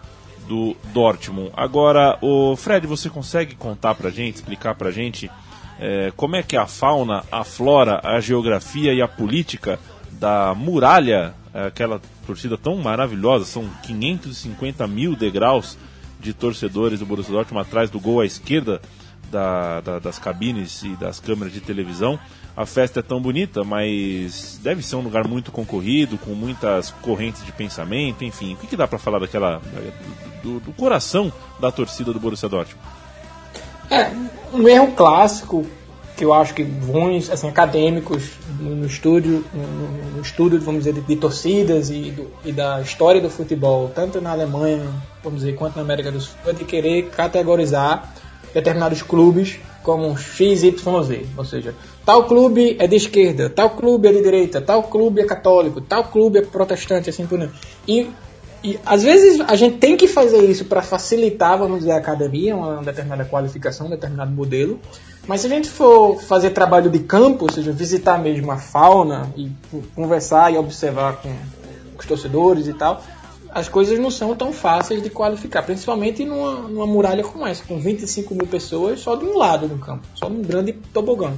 do 0.48 0.76
Dortmund. 0.94 1.52
Agora, 1.56 2.20
o 2.22 2.56
Fred, 2.56 2.86
você 2.86 3.10
consegue 3.10 3.56
contar 3.56 3.96
pra 3.96 4.10
gente, 4.10 4.36
explicar 4.36 4.76
pra 4.76 4.92
gente 4.92 5.32
é, 5.80 6.12
como 6.16 6.36
é 6.36 6.44
que 6.44 6.56
é 6.56 6.60
a 6.60 6.68
fauna, 6.68 7.24
a 7.32 7.44
flora, 7.44 8.00
a 8.04 8.20
geografia 8.20 8.94
e 8.94 9.02
a 9.02 9.08
política 9.08 9.80
da 10.12 10.54
muralha, 10.54 11.34
aquela 11.54 12.00
torcida 12.28 12.58
tão 12.58 12.78
maravilhosa, 12.78 13.46
são 13.46 13.68
550 13.84 14.86
mil 14.88 15.16
degraus 15.16 15.78
de 16.24 16.34
torcedores 16.34 17.00
do 17.00 17.06
Borussia 17.06 17.34
Dortmund 17.34 17.68
atrás 17.68 17.90
do 17.90 18.00
gol 18.00 18.22
à 18.22 18.26
esquerda 18.26 18.82
da, 19.30 19.82
da, 19.82 20.00
das 20.00 20.18
cabines 20.18 20.84
e 20.84 20.96
das 20.96 21.20
câmeras 21.20 21.54
de 21.54 21.60
televisão. 21.60 22.18
A 22.56 22.66
festa 22.66 23.00
é 23.00 23.04
tão 23.04 23.20
bonita, 23.20 23.64
mas 23.64 24.60
deve 24.64 24.84
ser 24.84 24.96
um 24.96 25.02
lugar 25.02 25.28
muito 25.28 25.52
concorrido, 25.52 26.18
com 26.20 26.32
muitas 26.32 26.92
correntes 27.02 27.44
de 27.46 27.52
pensamento, 27.52 28.24
enfim. 28.24 28.54
O 28.54 28.58
que, 28.58 28.68
que 28.68 28.78
dá 28.78 28.88
para 28.88 29.00
falar 29.00 29.20
daquela 29.20 29.62
do, 30.42 30.60
do, 30.60 30.72
coração 30.74 31.34
da 31.60 31.72
torcida 31.72 32.14
do 32.14 32.20
Borussia 32.20 32.48
Dortmund? 32.48 32.80
É, 33.90 34.12
um 34.54 34.68
erro 34.68 34.92
clássico 34.94 35.66
que 36.24 36.26
eu 36.26 36.34
acho 36.34 36.54
que 36.54 36.64
bons 36.64 37.30
assim, 37.30 37.50
acadêmicos 37.50 38.32
no, 38.58 38.86
estúdio, 38.86 39.44
no, 39.54 40.16
no, 40.16 40.22
estudo, 40.22 40.58
vamos 40.62 40.86
dizer, 40.86 40.94
de, 40.94 41.02
de 41.02 41.16
torcidas 41.18 41.90
e, 41.90 42.12
do, 42.12 42.28
e, 42.46 42.54
da 42.54 42.80
história 42.80 43.20
do 43.20 43.30
futebol, 43.30 43.92
tanto 43.94 44.22
na 44.22 44.32
Alemanha, 44.32 44.90
vamos 45.22 45.42
dizer, 45.42 45.54
quanto 45.58 45.76
na 45.76 45.82
América 45.82 46.14
do 46.14 46.22
Sul, 46.22 46.38
é 46.48 46.54
de 46.54 46.64
querer 46.64 47.10
categorizar 47.10 48.14
determinados 48.54 49.02
clubes 49.02 49.60
como 49.84 50.18
X, 50.18 50.64
Y, 50.64 51.04
Z. 51.04 51.26
Ou 51.36 51.44
seja, 51.44 51.76
tal 52.06 52.24
clube 52.24 52.78
é 52.80 52.88
de 52.88 52.96
esquerda, 52.96 53.50
tal 53.50 53.72
clube 53.72 54.08
é 54.08 54.14
de 54.14 54.22
direita, 54.22 54.62
tal 54.62 54.84
clube 54.84 55.20
é 55.20 55.26
católico, 55.26 55.82
tal 55.82 56.06
clube 56.06 56.40
é 56.40 56.42
protestante, 56.42 57.10
assim 57.10 57.28
por 57.28 57.38
diante. 57.38 57.56
E, 57.86 58.08
e 58.64 58.80
às 58.86 59.04
vezes 59.04 59.42
a 59.42 59.56
gente 59.56 59.78
tem 59.78 59.98
que 59.98 60.08
fazer 60.08 60.50
isso 60.50 60.66
para 60.66 60.82
facilitar, 60.82 61.58
vamos 61.58 61.80
dizer, 61.80 61.92
a 61.92 61.98
academia, 61.98 62.56
uma 62.56 62.82
determinada 62.82 63.26
qualificação, 63.26 63.88
um 63.88 63.90
determinado 63.90 64.32
modelo. 64.32 64.80
Mas 65.28 65.42
se 65.42 65.48
a 65.48 65.50
gente 65.50 65.70
for 65.70 66.22
fazer 66.22 66.52
trabalho 66.52 66.90
de 66.90 67.00
campo, 67.00 67.46
ou 67.46 67.52
seja, 67.52 67.74
visitar 67.74 68.18
mesmo 68.18 68.52
a 68.52 68.58
fauna 68.58 69.30
e 69.36 69.52
conversar 69.94 70.54
e 70.54 70.58
observar 70.58 71.18
com 71.22 71.34
os 72.00 72.06
torcedores 72.06 72.68
e 72.68 72.74
tal, 72.74 73.04
as 73.54 73.68
coisas 73.68 74.00
não 74.00 74.10
são 74.10 74.36
tão 74.36 74.54
fáceis 74.54 75.04
de 75.04 75.10
qualificar, 75.10 75.64
principalmente 75.64 76.26
numa, 76.26 76.68
numa 76.68 76.88
muralha 76.88 77.24
como 77.24 77.46
essa, 77.46 77.64
com 77.66 77.80
25 77.80 78.34
mil 78.34 78.48
pessoas 78.48 79.02
só 79.02 79.16
de 79.16 79.26
um 79.26 79.38
lado 79.38 79.68
do 79.68 79.78
campo, 79.78 80.08
só 80.16 80.30
num 80.30 80.42
grande 80.42 80.74
tobogã. 80.94 81.34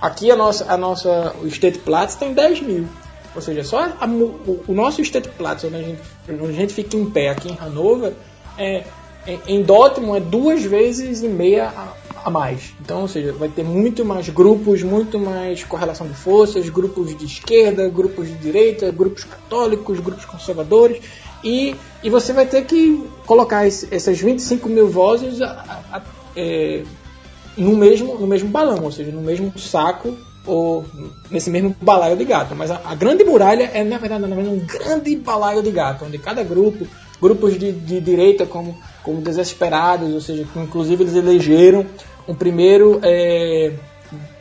Aqui 0.00 0.30
a 0.30 0.36
nossa, 0.36 0.72
a 0.72 0.76
nossa, 0.76 1.34
o 1.42 1.46
State 1.46 1.78
Platz 1.78 2.14
tem 2.14 2.32
10 2.32 2.60
mil. 2.62 2.88
Ou 3.34 3.42
seja, 3.42 3.64
só 3.64 3.92
a, 4.00 4.06
o, 4.06 4.64
o, 4.68 4.72
nosso 4.72 5.00
State 5.02 5.28
Platz, 5.30 5.64
onde 5.64 5.76
a, 5.76 5.82
gente, 5.82 6.00
onde 6.28 6.50
a 6.50 6.52
gente 6.52 6.72
fica 6.72 6.96
em 6.96 7.10
pé 7.10 7.30
aqui 7.30 7.50
em 7.50 7.58
Hanover, 7.58 8.12
é, 8.56 8.84
em, 9.26 9.40
em 9.48 9.62
Dortmund 9.62 10.18
é 10.18 10.20
duas 10.20 10.62
vezes 10.62 11.22
e 11.22 11.28
meia 11.28 11.68
a, 11.68 11.92
a 12.24 12.30
mais. 12.30 12.74
Então, 12.80 13.02
ou 13.02 13.08
seja, 13.08 13.32
vai 13.32 13.48
ter 13.48 13.64
muito 13.64 14.04
mais 14.04 14.28
grupos, 14.28 14.82
muito 14.82 15.18
mais 15.18 15.64
correlação 15.64 16.06
de 16.06 16.14
forças, 16.14 16.68
grupos 16.68 17.16
de 17.16 17.24
esquerda, 17.24 17.88
grupos 17.88 18.28
de 18.28 18.34
direita, 18.34 18.90
grupos 18.92 19.24
católicos, 19.24 19.98
grupos 19.98 20.24
conservadores. 20.24 21.02
E, 21.42 21.74
e 22.02 22.08
você 22.08 22.32
vai 22.32 22.46
ter 22.46 22.64
que 22.64 23.04
colocar 23.26 23.66
esse, 23.66 23.92
essas 23.92 24.18
25 24.18 24.68
mil 24.68 24.88
vozes 24.88 25.42
a, 25.42 26.02
é, 26.36 26.84
no, 27.56 27.76
mesmo, 27.76 28.16
no 28.18 28.26
mesmo 28.26 28.48
balão, 28.48 28.84
ou 28.84 28.92
seja, 28.92 29.10
no 29.10 29.20
mesmo 29.20 29.58
saco 29.58 30.16
ou 30.46 30.84
nesse 31.30 31.50
mesmo 31.50 31.74
balaio 31.80 32.16
de 32.16 32.24
gato. 32.24 32.54
Mas 32.54 32.70
a, 32.70 32.80
a 32.84 32.94
grande 32.94 33.24
muralha 33.24 33.70
é, 33.72 33.82
na 33.84 33.98
verdade, 33.98 34.22
na 34.22 34.34
verdade, 34.34 34.56
um 34.56 34.66
grande 34.66 35.16
balaio 35.16 35.62
de 35.62 35.70
gato, 35.70 36.04
onde 36.04 36.18
cada 36.18 36.42
grupo, 36.42 36.86
grupos 37.20 37.58
de, 37.58 37.72
de 37.72 38.00
direita 38.00 38.46
como, 38.46 38.76
como 39.02 39.20
desesperados, 39.20 40.12
ou 40.12 40.20
seja, 40.20 40.44
que 40.44 40.58
inclusive 40.58 41.04
eles 41.04 41.14
elegeram 41.14 41.86
um 42.28 42.34
primeiro 42.34 43.00
é, 43.02 43.72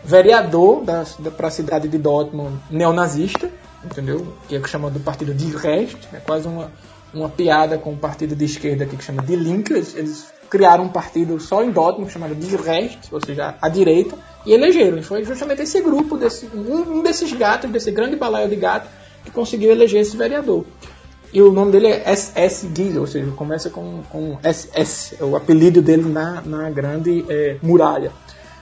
vereador 0.03 0.83
para 0.83 1.47
a 1.47 1.51
cidade 1.51 1.87
de 1.87 1.97
Dortmund 1.97 2.57
neonazista, 2.69 3.49
entendeu? 3.83 4.33
Que 4.47 4.55
é 4.55 4.67
chamado 4.67 4.93
do 4.93 4.99
partido 4.99 5.33
de 5.33 5.55
Rest, 5.55 5.97
é 6.13 6.17
quase 6.17 6.47
uma 6.47 6.71
uma 7.13 7.29
piada 7.29 7.77
com 7.77 7.93
o 7.93 7.97
partido 7.97 8.35
de 8.35 8.43
esquerda 8.43 8.85
aqui 8.85 8.97
que 8.97 9.03
chama 9.03 9.21
de 9.21 9.35
Link. 9.35 9.71
Eles, 9.71 10.33
criaram 10.49 10.83
um 10.83 10.89
partido 10.89 11.39
só 11.39 11.63
em 11.63 11.71
Dortmund 11.71 12.11
chamado 12.11 12.35
de 12.35 12.55
Rest, 12.55 13.11
ou 13.11 13.19
seja, 13.19 13.55
a 13.59 13.69
direita, 13.69 14.15
e 14.45 14.53
elegeram. 14.53 14.97
E 14.97 15.03
foi 15.03 15.23
justamente 15.23 15.61
esse 15.61 15.81
grupo, 15.81 16.17
desse, 16.17 16.47
um, 16.53 17.01
desses 17.01 17.31
gatos, 17.33 17.69
desse 17.69 17.91
grande 17.91 18.15
balaio 18.15 18.49
de 18.49 18.55
gato, 18.55 18.89
que 19.23 19.31
conseguiu 19.31 19.71
eleger 19.71 20.01
esse 20.01 20.15
vereador. 20.17 20.65
E 21.33 21.41
o 21.41 21.51
nome 21.51 21.71
dele 21.71 21.87
é 21.87 22.15
SS 22.15 22.69
Gill, 22.75 23.01
ou 23.01 23.07
seja, 23.07 23.31
começa 23.31 23.69
com, 23.69 24.03
com 24.09 24.37
SS, 24.43 25.17
é 25.19 25.23
o 25.23 25.35
apelido 25.35 25.81
dele 25.81 26.03
na, 26.03 26.41
na 26.41 26.69
grande 26.69 27.25
é, 27.27 27.57
muralha. 27.61 28.11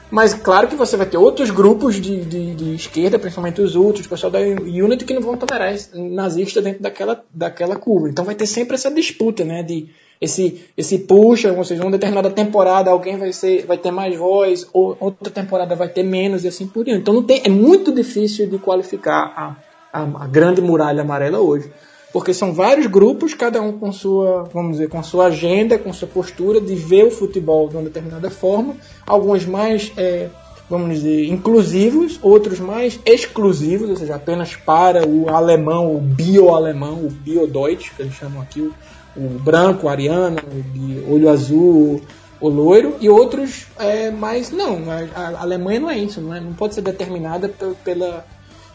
Mas 0.10 0.34
claro 0.34 0.68
que 0.68 0.76
você 0.76 0.98
vai 0.98 1.06
ter 1.06 1.18
outros 1.18 1.50
grupos 1.50 1.96
de, 1.96 2.24
de, 2.26 2.54
de 2.54 2.76
esquerda, 2.76 3.18
principalmente 3.18 3.62
os 3.62 3.76
outros, 3.78 4.06
o 4.06 4.10
pessoal 4.10 4.32
da 4.32 4.40
Unity, 4.40 5.06
que 5.06 5.14
não 5.14 5.22
vão 5.22 5.38
tolerar 5.38 5.74
nazista 5.94 6.62
dentro 6.62 6.82
daquela, 6.84 7.24
daquela 7.34 7.78
curva. 7.78 8.10
Então 8.10 8.26
vai 8.26 8.36
ter 8.36 8.46
sempre 8.46 8.76
essa 8.76 8.92
disputa, 8.92 9.46
né? 9.46 9.64
De 9.64 9.90
esse, 10.22 10.64
esse 10.78 11.00
puxa, 11.00 11.52
ou 11.52 11.64
seja, 11.66 11.82
uma 11.82 11.92
determinada 11.92 12.30
temporada 12.30 12.92
alguém 12.92 13.18
vai, 13.18 13.34
ser, 13.34 13.66
vai 13.66 13.78
ter 13.78 13.90
mais 13.90 14.16
voz, 14.16 14.68
ou 14.72 14.96
outra 15.00 15.32
temporada 15.32 15.76
vai 15.76 15.90
ter 15.90 16.04
menos, 16.04 16.44
e 16.44 16.48
assim 16.48 16.68
por 16.68 16.86
diante. 16.86 17.02
Então 17.02 17.16
não 17.16 17.24
tem, 17.24 17.42
é 17.44 17.50
muito 17.50 17.92
difícil 17.92 18.48
de 18.48 18.60
qualificar 18.60 19.34
a, 19.36 20.02
a, 20.02 20.24
a 20.24 20.28
grande 20.28 20.62
muralha 20.62 21.02
amarela 21.02 21.40
hoje 21.40 21.72
porque 22.14 22.34
são 22.34 22.54
vários 22.54 22.88
grupos, 22.88 23.34
cada 23.34 23.62
um 23.62 23.78
com 23.78 23.92
sua, 23.92 24.44
vamos 24.54 24.74
dizer, 24.74 24.90
com 24.90 25.02
sua 25.02 25.28
agenda, 25.28 25.78
com 25.78 25.94
sua 25.94 26.08
postura 26.08 26.60
de 26.60 26.76
ver 26.76 27.06
o 27.06 27.12
futebol 27.12 27.70
de 27.70 27.78
uma 27.78 27.84
determinada 27.84 28.30
forma, 28.30 28.76
alguns 29.08 29.46
mais, 29.46 29.92
é, 29.96 30.28
vamos 30.70 30.96
dizer, 30.96 31.30
inclusivos, 31.30 32.20
outros 32.22 32.60
mais 32.60 33.00
exclusivos, 33.06 33.90
ou 33.90 33.96
seja, 33.96 34.16
apenas 34.16 34.56
para 34.58 35.08
o 35.08 35.30
alemão, 35.30 35.96
o 35.96 36.02
bio-alemão, 36.02 37.06
o 37.06 37.10
bio-deutsch, 37.10 37.92
que 37.96 38.02
eles 38.02 38.14
chamam 38.14 38.42
aqui, 38.42 38.70
o, 39.16 39.40
branco, 39.40 39.86
o 39.86 39.90
ariano, 39.90 40.38
de 40.74 41.04
olho 41.10 41.30
azul, 41.30 42.02
o 42.40 42.50
loiro, 42.50 42.96
e 43.00 43.10
outros 43.10 43.68
é, 43.78 44.10
mais, 44.10 44.52
não, 44.52 44.80
a, 44.90 45.22
a 45.22 45.42
Alemanha 45.42 45.80
não 45.80 45.90
é 45.90 45.98
isso, 45.98 46.20
não, 46.22 46.34
é, 46.34 46.40
não 46.40 46.54
pode 46.54 46.76
ser 46.76 46.82
determinada 46.82 47.50
pela 47.84 48.26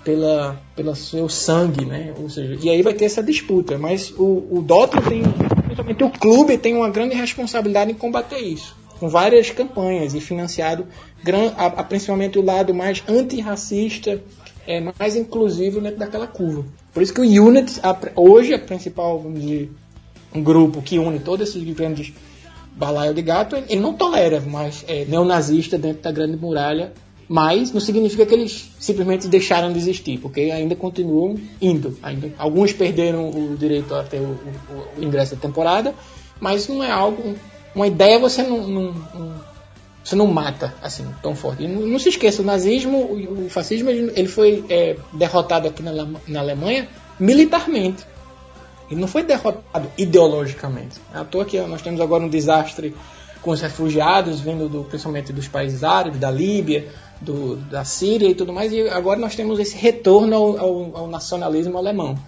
pela, 0.06 0.56
pelo 0.76 0.94
seu 0.94 1.28
sangue, 1.28 1.84
né? 1.84 2.14
Ou 2.16 2.30
seja, 2.30 2.56
e 2.62 2.70
aí 2.70 2.80
vai 2.80 2.94
ter 2.94 3.06
essa 3.06 3.20
disputa. 3.20 3.76
Mas 3.76 4.12
o, 4.16 4.46
o 4.52 4.62
Dortmund 4.64 5.08
tem, 5.08 5.22
principalmente 5.64 6.04
o 6.04 6.10
clube, 6.10 6.56
tem 6.56 6.76
uma 6.76 6.88
grande 6.88 7.16
responsabilidade 7.16 7.90
em 7.90 7.94
combater 7.94 8.38
isso, 8.38 8.76
com 9.00 9.08
várias 9.08 9.50
campanhas 9.50 10.14
e 10.14 10.20
financiado 10.20 10.86
a, 11.56 11.66
a, 11.66 11.82
principalmente 11.82 12.38
o 12.38 12.44
lado 12.44 12.72
mais 12.72 13.02
antirracista, 13.08 14.22
é, 14.64 14.80
mais 14.96 15.16
inclusivo 15.16 15.80
dentro 15.80 15.98
daquela 15.98 16.28
curva. 16.28 16.64
Por 16.94 17.02
isso 17.02 17.12
que 17.12 17.20
o 17.20 17.44
Unit, 17.44 17.80
a, 17.82 17.96
hoje, 18.14 18.54
a 18.54 18.60
principal, 18.60 19.18
vamos 19.18 19.40
dizer, 19.40 19.72
um 20.36 20.42
grupo 20.42 20.82
que 20.82 20.98
une 20.98 21.18
todos 21.18 21.48
esses 21.48 21.62
grandes 21.74 22.12
balaios 22.76 23.14
de 23.14 23.22
gato, 23.22 23.56
ele 23.56 23.80
não 23.80 23.94
tolera 23.94 24.40
mais 24.40 24.84
é, 24.86 25.04
neonazista 25.04 25.78
dentro 25.78 26.02
da 26.02 26.12
grande 26.12 26.36
muralha 26.36 26.92
mas 27.28 27.72
não 27.72 27.80
significa 27.80 28.24
que 28.24 28.34
eles 28.34 28.70
simplesmente 28.78 29.26
deixaram 29.26 29.72
de 29.72 29.78
existir, 29.78 30.18
porque 30.18 30.42
ainda 30.42 30.76
continuam 30.76 31.34
indo. 31.60 31.98
Ainda, 32.02 32.32
alguns 32.38 32.72
perderam 32.72 33.28
o 33.30 33.56
direito 33.56 33.94
a 33.94 34.04
ter 34.04 34.20
o, 34.20 34.30
o, 34.30 35.00
o 35.00 35.04
ingresso 35.04 35.34
da 35.34 35.40
temporada, 35.40 35.94
mas 36.40 36.68
não 36.68 36.82
é 36.84 36.90
algo. 36.90 37.34
Uma 37.74 37.86
ideia 37.86 38.18
você 38.18 38.42
não, 38.42 38.66
não, 38.66 38.92
não 38.92 39.56
você 40.02 40.14
não 40.14 40.28
mata 40.28 40.72
assim 40.80 41.04
tão 41.20 41.34
forte. 41.34 41.64
E 41.64 41.68
não, 41.68 41.84
não, 41.84 41.98
se 41.98 42.10
esqueça, 42.10 42.42
o 42.42 42.44
nazismo, 42.44 42.98
o, 42.98 43.46
o 43.46 43.50
fascismo, 43.50 43.90
ele 43.90 44.28
foi 44.28 44.64
é, 44.68 44.96
derrotado 45.12 45.66
aqui 45.66 45.82
na, 45.82 45.92
na 46.28 46.40
Alemanha 46.40 46.88
militarmente. 47.18 48.04
Ele 48.90 49.00
não 49.00 49.08
foi 49.08 49.22
derrotado 49.22 49.90
ideologicamente. 49.98 51.00
À 51.12 51.24
toa 51.24 51.44
que 51.44 51.60
nós 51.60 51.82
temos 51.82 52.00
agora 52.00 52.22
um 52.22 52.28
desastre 52.28 52.94
com 53.42 53.50
os 53.50 53.60
refugiados 53.60 54.40
vindo 54.40 54.68
do, 54.68 54.84
principalmente 54.84 55.32
dos 55.32 55.48
países 55.48 55.84
árabes, 55.84 56.18
da 56.18 56.30
Líbia, 56.30 56.88
do, 57.20 57.56
da 57.56 57.84
Síria 57.84 58.28
e 58.28 58.34
tudo 58.34 58.52
mais, 58.52 58.72
e 58.72 58.88
agora 58.88 59.18
nós 59.18 59.34
temos 59.34 59.58
esse 59.58 59.76
retorno 59.76 60.34
ao, 60.34 60.58
ao, 60.58 60.96
ao 60.96 61.08
nacionalismo 61.08 61.78
alemão. 61.78 62.18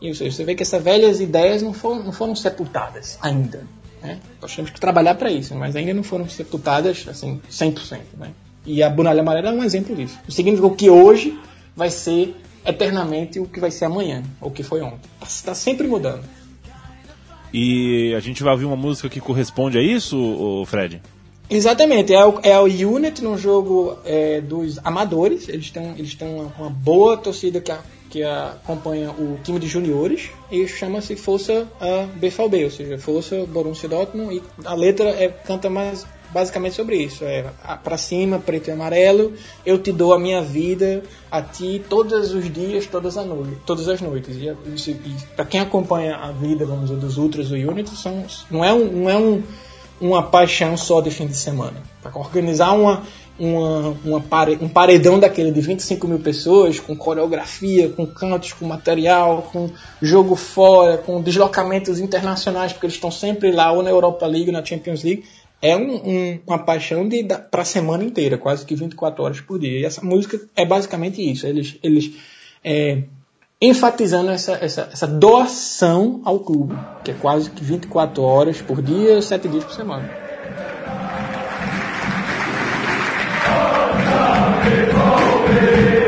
E 0.00 0.08
ou 0.08 0.14
seja, 0.14 0.36
você 0.36 0.44
vê 0.44 0.54
que 0.54 0.62
essas 0.62 0.82
velhas 0.82 1.20
ideias 1.20 1.62
não 1.62 1.72
foram, 1.72 2.02
não 2.02 2.12
foram 2.12 2.34
sepultadas 2.34 3.18
ainda. 3.22 3.66
Né? 4.02 4.20
Nós 4.40 4.54
temos 4.54 4.70
que 4.70 4.80
trabalhar 4.80 5.14
para 5.14 5.30
isso, 5.30 5.54
mas 5.54 5.74
ainda 5.74 5.94
não 5.94 6.02
foram 6.02 6.28
sepultadas 6.28 7.06
assim, 7.08 7.40
100%. 7.50 8.00
Né? 8.18 8.32
E 8.66 8.82
a 8.82 8.90
Bunalha 8.90 9.20
Amarela 9.20 9.48
é 9.48 9.52
um 9.52 9.64
exemplo 9.64 9.94
disso. 9.94 10.18
Significa 10.28 10.68
que 10.70 10.90
hoje 10.90 11.38
vai 11.74 11.90
ser 11.90 12.36
eternamente 12.64 13.38
o 13.38 13.46
que 13.46 13.60
vai 13.60 13.70
ser 13.70 13.84
amanhã, 13.86 14.22
ou 14.40 14.48
o 14.48 14.52
que 14.52 14.62
foi 14.62 14.80
ontem. 14.80 15.10
Está 15.22 15.50
tá 15.50 15.54
sempre 15.54 15.86
mudando. 15.86 16.24
E 17.52 18.12
a 18.16 18.20
gente 18.20 18.42
vai 18.42 18.52
ouvir 18.52 18.64
uma 18.64 18.76
música 18.76 19.08
que 19.08 19.20
corresponde 19.20 19.78
a 19.78 19.82
isso, 19.82 20.64
Fred? 20.66 21.00
Exatamente, 21.48 22.12
é 22.12 22.24
o, 22.24 22.40
é 22.42 22.58
o 22.58 22.64
Unit 22.64 23.22
no 23.22 23.36
jogo 23.36 23.98
é, 24.04 24.40
dos 24.40 24.78
amadores. 24.82 25.48
Eles 25.48 25.70
têm, 25.70 25.94
eles 25.96 26.14
têm 26.14 26.34
uma, 26.34 26.52
uma 26.58 26.70
boa 26.70 27.16
torcida 27.16 27.60
que, 27.60 27.70
a, 27.70 27.78
que 28.10 28.22
a, 28.22 28.52
acompanha 28.52 29.10
o 29.10 29.38
time 29.44 29.60
de 29.60 29.68
juniores 29.68 30.30
e 30.50 30.66
chama-se 30.66 31.14
Força 31.16 31.68
a 31.80 32.06
BVB, 32.16 32.64
ou 32.64 32.70
seja, 32.70 32.98
Força 32.98 33.44
Borussia 33.46 33.88
Dortmund. 33.88 34.36
E 34.36 34.42
a 34.64 34.74
letra 34.74 35.10
é, 35.10 35.28
canta 35.28 35.68
mais 35.68 36.06
basicamente 36.34 36.74
sobre 36.74 36.96
isso. 36.96 37.24
É 37.24 37.44
para 37.82 37.96
cima, 37.96 38.40
preto 38.40 38.68
e 38.68 38.72
amarelo, 38.72 39.32
eu 39.64 39.78
te 39.78 39.92
dou 39.92 40.12
a 40.12 40.18
minha 40.18 40.42
vida 40.42 41.02
a 41.30 41.40
ti 41.40 41.82
todos 41.88 42.34
os 42.34 42.52
dias, 42.52 42.86
todas 42.86 43.16
as 43.16 43.24
noites, 43.24 43.58
todas 43.64 43.88
as 43.88 44.00
noites. 44.00 44.36
E, 44.36 44.46
e, 44.46 44.90
e 44.90 45.16
para 45.36 45.44
quem 45.44 45.60
acompanha 45.60 46.16
a 46.16 46.32
vida, 46.32 46.66
vamos 46.66 46.90
dizer, 46.90 47.00
dos 47.00 47.16
Ultras 47.16 47.48
do 47.48 47.54
Unity, 47.54 47.96
são, 47.96 48.24
não 48.50 48.64
é 48.64 48.72
um, 48.72 48.84
não 48.84 49.10
é 49.10 49.16
um 49.16 49.42
uma 50.00 50.22
paixão 50.22 50.76
só 50.76 51.00
de 51.00 51.10
fim 51.10 51.26
de 51.26 51.36
semana. 51.36 51.82
Para 52.02 52.18
organizar 52.18 52.72
uma, 52.72 53.02
uma, 53.38 53.96
uma 54.04 54.20
pare, 54.20 54.58
um 54.60 54.68
paredão 54.68 55.18
daquele 55.18 55.50
de 55.50 55.60
25 55.60 56.06
mil 56.06 56.18
pessoas, 56.18 56.78
com 56.80 56.96
coreografia, 56.96 57.88
com 57.88 58.06
cantos, 58.06 58.52
com 58.52 58.66
material, 58.66 59.48
com 59.52 59.70
jogo 60.02 60.34
fora, 60.34 60.98
com 60.98 61.22
deslocamentos 61.22 62.00
internacionais, 62.00 62.72
porque 62.72 62.86
eles 62.86 62.96
estão 62.96 63.10
sempre 63.10 63.52
lá, 63.52 63.72
ou 63.72 63.82
na 63.82 63.90
Europa 63.90 64.26
League, 64.26 64.48
ou 64.48 64.52
na 64.52 64.64
Champions 64.64 65.02
League, 65.02 65.24
é 65.64 65.74
um, 65.74 65.94
um, 65.94 66.40
uma 66.46 66.58
paixão 66.58 67.08
de, 67.08 67.24
para 67.24 67.62
a 67.62 67.64
semana 67.64 68.04
inteira, 68.04 68.36
quase 68.36 68.66
que 68.66 68.74
24 68.74 69.24
horas 69.24 69.40
por 69.40 69.58
dia. 69.58 69.80
E 69.80 69.84
essa 69.86 70.04
música 70.04 70.38
é 70.54 70.66
basicamente 70.66 71.22
isso. 71.22 71.46
Eles, 71.46 71.78
eles 71.82 72.12
é, 72.62 73.04
enfatizando 73.58 74.30
essa, 74.30 74.52
essa, 74.60 74.90
essa 74.92 75.06
doação 75.06 76.20
ao 76.22 76.40
clube, 76.40 76.76
que 77.02 77.12
é 77.12 77.14
quase 77.14 77.48
que 77.48 77.64
24 77.64 78.22
horas 78.22 78.60
por 78.60 78.82
dia, 78.82 79.22
7 79.22 79.48
dias 79.48 79.64
por 79.64 79.72
semana. 79.72 80.06
Fica 84.64 86.03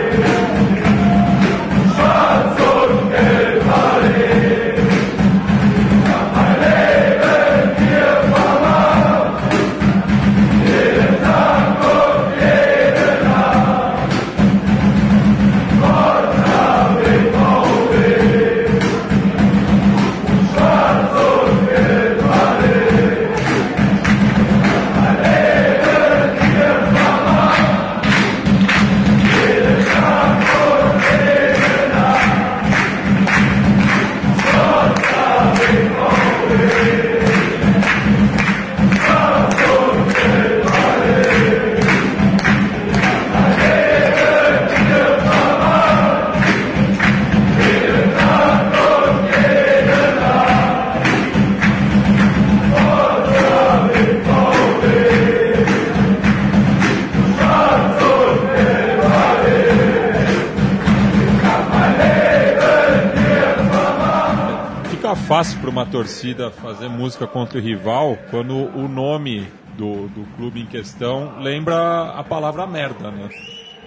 fácil 65.26 65.58
para 65.58 65.68
uma 65.70 65.84
torcida 65.84 66.52
fazer 66.52 66.88
música 66.88 67.26
contra 67.26 67.58
o 67.58 67.60
rival 67.60 68.16
quando 68.30 68.54
o 68.54 68.86
nome 68.86 69.48
do, 69.76 70.06
do 70.06 70.24
clube 70.36 70.60
em 70.60 70.66
questão 70.66 71.40
lembra 71.40 72.12
a 72.12 72.22
palavra 72.22 72.64
merda, 72.64 73.10
né? 73.10 73.28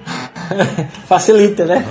Facilita, 1.07 1.63
né? 1.65 1.85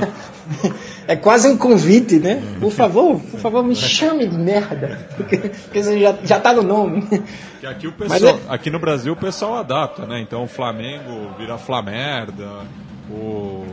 É 1.06 1.16
quase 1.16 1.48
um 1.48 1.56
convite, 1.56 2.18
né? 2.18 2.42
Por 2.60 2.70
favor, 2.70 3.18
por 3.20 3.40
favor, 3.40 3.64
me 3.64 3.74
chame 3.74 4.26
de 4.26 4.36
merda. 4.36 5.08
Porque, 5.16 5.38
porque 5.38 5.82
você 5.82 5.98
já, 5.98 6.14
já 6.22 6.38
tá 6.38 6.52
no 6.52 6.62
nome. 6.62 7.06
Que 7.58 7.66
aqui, 7.66 7.86
o 7.86 7.92
pessoal, 7.92 8.34
é- 8.34 8.54
aqui 8.54 8.68
no 8.70 8.78
Brasil 8.78 9.14
o 9.14 9.16
pessoal 9.16 9.56
adapta, 9.56 10.04
né? 10.04 10.20
Então 10.20 10.44
o 10.44 10.46
Flamengo 10.48 11.30
vira 11.38 11.56
Flamerda, 11.56 12.66
o 13.10 13.64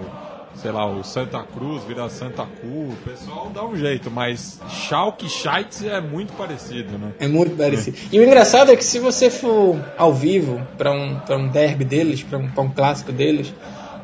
sei 0.56 0.72
lá, 0.72 0.86
o 0.86 1.04
Santa 1.04 1.44
Cruz 1.44 1.84
vira 1.84 2.08
Santa 2.10 2.44
Cu, 2.44 2.68
o 2.68 2.98
pessoal 3.04 3.52
dá 3.54 3.64
um 3.64 3.76
jeito, 3.76 4.10
mas 4.10 4.60
Schalke 4.70 5.30
Scheitz 5.30 5.84
é 5.84 6.00
muito 6.00 6.34
parecido, 6.34 6.98
né? 6.98 7.14
É 7.20 7.28
muito 7.28 7.56
parecido. 7.56 7.98
E 8.12 8.20
o 8.20 8.24
engraçado 8.24 8.72
é 8.72 8.76
que 8.76 8.84
se 8.84 9.00
você 9.00 9.30
for 9.30 9.80
ao 9.98 10.14
vivo 10.14 10.66
para 10.78 10.92
um, 10.92 11.20
pra 11.20 11.38
um 11.38 11.48
derby 11.48 11.86
deles, 11.86 12.24
para 12.24 12.38
um, 12.38 12.50
pra 12.50 12.64
um 12.64 12.70
clássico 12.70 13.12
deles, 13.12 13.54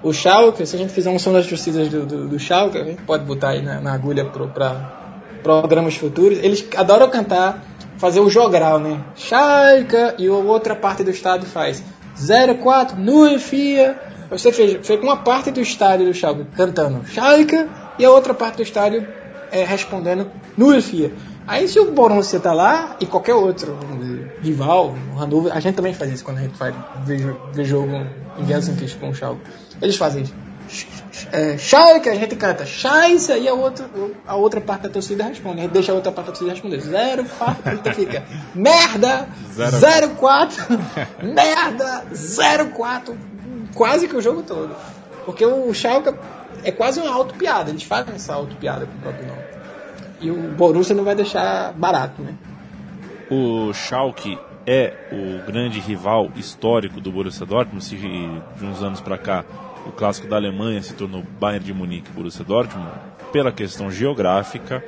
o 0.04 0.12
Schalke, 0.12 0.66
se 0.66 0.76
a 0.76 0.80
gente 0.80 0.92
fizer 0.92 1.10
um 1.10 1.20
som 1.20 1.32
das 1.32 1.48
torcidas 1.48 1.88
do, 1.90 2.06
do, 2.06 2.28
do 2.28 2.40
Schalke, 2.40 2.78
a 2.78 2.84
gente 2.84 3.02
pode 3.04 3.24
botar 3.24 3.50
aí 3.50 3.62
na, 3.62 3.80
na 3.80 3.94
agulha 3.94 4.26
para 4.26 5.00
programas 5.44 5.96
futuros, 5.96 6.40
eles 6.40 6.68
adoram 6.76 7.10
cantar, 7.10 7.64
fazer 7.98 8.20
o 8.20 8.30
jogral, 8.30 8.80
né? 8.80 9.04
Schalke 9.16 10.16
e 10.18 10.30
outra 10.30 10.76
parte 10.76 11.04
do 11.04 11.12
estádio 11.12 11.48
faz 11.48 11.84
04, 12.62 13.00
nu 13.00 13.40
fia. 13.40 14.11
Você 14.32 14.52
fez, 14.54 14.88
fez 14.88 15.02
uma 15.02 15.18
parte 15.18 15.52
do 15.52 15.60
estádio 15.60 16.06
do 16.06 16.14
Schalke 16.14 16.46
cantando 16.56 17.06
Schalke 17.06 17.68
e 18.00 18.06
a 18.06 18.10
outra 18.10 18.34
parte 18.34 18.56
do 18.56 18.64
estádio 18.64 19.06
é, 19.52 19.66
respondendo 19.66 20.32
nu 20.58 20.82
fia. 20.82 21.12
Aí 21.46 21.68
se 21.68 21.80
o 21.80 21.92
Borussia 21.92 22.40
tá 22.40 22.54
lá 22.54 22.96
e 23.02 23.06
qualquer 23.06 23.34
outro 23.34 23.78
dizer, 24.00 24.38
rival, 24.42 24.96
o 25.14 25.20
Hannover, 25.20 25.54
a 25.54 25.60
gente 25.60 25.76
também 25.76 25.94
faz 25.94 26.14
isso 26.14 26.24
quando 26.24 26.38
a 26.38 26.42
gente 26.42 26.54
ver, 27.06 27.36
ver 27.52 27.66
jogo 27.66 27.92
em 28.38 28.46
Gelsenkirchen 28.48 29.00
com 29.00 29.10
o 29.10 29.14
Schalke. 29.14 29.42
Eles 29.82 29.98
fazem 29.98 30.24
isso. 30.24 30.34
É, 31.32 31.58
Schalke, 31.58 32.08
a 32.08 32.16
gente 32.16 32.36
canta 32.38 32.66
Scheiße 32.66 33.34
e 33.34 33.48
a 33.48 33.54
outra, 33.54 33.90
a 34.26 34.36
outra 34.36 34.62
parte 34.62 34.84
da 34.84 34.90
torcida 34.90 35.26
responde. 35.26 35.60
A 35.60 35.64
gente 35.64 35.72
deixa 35.74 35.92
a 35.92 35.96
outra 35.96 36.12
parte 36.12 36.28
da 36.28 36.32
torcida 36.32 36.52
responder. 36.52 36.80
Zero, 36.80 37.26
quatro, 37.38 37.74
então 37.74 37.94
fica 37.94 38.24
merda, 38.56 39.28
Zero. 39.54 39.78
zero, 39.78 40.10
quatro, 40.12 40.64
merda, 41.22 42.06
zero, 42.14 42.70
quatro, 42.70 43.18
quase 43.74 44.08
que 44.08 44.16
o 44.16 44.22
jogo 44.22 44.44
todo. 44.44 44.76
Porque 45.26 45.46
o 45.46 45.74
Schalke 45.74 46.14
é 46.64 46.72
quase 46.72 47.00
uma 47.00 47.12
auto-piada, 47.14 47.70
eles 47.70 47.84
fazem 47.84 48.16
essa 48.16 48.34
auto-piada 48.34 48.86
com 48.86 48.98
o 48.98 49.02
próprio 49.02 49.28
nome. 49.28 49.42
E 50.20 50.32
o 50.32 50.36
Borussia 50.52 50.96
não 50.96 51.04
vai 51.04 51.16
deixar 51.16 51.74
barato, 51.74 52.22
né? 52.22 52.36
O 53.30 53.74
Schalke 53.74 54.38
é 54.66 54.94
o 55.12 55.46
grande 55.46 55.80
rival 55.80 56.30
histórico 56.36 57.00
do 57.02 57.12
Borussia 57.12 57.46
Dortmund. 57.46 57.84
Se 57.84 57.96
de 57.96 58.66
uns 58.66 58.82
anos 58.84 59.02
para 59.02 59.18
cá 59.18 59.46
o 59.86 59.92
clássico 59.92 60.28
da 60.28 60.36
Alemanha 60.36 60.82
se 60.82 60.94
tornou 60.94 61.24
Bayern 61.40 61.66
de 61.66 61.74
Munique 61.74 62.12
Borussia 62.12 62.46
Dortmund, 62.46 62.92
pela 63.32 63.52
questão 63.52 63.90
geográfica, 63.90 64.84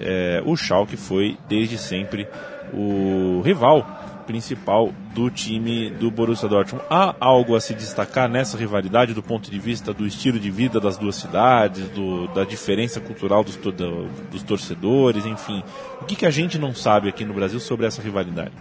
é, 0.00 0.42
o 0.44 0.56
Schalke 0.56 0.96
foi 0.96 1.36
desde 1.48 1.78
sempre 1.78 2.26
o 2.72 3.40
rival 3.44 3.86
principal 4.32 4.90
do 5.14 5.30
time 5.30 5.90
do 5.90 6.10
Borussia 6.10 6.48
Dortmund. 6.48 6.82
Há 6.88 7.14
algo 7.20 7.54
a 7.54 7.60
se 7.60 7.74
destacar 7.74 8.30
nessa 8.30 8.56
rivalidade 8.56 9.12
do 9.12 9.22
ponto 9.22 9.50
de 9.50 9.58
vista 9.58 9.92
do 9.92 10.06
estilo 10.06 10.38
de 10.40 10.50
vida 10.50 10.80
das 10.80 10.96
duas 10.96 11.16
cidades, 11.16 11.84
do, 11.90 12.26
da 12.28 12.42
diferença 12.42 12.98
cultural 12.98 13.44
dos, 13.44 13.56
do- 13.56 14.08
dos 14.30 14.42
torcedores, 14.42 15.26
enfim. 15.26 15.62
O 16.00 16.06
que, 16.06 16.16
que 16.16 16.24
a 16.24 16.30
gente 16.30 16.58
não 16.58 16.74
sabe 16.74 17.10
aqui 17.10 17.26
no 17.26 17.34
Brasil 17.34 17.60
sobre 17.60 17.84
essa 17.84 18.00
rivalidade? 18.00 18.52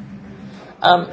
Ah, 0.82 1.08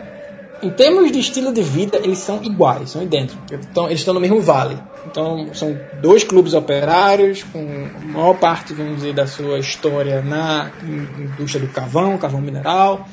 em 0.60 0.70
termos 0.70 1.12
de 1.12 1.20
estilo 1.20 1.52
de 1.52 1.62
vida, 1.62 1.98
eles 2.02 2.18
são 2.18 2.42
iguais, 2.42 2.90
são 2.90 3.00
idênticos. 3.00 3.40
Então, 3.70 3.86
eles 3.86 4.00
estão 4.00 4.12
no 4.12 4.18
mesmo 4.18 4.40
vale. 4.40 4.76
Então, 5.06 5.54
são 5.54 5.78
dois 6.02 6.24
clubes 6.24 6.52
operários, 6.52 7.44
com 7.44 7.60
a 7.60 8.04
maior 8.12 8.34
parte, 8.34 8.74
vamos 8.74 8.96
dizer, 8.96 9.14
da 9.14 9.24
sua 9.28 9.60
história 9.60 10.20
na 10.20 10.72
indústria 11.16 11.64
do 11.64 11.72
carvão, 11.72 12.18
carvão 12.18 12.40
mineral. 12.40 13.06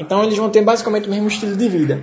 Então, 0.00 0.24
eles 0.24 0.36
vão 0.36 0.48
ter 0.50 0.62
basicamente 0.62 1.06
o 1.06 1.10
mesmo 1.10 1.28
estilo 1.28 1.54
de 1.56 1.68
vida. 1.68 2.02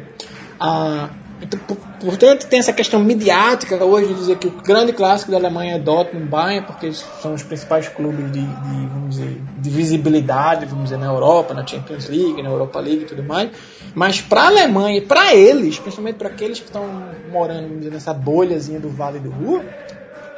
Ah, 0.59 1.09
então, 1.41 1.59
por- 1.67 1.77
portanto, 1.99 2.47
tem 2.47 2.59
essa 2.59 2.73
questão 2.73 2.99
midiática 2.99 3.83
hoje 3.83 4.07
de 4.07 4.13
dizer 4.15 4.37
que 4.37 4.47
o 4.47 4.51
grande 4.51 4.91
clássico 4.93 5.31
da 5.31 5.37
Alemanha 5.37 5.75
é 5.75 5.79
Dortmund 5.79 6.27
Bayern, 6.27 6.65
porque 6.65 6.91
são 6.93 7.33
os 7.33 7.43
principais 7.43 7.87
clubes 7.89 8.31
de, 8.31 8.41
de, 8.41 8.87
vamos 8.87 9.15
dizer, 9.17 9.41
de 9.57 9.69
visibilidade, 9.69 10.65
vamos 10.65 10.85
dizer, 10.85 10.97
na 10.97 11.05
Europa, 11.07 11.53
na 11.53 11.65
Champions 11.65 12.07
League, 12.07 12.41
na 12.41 12.49
Europa 12.49 12.79
League 12.79 13.03
e 13.03 13.05
tudo 13.05 13.23
mais. 13.23 13.49
Mas 13.93 14.21
para 14.21 14.41
a 14.43 14.47
Alemanha 14.47 14.97
e 14.97 15.01
para 15.01 15.35
eles, 15.35 15.79
principalmente 15.79 16.15
para 16.17 16.29
aqueles 16.29 16.59
que 16.59 16.65
estão 16.65 16.87
morando 17.31 17.77
dizer, 17.77 17.91
nessa 17.91 18.13
bolhazinha 18.13 18.79
do 18.79 18.89
Vale 18.89 19.19
do 19.19 19.29
Ruhr, 19.29 19.61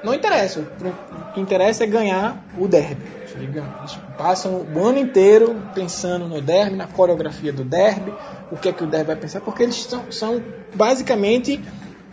não 0.04 0.14
interessa. 0.14 0.60
O 0.62 1.34
que 1.34 1.40
interessa 1.40 1.84
é 1.84 1.88
ganhar 1.88 2.42
o 2.58 2.68
derby. 2.68 3.19
Eles 3.38 3.98
passam 4.18 4.66
o 4.74 4.86
ano 4.86 5.00
inteiro 5.00 5.56
pensando 5.74 6.28
no 6.28 6.42
derby, 6.42 6.76
na 6.76 6.88
coreografia 6.88 7.52
do 7.54 7.64
derby, 7.64 8.12
o 8.52 8.58
que 8.58 8.70
é 8.70 8.74
que 8.74 8.84
o 8.84 8.88
derby 8.88 9.08
vai 9.08 9.16
pensar, 9.16 9.42
porque 9.42 9.64
eles 9.64 9.84
são, 9.84 10.12
são 10.12 10.42
basicamente 10.74 11.62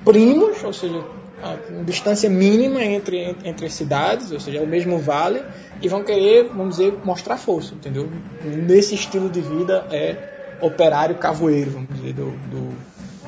primos, 0.04 0.62
ou 0.62 0.72
seja, 0.72 1.02
a 1.42 1.56
distância 1.84 2.28
mínima 2.30 2.82
entre, 2.82 3.36
entre 3.44 3.66
as 3.66 3.72
cidades, 3.74 4.30
ou 4.32 4.40
seja, 4.40 4.58
é 4.58 4.60
o 4.60 4.66
mesmo 4.66 4.98
vale, 4.98 5.42
e 5.82 5.88
vão 5.88 6.02
querer, 6.02 6.50
vamos 6.54 6.76
dizer, 6.76 6.98
mostrar 7.04 7.36
força, 7.36 7.74
entendeu? 7.74 8.08
Nesse 8.44 8.94
estilo 8.94 9.28
de 9.28 9.40
vida 9.40 9.86
é 9.90 10.16
operário 10.60 11.16
cavoeiro, 11.16 11.70
vamos 11.72 11.88
dizer, 11.94 12.14
do, 12.14 12.30
do, 12.30 12.72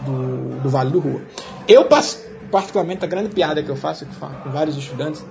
do, 0.04 0.60
do 0.62 0.68
Vale 0.70 0.90
do 0.90 0.98
Rua. 0.98 1.20
Eu, 1.66 1.84
pas- 1.84 2.26
particularmente, 2.50 3.04
a 3.04 3.08
grande 3.08 3.28
piada 3.28 3.62
que 3.62 3.68
eu 3.68 3.76
faço 3.76 4.06
que 4.06 4.10
eu 4.12 4.18
falo 4.18 4.34
com 4.42 4.50
vários 4.50 4.76
estudantes 4.76 5.22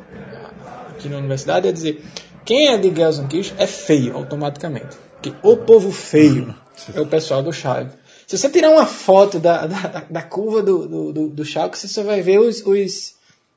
aqui 0.90 1.10
na 1.10 1.18
universidade 1.18 1.68
é 1.68 1.72
dizer 1.72 2.04
quem 2.48 2.70
é 2.70 2.78
de 2.78 2.96
Gelsenkirchen 2.96 3.56
é 3.60 3.68
feio 3.68 4.16
automaticamente. 4.16 4.96
Porque 5.14 5.34
o 5.44 5.58
povo 5.58 5.92
feio 5.92 6.56
é 6.96 7.02
o 7.02 7.06
pessoal 7.06 7.44
do 7.44 7.52
Schalke. 7.52 7.92
Se 8.26 8.38
você 8.38 8.50
tirar 8.50 8.70
uma 8.72 8.86
foto 8.86 9.38
da, 9.38 9.68
da, 9.68 10.06
da 10.10 10.22
curva 10.22 10.62
do, 10.64 10.88
do, 10.88 11.14
do, 11.14 11.28
do 11.28 11.46
Schalke, 11.46 11.78
você 11.78 11.88
só 11.88 12.04
vai 12.04 12.22
ver 12.22 12.40
os, 12.40 12.66
os, 12.66 13.16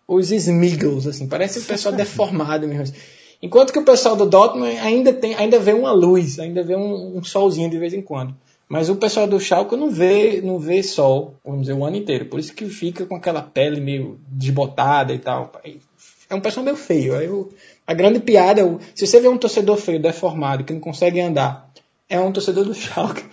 os 0.09 0.31
Smiggles, 0.33 1.07
assim, 1.07 1.29
parece 1.29 1.61
um 1.61 1.63
pessoal 1.63 1.95
deformado 1.95 2.67
mesmo. 2.67 2.97
Enquanto 3.43 3.73
que 3.73 3.79
o 3.79 3.85
pessoal 3.85 4.17
do 4.17 4.27
Dortmund 4.27 4.77
ainda 4.79 5.13
tem, 5.13 5.35
ainda 5.35 5.59
vê 5.59 5.73
uma 5.73 5.93
luz, 5.93 6.39
ainda 6.39 6.63
vê 6.63 6.77
um, 6.77 7.19
um 7.19 7.25
solzinho 7.25 7.71
de 7.71 7.79
vez 7.79 7.95
em 7.95 8.03
quando. 8.03 8.35
Mas 8.69 8.89
o 8.89 8.97
pessoal 8.97 9.27
do 9.27 9.41
Schalke 9.41 9.77
não 9.77 9.91
vê, 9.91 10.41
não 10.41 10.59
vê 10.59 10.83
sol, 10.83 11.35
vamos 11.45 11.63
dizer, 11.63 11.73
o 11.73 11.85
ano 11.85 11.97
inteiro. 11.97 12.27
Por 12.27 12.39
isso 12.39 12.55
que 12.55 12.67
fica 12.67 13.05
com 13.07 13.17
aquela 13.17 13.43
pele 13.43 13.81
meio 13.81 14.21
desbotada 14.29 15.13
e 15.13 15.19
tal. 15.19 15.51
É 16.29 16.35
um 16.35 16.41
pessoal 16.41 16.65
meio 16.65 16.77
feio. 16.77 17.17
Aí 17.17 17.29
o- 17.29 17.49
a 17.91 17.95
grande 17.95 18.21
piada, 18.21 18.61
é 18.61 18.65
o- 18.65 18.79
se 18.95 19.07
você 19.07 19.21
vê 19.21 19.29
um 19.29 19.37
torcedor 19.39 19.77
feio, 19.77 20.01
deformado, 20.01 20.65
que 20.65 20.73
não 20.73 20.81
consegue 20.81 21.21
andar, 21.21 21.71
é 22.09 22.19
um 22.21 22.33
torcedor 22.33 22.65
do 22.65 22.75
Schalke. 22.75 23.25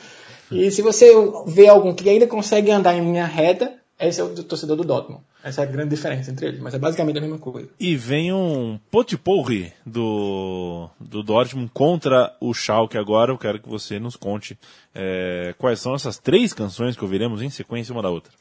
E 0.51 0.71
se 0.71 0.81
você 0.81 1.11
vê 1.45 1.67
algum 1.67 1.93
que 1.93 2.09
ainda 2.09 2.25
consegue 2.27 2.71
andar 2.71 2.95
em 2.95 3.01
linha 3.01 3.25
reta, 3.25 3.73
esse 3.99 4.21
é 4.21 4.23
o 4.23 4.29
torcedor 4.43 4.77
do 4.77 4.83
Dortmund. 4.83 5.21
Essa 5.43 5.61
é 5.61 5.63
a 5.63 5.67
grande 5.67 5.89
diferença 5.89 6.29
entre 6.31 6.47
eles, 6.47 6.59
mas 6.59 6.73
é 6.73 6.79
basicamente 6.79 7.17
a 7.17 7.21
mesma 7.21 7.37
coisa. 7.39 7.67
E 7.79 7.95
vem 7.95 8.31
um 8.33 8.79
potipurri 8.91 9.73
do, 9.85 10.87
do 10.99 11.23
Dortmund 11.23 11.69
contra 11.73 12.33
o 12.39 12.53
Schalke 12.53 12.97
agora. 12.97 13.31
Eu 13.31 13.37
quero 13.37 13.59
que 13.59 13.67
você 13.69 13.99
nos 13.99 14.15
conte 14.15 14.57
é, 14.93 15.53
quais 15.57 15.79
são 15.79 15.95
essas 15.95 16.17
três 16.17 16.53
canções 16.53 16.95
que 16.95 17.03
ouviremos 17.03 17.41
em 17.41 17.49
sequência 17.49 17.93
uma 17.93 18.01
da 18.01 18.09
outra. 18.09 18.31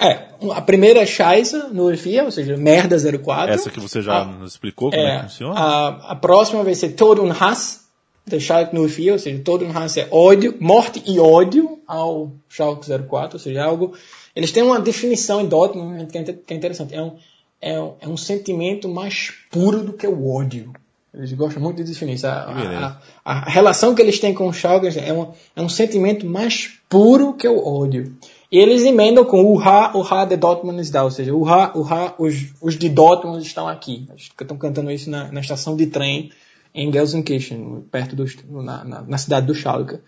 É, 0.00 0.28
a 0.52 0.62
primeira 0.62 1.00
é 1.00 1.06
Scheiße, 1.06 1.56
no 1.72 1.94
FIA, 1.96 2.24
ou 2.24 2.30
seja, 2.30 2.56
Merda 2.56 2.96
04. 2.96 3.52
Essa 3.52 3.70
que 3.70 3.80
você 3.80 4.00
já 4.00 4.24
nos 4.24 4.52
explicou 4.52 4.90
como 4.90 5.02
é, 5.02 5.16
que 5.16 5.22
funciona. 5.24 5.58
A, 5.58 6.12
a 6.12 6.16
próxima 6.16 6.62
vai 6.62 6.74
ser 6.74 6.90
Tod 6.90 7.20
und 7.20 7.32
Hass, 7.32 7.88
do 8.24 8.38
Schalke 8.38 8.76
04, 8.76 9.12
ou 9.12 9.18
seja, 9.18 9.42
Tod 9.42 9.64
und 9.64 9.76
Hass 9.76 9.96
é 9.96 10.06
ódio, 10.12 10.54
morte 10.60 11.02
e 11.04 11.18
ódio 11.18 11.80
ao 11.86 12.30
Schalke 12.48 12.86
04, 12.86 13.36
ou 13.36 13.40
seja, 13.40 13.64
algo... 13.64 13.94
Eles 14.36 14.52
têm 14.52 14.62
uma 14.62 14.78
definição 14.78 15.40
em 15.40 15.46
Dortmund 15.46 16.06
que 16.06 16.18
é 16.18 16.22
que 16.22 16.54
é 16.54 16.56
interessante. 16.56 16.94
É 16.94 17.02
um, 17.02 17.16
é, 17.60 17.80
um, 17.80 17.94
é 18.00 18.08
um 18.08 18.16
sentimento 18.16 18.88
mais 18.88 19.32
puro 19.50 19.82
do 19.82 19.92
que 19.92 20.06
o 20.06 20.32
ódio. 20.32 20.72
Eles 21.12 21.32
gostam 21.32 21.60
muito 21.60 21.78
de 21.78 21.84
definir 21.84 22.14
isso. 22.14 22.26
A, 22.28 23.00
a, 23.24 23.32
a 23.32 23.50
relação 23.50 23.96
que 23.96 24.02
eles 24.02 24.20
têm 24.20 24.32
com 24.32 24.46
o 24.46 24.52
Schalke 24.52 24.86
é 24.96 25.12
um, 25.12 25.32
é 25.56 25.62
um 25.62 25.68
sentimento 25.68 26.24
mais 26.24 26.78
puro 26.88 27.34
que 27.34 27.48
o 27.48 27.66
ódio. 27.66 28.16
E 28.50 28.58
eles 28.58 28.82
emendam 28.82 29.24
com 29.24 29.44
o 29.44 29.60
Ha, 29.60 29.92
o 29.94 30.02
Ha 30.02 30.24
de 30.24 30.36
Dortmund 30.36 30.90
da, 30.90 31.04
ou 31.04 31.10
seja, 31.10 31.34
o 31.34 31.46
Ha, 31.46 31.72
o 31.74 31.82
Ha, 31.82 32.14
os, 32.18 32.46
os 32.62 32.78
de 32.78 32.88
Dortmund 32.88 33.46
estão 33.46 33.68
aqui. 33.68 34.06
Eles 34.08 34.30
estão 34.40 34.56
cantando 34.56 34.90
isso 34.90 35.10
na, 35.10 35.30
na 35.30 35.40
estação 35.40 35.76
de 35.76 35.86
trem 35.86 36.32
em 36.74 36.92
Gelsenkirchen, 36.92 37.84
perto 37.90 38.16
do, 38.16 38.24
na, 38.62 38.84
na, 38.84 39.02
na 39.02 39.18
cidade 39.18 39.46
do 39.46 39.54
Schalke. 39.54 39.98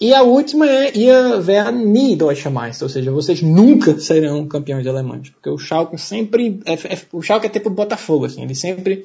E 0.00 0.12
a 0.12 0.22
última 0.22 0.68
é 0.68 0.96
Ihr 0.96 1.40
werden 1.46 1.86
nie 1.86 2.16
Deutscher 2.16 2.50
Meister, 2.50 2.84
ou 2.84 2.88
seja, 2.88 3.12
vocês 3.12 3.42
nunca 3.42 3.98
serão 3.98 4.46
campeões 4.46 4.86
alemães, 4.86 5.30
porque 5.30 5.48
o 5.48 5.58
Schalke 5.58 5.96
sempre, 5.98 6.60
é, 6.64 6.72
é, 6.72 6.98
o 7.12 7.22
Schalke 7.22 7.46
é 7.46 7.50
tipo 7.50 7.68
o 7.68 7.72
Botafogo, 7.72 8.24
assim, 8.24 8.42
ele 8.42 8.54
sempre 8.54 9.04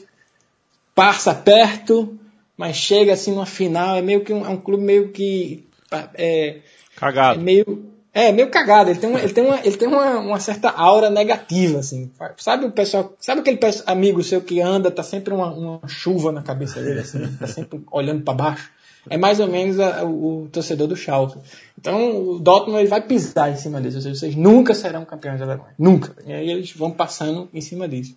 passa 0.95 1.33
perto, 1.33 2.17
mas 2.57 2.75
chega 2.75 3.13
assim 3.13 3.31
numa 3.31 3.45
final, 3.45 3.95
é 3.97 4.01
meio 4.01 4.21
que 4.21 4.33
um, 4.33 4.45
é 4.45 4.49
um 4.49 4.57
clube 4.57 4.83
meio 4.83 5.09
que 5.09 5.63
é, 5.91 6.09
é 6.15 6.57
Cagado. 6.95 7.39
meio 7.39 7.85
é 8.27 8.31
meio 8.31 8.49
cagado. 8.49 8.89
Ele 8.89 8.99
tem 8.99 9.09
uma, 9.09 9.19
ele 9.19 9.33
tem 9.33 9.43
uma, 9.45 9.59
ele 9.63 9.77
tem 9.77 9.87
uma, 9.87 10.19
uma 10.19 10.39
certa 10.39 10.69
aura 10.69 11.09
negativa 11.09 11.79
assim. 11.79 12.11
Sabe 12.37 12.65
o 12.65 12.71
pessoal, 12.71 13.13
sabe 13.19 13.41
aquele 13.41 13.59
amigo 13.85 14.23
seu 14.23 14.41
que 14.41 14.59
anda 14.61 14.89
tá 14.91 15.03
sempre 15.03 15.33
uma, 15.33 15.51
uma 15.53 15.87
chuva 15.87 16.31
na 16.31 16.41
cabeça 16.41 16.81
dele 16.81 16.99
assim, 17.01 17.25
tá 17.39 17.47
sempre 17.47 17.81
olhando 17.91 18.23
para 18.23 18.33
baixo. 18.33 18.71
É 19.09 19.17
mais 19.17 19.39
ou 19.39 19.47
menos 19.47 19.79
a- 19.79 20.03
o, 20.03 20.43
o 20.43 20.49
torcedor 20.49 20.87
do 20.87 20.95
Schalke. 20.95 21.37
Então 21.79 22.31
o 22.33 22.39
Dortmund 22.39 22.79
ele 22.79 22.89
vai 22.89 23.01
pisar 23.01 23.49
em 23.51 23.55
cima 23.55 23.79
disso. 23.81 23.97
Ou 23.97 24.01
seja, 24.03 24.15
vocês 24.15 24.35
nunca 24.35 24.73
serão 24.75 25.05
campeões 25.05 25.41
alemães, 25.41 25.73
nunca. 25.77 26.13
E 26.25 26.33
aí 26.33 26.49
eles 26.49 26.71
vão 26.73 26.91
passando 26.91 27.47
em 27.53 27.61
cima 27.61 27.87
disso. 27.87 28.15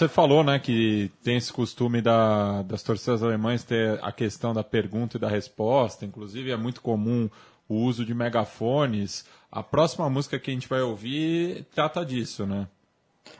Você 0.00 0.08
falou, 0.08 0.42
né, 0.42 0.58
que 0.58 1.10
tem 1.22 1.36
esse 1.36 1.52
costume 1.52 2.00
da, 2.00 2.62
das 2.62 2.82
torcidas 2.82 3.22
alemãs 3.22 3.62
ter 3.62 3.98
a 4.02 4.10
questão 4.10 4.54
da 4.54 4.64
pergunta 4.64 5.16
e 5.16 5.20
da 5.20 5.28
resposta. 5.28 6.06
Inclusive, 6.06 6.50
é 6.50 6.56
muito 6.56 6.80
comum 6.80 7.28
o 7.68 7.74
uso 7.76 8.04
de 8.04 8.14
megafones. 8.14 9.24
A 9.52 9.62
próxima 9.62 10.08
música 10.08 10.38
que 10.38 10.50
a 10.50 10.54
gente 10.54 10.68
vai 10.68 10.80
ouvir 10.80 11.66
trata 11.74 12.04
disso, 12.04 12.46
né? 12.46 12.66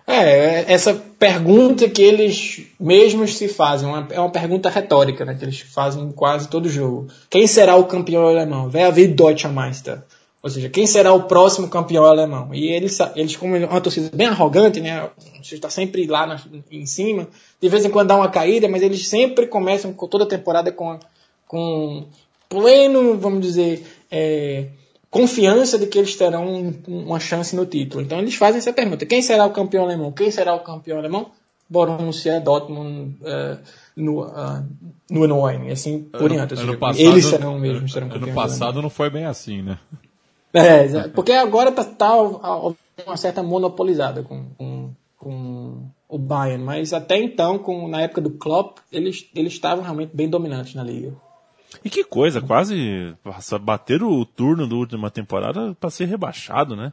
É, 0.07 0.71
essa 0.73 0.95
pergunta 1.19 1.89
que 1.89 2.03
eles 2.03 2.67
mesmos 2.79 3.37
se 3.37 3.49
fazem, 3.49 3.89
uma- 3.89 4.07
é 4.11 4.21
uma 4.21 4.31
pergunta 4.31 4.69
retórica, 4.69 5.25
né, 5.25 5.35
que 5.35 5.45
eles 5.45 5.61
fazem 5.61 6.03
em 6.05 6.13
quase 6.13 6.49
todo 6.49 6.69
jogo. 6.69 7.09
Quem 7.31 7.47
será 7.47 7.77
o 7.77 7.87
campeão 7.87 8.27
alemão? 8.27 8.71
Wer 8.73 8.93
wird 8.95 9.15
Deutscher 9.17 9.51
Meister? 9.53 10.03
Ou 10.43 10.49
seja, 10.49 10.71
quem 10.71 10.87
será 10.87 11.13
o 11.13 11.25
próximo 11.25 11.69
campeão 11.69 12.05
alemão? 12.05 12.55
E 12.55 12.69
eles, 12.69 12.99
eles 13.15 13.37
como 13.37 13.55
uma 13.57 13.81
torcida 13.81 14.11
bem 14.15 14.27
arrogante, 14.27 14.81
né, 14.81 15.11
você 15.43 15.55
está 15.57 15.69
sempre 15.69 16.07
lá 16.07 16.27
na- 16.27 16.41
em 16.71 16.87
cima, 16.87 17.29
de 17.61 17.69
vez 17.69 17.85
em 17.85 17.91
quando 17.91 18.09
dá 18.09 18.17
uma 18.17 18.29
caída, 18.31 18.67
mas 18.69 18.83
eles 18.83 19.07
sempre 19.07 19.47
começam 19.47 19.93
com 19.93 20.07
toda 20.09 20.25
a 20.25 20.27
temporada 20.27 20.73
com, 20.73 20.99
com 21.47 22.07
pleno, 22.49 23.19
vamos 23.19 23.41
dizer, 23.43 23.87
é, 24.11 24.69
confiança 25.11 25.79
de 25.79 25.87
que 25.87 25.99
eles 25.99 26.17
terão 26.17 26.47
um- 26.47 26.75
uma 26.87 27.21
chance 27.21 27.55
no 27.55 27.67
título. 27.67 28.03
Então 28.03 28.19
eles 28.19 28.35
fazem 28.35 28.59
essa 28.59 28.73
pergunta: 28.73 29.05
quem 29.05 29.21
será 29.21 29.45
o 29.45 29.51
campeão 29.51 29.85
alemão? 29.85 30.11
Quem 30.11 30.31
será 30.31 30.55
o 30.55 30.61
campeão 30.61 30.99
alemão? 30.99 31.33
Borussia 31.69 32.41
Dortmund 32.41 33.17
uh, 33.21 33.59
no, 33.95 34.23
uh, 34.25 34.65
no 35.09 35.27
Neuen, 35.27 35.69
e 35.69 35.71
assim 35.73 36.03
por 36.03 36.29
diante. 36.29 36.55
Ou 36.55 36.57
seja, 36.57 36.79
eles 36.99 37.25
serão 37.31 37.59
mesmo 37.61 37.89
serão 37.89 38.07
ano 38.09 38.15
campeões 38.15 38.35
passado 38.35 38.83
não 38.83 38.91
foi 38.91 39.09
bem 39.11 39.25
assim, 39.27 39.63
né? 39.63 39.79
É, 40.53 41.09
porque 41.09 41.33
agora 41.33 41.71
tá, 41.73 41.85
tá 41.85 42.15
uma 43.07 43.17
certa 43.17 43.43
monopolizada 43.43 44.23
com, 44.23 44.45
com, 44.59 44.91
com 45.17 45.83
o 46.09 46.19
Bayern, 46.19 46.63
mas 46.65 46.93
até 46.93 47.17
então, 47.17 47.59
com, 47.59 47.89
na 47.89 48.01
época 48.03 48.21
do 48.21 48.31
Klopp, 48.31 48.79
eles 48.93 49.27
eles 49.35 49.53
estavam 49.53 49.83
realmente 49.85 50.11
bem 50.15 50.29
dominantes 50.29 50.75
na 50.75 50.83
liga. 50.83 51.13
E 51.85 51.89
que 51.89 52.03
coisa, 52.03 52.41
quase 52.41 53.15
bater 53.63 54.03
o 54.03 54.25
turno 54.25 54.67
da 54.69 54.75
última 54.75 55.09
temporada 55.11 55.77
para 55.79 55.89
ser 55.91 56.07
rebaixado, 56.07 56.75
né? 56.75 56.93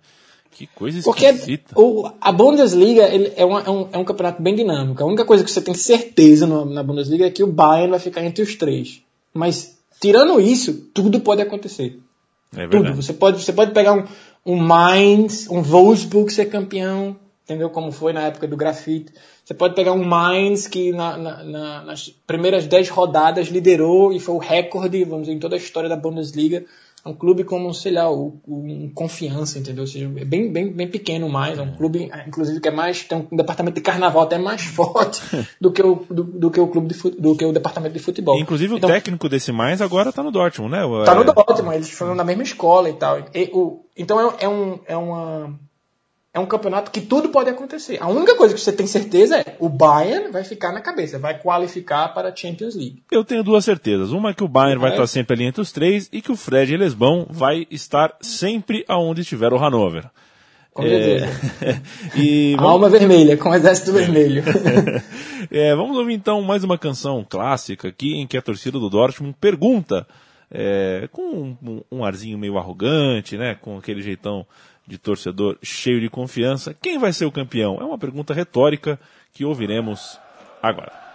Que 0.52 0.66
coisa 0.68 1.02
Porque 1.04 1.26
esquisita. 1.26 1.74
o, 1.80 2.10
a 2.22 2.32
Bundesliga 2.32 3.04
é, 3.04 3.44
uma- 3.44 3.62
é 3.62 3.70
um, 3.70 3.90
é 3.92 3.98
um 3.98 4.04
campeonato 4.06 4.42
bem 4.42 4.56
dinâmico. 4.56 5.04
A 5.04 5.06
única 5.06 5.26
coisa 5.26 5.44
que 5.44 5.52
você 5.52 5.62
tem 5.62 5.74
certeza 5.74 6.48
no- 6.48 6.66
na 6.66 6.82
Bundesliga 6.84 7.26
é 7.26 7.32
que 7.32 7.44
o 7.44 7.48
Bayern 7.52 7.92
vai 7.92 8.00
ficar 8.00 8.24
entre 8.24 8.44
os 8.44 8.56
três. 8.56 9.02
Mas, 9.34 9.78
tirando 10.00 10.40
isso, 10.40 10.74
tudo 10.94 11.20
pode 11.20 11.42
acontecer. 11.42 12.00
É 12.56 12.68
Tudo. 12.68 12.94
Você 12.96 13.14
pode, 13.14 13.44
você 13.44 13.54
pode 13.54 13.72
pegar 13.72 13.94
um, 13.94 14.06
um 14.46 14.56
Mainz, 14.56 15.50
um 15.50 15.62
Wolfsburg 15.62 16.32
ser 16.32 16.46
campeão, 16.46 17.16
entendeu? 17.44 17.70
Como 17.70 17.92
foi 17.92 18.14
na 18.14 18.22
época 18.28 18.48
do 18.48 18.56
grafite. 18.58 19.12
Você 19.44 19.54
pode 19.54 19.76
pegar 19.76 19.94
um 19.94 20.04
Mainz 20.04 20.68
que 20.68 20.92
na- 20.92 21.18
na- 21.18 21.44
na- 21.44 21.84
nas 21.84 22.10
primeiras 22.26 22.66
10 22.68 22.90
rodadas 22.90 23.48
liderou 23.48 24.12
e 24.14 24.20
foi 24.20 24.36
o 24.36 24.40
recorde, 24.40 25.04
vamos 25.04 25.22
dizer, 25.28 25.36
em 25.36 25.40
toda 25.40 25.56
a 25.56 25.60
história 25.60 25.90
da 25.90 25.96
Bundesliga. 25.96 26.66
É 27.08 27.10
um 27.10 27.14
clube 27.16 27.44
como, 27.46 27.74
sei 27.74 27.94
lá, 27.94 28.12
o, 28.12 28.40
o- 28.46 28.58
um 28.64 28.92
confiança, 28.94 29.58
entendeu? 29.60 29.84
Ou 29.84 29.88
seja, 29.88 30.06
é 30.18 30.26
bem, 30.26 30.52
bem, 30.52 30.72
bem 30.72 30.88
pequeno 30.90 31.30
mais. 31.30 31.58
É 31.58 31.62
um 31.62 31.74
clube, 31.76 32.12
inclusive, 32.28 32.60
que 32.60 32.68
é 32.68 32.72
mais. 32.72 33.04
tem 33.04 33.26
um 33.32 33.36
departamento 33.38 33.76
de 33.76 33.82
carnaval 33.82 34.24
até 34.24 34.38
mais 34.38 34.62
forte 34.68 35.22
do 35.62 35.72
que 35.72 35.82
o, 35.82 35.96
do, 36.10 36.24
do 36.24 36.52
que 36.52 36.60
o 36.60 36.68
clube 36.68 36.94
de 36.94 36.98
do 37.12 37.36
que 37.36 37.46
o 37.46 37.54
departamento 37.54 37.94
de 37.94 38.00
futebol. 38.00 38.38
Inclusive 38.40 38.74
o 38.74 38.78
Então, 38.78 38.90
técnico 38.90 39.30
desse 39.30 39.52
mais 39.52 39.82
agora 39.82 40.12
tá 40.12 40.22
no 40.22 40.32
Dortmund, 40.32 40.72
né? 40.72 40.82
Tá 41.06 41.16
no 41.16 41.22
É, 41.22 41.24
Dortmund, 41.26 41.76
eles 41.76 41.90
foram 41.90 42.14
na 42.14 42.24
mesma 42.24 42.44
escola 42.44 42.90
e 42.90 42.94
tal. 42.94 43.20
E 43.34 43.50
o- 43.54 43.86
então 43.96 44.20
é, 44.20 44.36
é 44.46 44.50
um, 44.50 44.80
é, 44.86 44.98
uma, 44.98 45.58
é 46.38 46.40
um 46.40 46.46
campeonato 46.46 46.92
que 46.92 47.02
tudo 47.02 47.30
pode 47.30 47.50
acontecer. 47.50 47.98
A 48.00 48.08
única 48.08 48.36
coisa 48.36 48.54
que 48.54 48.62
você 48.62 48.72
tem 48.72 48.86
certeza 48.86 49.38
é 49.38 49.56
o 49.60 49.68
Bayern 49.68 50.32
vai 50.32 50.44
ficar 50.44 50.72
na 50.72 50.82
cabeça, 50.82 51.18
vai 51.18 51.40
qualificar 51.40 52.10
para 52.14 52.30
a 52.30 52.36
Champions 52.36 52.76
League. 52.76 53.02
Eu 53.12 53.26
tenho 53.26 53.44
duas 53.44 53.66
certezas. 53.66 54.12
Uma 54.12 54.30
é 54.30 54.34
que 54.36 54.44
o 54.44 54.48
Bayern 54.48 54.80
vai 54.80 54.92
É. 54.92 54.94
estar 54.94 55.08
sempre 55.08 55.34
ali 55.34 55.46
entre 55.46 55.62
os 55.62 55.72
três 55.72 56.08
e 56.14 56.22
que 56.22 56.32
o 56.32 56.36
Fred 56.36 56.78
Lesbão 56.78 57.26
vai 57.28 57.66
estar 57.72 58.16
sempre 58.22 58.86
aonde 58.88 59.22
estiver 59.22 59.52
o 59.52 59.58
Hannover. 59.58 60.06
Com 60.72 60.84
certeza. 60.84 61.26
e 62.16 62.54
vamos, 62.56 62.72
alma 62.72 62.90
vermelha, 62.90 63.36
com 63.36 63.50
o 63.50 63.56
exército 63.56 63.92
vermelho. 63.92 64.44
é, 65.50 65.76
vamos 65.76 65.98
ouvir 65.98 66.14
então 66.14 66.40
mais 66.44 66.64
uma 66.64 66.78
canção 66.78 67.26
clássica 67.28 67.88
aqui 67.88 68.14
em 68.14 68.28
que 68.28 68.38
a 68.38 68.44
torcida 68.44 68.78
do 68.78 68.92
Dortmund 68.92 69.36
pergunta, 69.42 70.06
é, 70.52 71.10
com 71.12 71.58
um, 71.64 71.82
um 71.92 72.06
arzinho 72.06 72.38
meio 72.38 72.60
arrogante, 72.60 73.36
né, 73.38 73.56
com 73.60 73.80
aquele 73.80 74.04
jeitão 74.04 74.46
de 74.88 74.98
torcedor 74.98 75.58
cheio 75.62 76.00
de 76.00 76.10
confiança, 76.10 76.74
quem 76.74 76.98
vai 76.98 77.12
ser 77.12 77.26
o 77.26 77.32
campeão? 77.32 77.78
É 77.80 77.84
uma 77.84 77.98
pergunta 77.98 78.34
retórica 78.34 79.00
que 79.34 79.44
ouviremos 79.44 80.18
agora. 80.64 81.07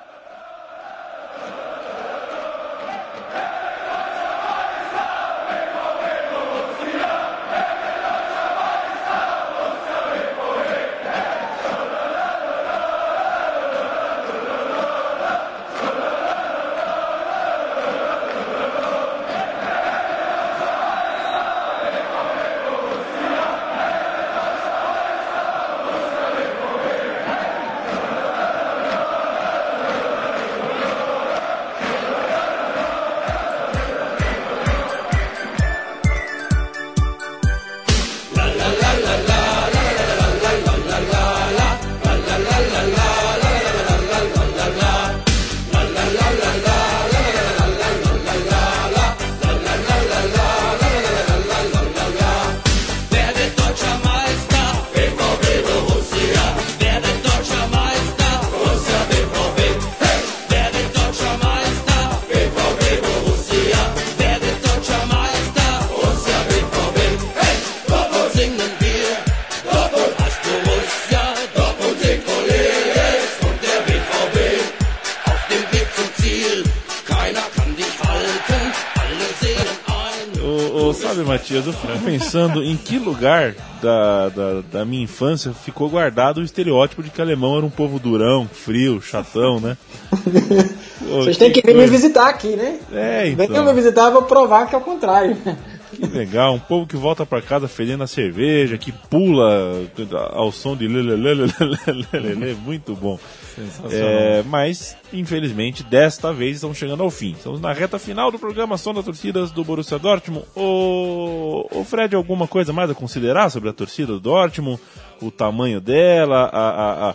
Pensando 82.19 82.63
em 82.63 82.77
que 82.77 82.99
lugar 82.99 83.55
da, 83.81 84.29
da, 84.29 84.61
da 84.71 84.85
minha 84.85 85.03
infância 85.03 85.53
ficou 85.53 85.89
guardado 85.89 86.39
o 86.39 86.45
estereótipo 86.45 87.03
de 87.03 87.11
que 87.11 87.21
alemão 87.21 87.57
era 87.57 87.67
um 87.67 87.71
povo 87.71 87.99
durão, 87.99 88.47
frio, 88.47 89.01
chatão, 89.01 89.61
né? 89.61 89.77
Vocês 91.01 91.37
têm 91.37 91.53
que 91.53 91.63
vir 91.63 91.73
me 91.73 91.81
coisa. 91.81 91.93
visitar 91.93 92.29
aqui, 92.29 92.55
né? 92.57 92.79
É, 92.93 93.29
então. 93.29 93.65
me 93.65 93.73
visitar, 93.73 94.07
eu 94.07 94.13
vou 94.13 94.23
provar 94.23 94.69
que 94.69 94.75
é 94.75 94.79
o 94.79 94.83
contrário. 94.83 95.37
Que 95.95 96.07
legal, 96.07 96.55
um 96.55 96.59
povo 96.59 96.87
que 96.87 96.97
volta 96.97 97.25
pra 97.27 97.43
casa 97.43 97.69
fedendo 97.69 98.03
a 98.03 98.07
cerveja, 98.07 98.79
que 98.79 98.91
pula 98.93 99.87
ao 100.31 100.51
som 100.51 100.75
de 100.77 100.89
lelelelelelelele, 100.89 102.55
muito 102.55 102.95
bom. 102.95 103.19
É, 103.91 104.43
mas, 104.47 104.97
infelizmente, 105.13 105.83
desta 105.83 106.33
vez 106.33 106.57
estamos 106.57 106.79
chegando 106.79 107.03
ao 107.03 107.11
fim. 107.11 107.33
Estamos 107.33 107.61
na 107.61 107.73
reta 107.73 107.99
final 107.99 108.31
do 108.31 108.39
programa 108.39 108.79
Som 108.79 108.95
das 108.95 109.05
Torcidas 109.05 109.51
do 109.51 109.63
Borussia 109.63 109.99
Dortmund. 109.99 110.47
O, 110.57 111.67
o 111.71 111.85
Fred, 111.85 112.17
alguma 112.17 112.49
coisa 112.49 112.73
mais 112.73 112.91
a 112.91 112.95
considerar 112.95 113.51
sobre 113.51 113.69
a 113.69 113.73
torcida 113.73 114.13
do 114.15 114.21
Dortmund? 114.21 114.81
O 115.21 115.31
tamanho 115.31 115.81
dela, 115.81 116.51
a, 116.53 116.71
a, 116.71 117.11
a, 117.11 117.15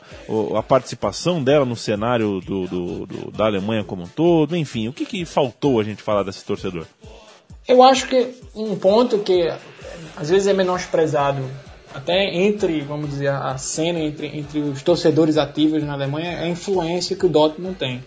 a 0.60 0.64
participação 0.64 1.44
dela 1.44 1.66
no 1.66 1.76
cenário 1.76 2.40
do, 2.40 2.66
do- 2.68 3.06
do- 3.06 3.32
da 3.32 3.46
Alemanha 3.46 3.84
como 3.84 4.04
um 4.04 4.08
todo, 4.08 4.56
enfim, 4.56 4.88
o 4.88 4.94
que, 4.94 5.06
que 5.06 5.26
faltou 5.26 5.78
a 5.80 5.84
gente 5.84 6.02
falar 6.02 6.24
desse 6.24 6.46
torcedor? 6.46 6.86
Eu 7.68 7.84
acho 7.84 8.08
que 8.08 8.30
um 8.56 8.76
ponto 8.76 9.20
que 9.20 9.42
eh, 9.42 9.58
às 10.16 10.30
vezes 10.30 10.48
é 10.48 10.54
menosprezado 10.54 11.44
até 11.94 12.34
entre, 12.34 12.82
vamos 12.82 13.10
dizer, 13.10 13.30
a 13.30 13.58
cena 13.58 14.00
entre, 14.00 14.28
entre 14.28 14.60
os 14.60 14.82
torcedores 14.82 15.38
ativos 15.38 15.84
na 15.84 15.94
Alemanha 15.94 16.32
é 16.32 16.44
a 16.44 16.48
influência 16.48 17.16
que 17.16 17.26
o 17.26 17.30
Dortmund 17.30 17.76
tem. 17.76 18.04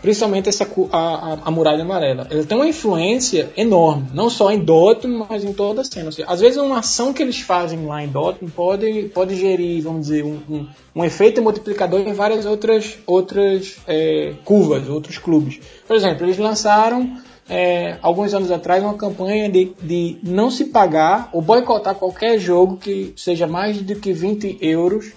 Principalmente 0.00 0.48
essa, 0.48 0.68
a, 0.90 0.98
a, 0.98 1.38
a 1.44 1.50
muralha 1.50 1.82
amarela. 1.82 2.26
Ele 2.28 2.44
tem 2.44 2.58
uma 2.58 2.66
influência 2.66 3.52
enorme, 3.56 4.08
não 4.12 4.28
só 4.28 4.50
em 4.50 4.58
Dortmund, 4.58 5.26
mas 5.30 5.44
em 5.44 5.52
toda 5.52 5.80
a 5.80 5.84
cena. 5.84 6.10
Seja, 6.10 6.28
às 6.28 6.40
vezes 6.40 6.58
uma 6.58 6.80
ação 6.80 7.12
que 7.12 7.22
eles 7.22 7.40
fazem 7.40 7.86
lá 7.86 8.02
em 8.02 8.08
Dortmund 8.08 8.52
pode, 8.52 9.04
pode 9.14 9.36
gerir, 9.36 9.82
vamos 9.82 10.02
dizer, 10.08 10.24
um, 10.24 10.40
um, 10.50 10.68
um 10.96 11.04
efeito 11.04 11.40
multiplicador 11.40 12.00
em 12.00 12.12
várias 12.12 12.44
outras, 12.44 12.98
outras 13.06 13.76
eh, 13.86 14.34
curvas, 14.44 14.88
outros 14.88 15.18
clubes. 15.18 15.60
Por 15.86 15.96
exemplo, 15.96 16.26
eles 16.26 16.36
lançaram 16.36 17.16
é, 17.54 17.98
alguns 18.00 18.32
anos 18.32 18.50
atrás 18.50 18.82
uma 18.82 18.94
campanha 18.94 19.48
de, 19.50 19.72
de 19.82 20.16
não 20.22 20.50
se 20.50 20.64
pagar 20.66 21.28
ou 21.32 21.42
boicotar 21.42 21.94
qualquer 21.94 22.38
jogo 22.38 22.78
que 22.78 23.12
seja 23.16 23.46
mais 23.46 23.80
do 23.82 23.94
que 23.96 24.12
20 24.12 24.56
euros 24.60 25.12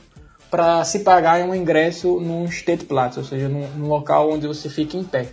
para 0.51 0.83
se 0.83 0.99
pagar 0.99 1.39
um 1.47 1.55
ingresso 1.55 2.19
num 2.19 2.45
Städtplatz, 2.47 3.17
ou 3.17 3.23
seja, 3.23 3.47
num, 3.47 3.67
num 3.77 3.87
local 3.87 4.31
onde 4.31 4.47
você 4.47 4.67
fica 4.69 4.97
em 4.97 5.03
pé. 5.03 5.29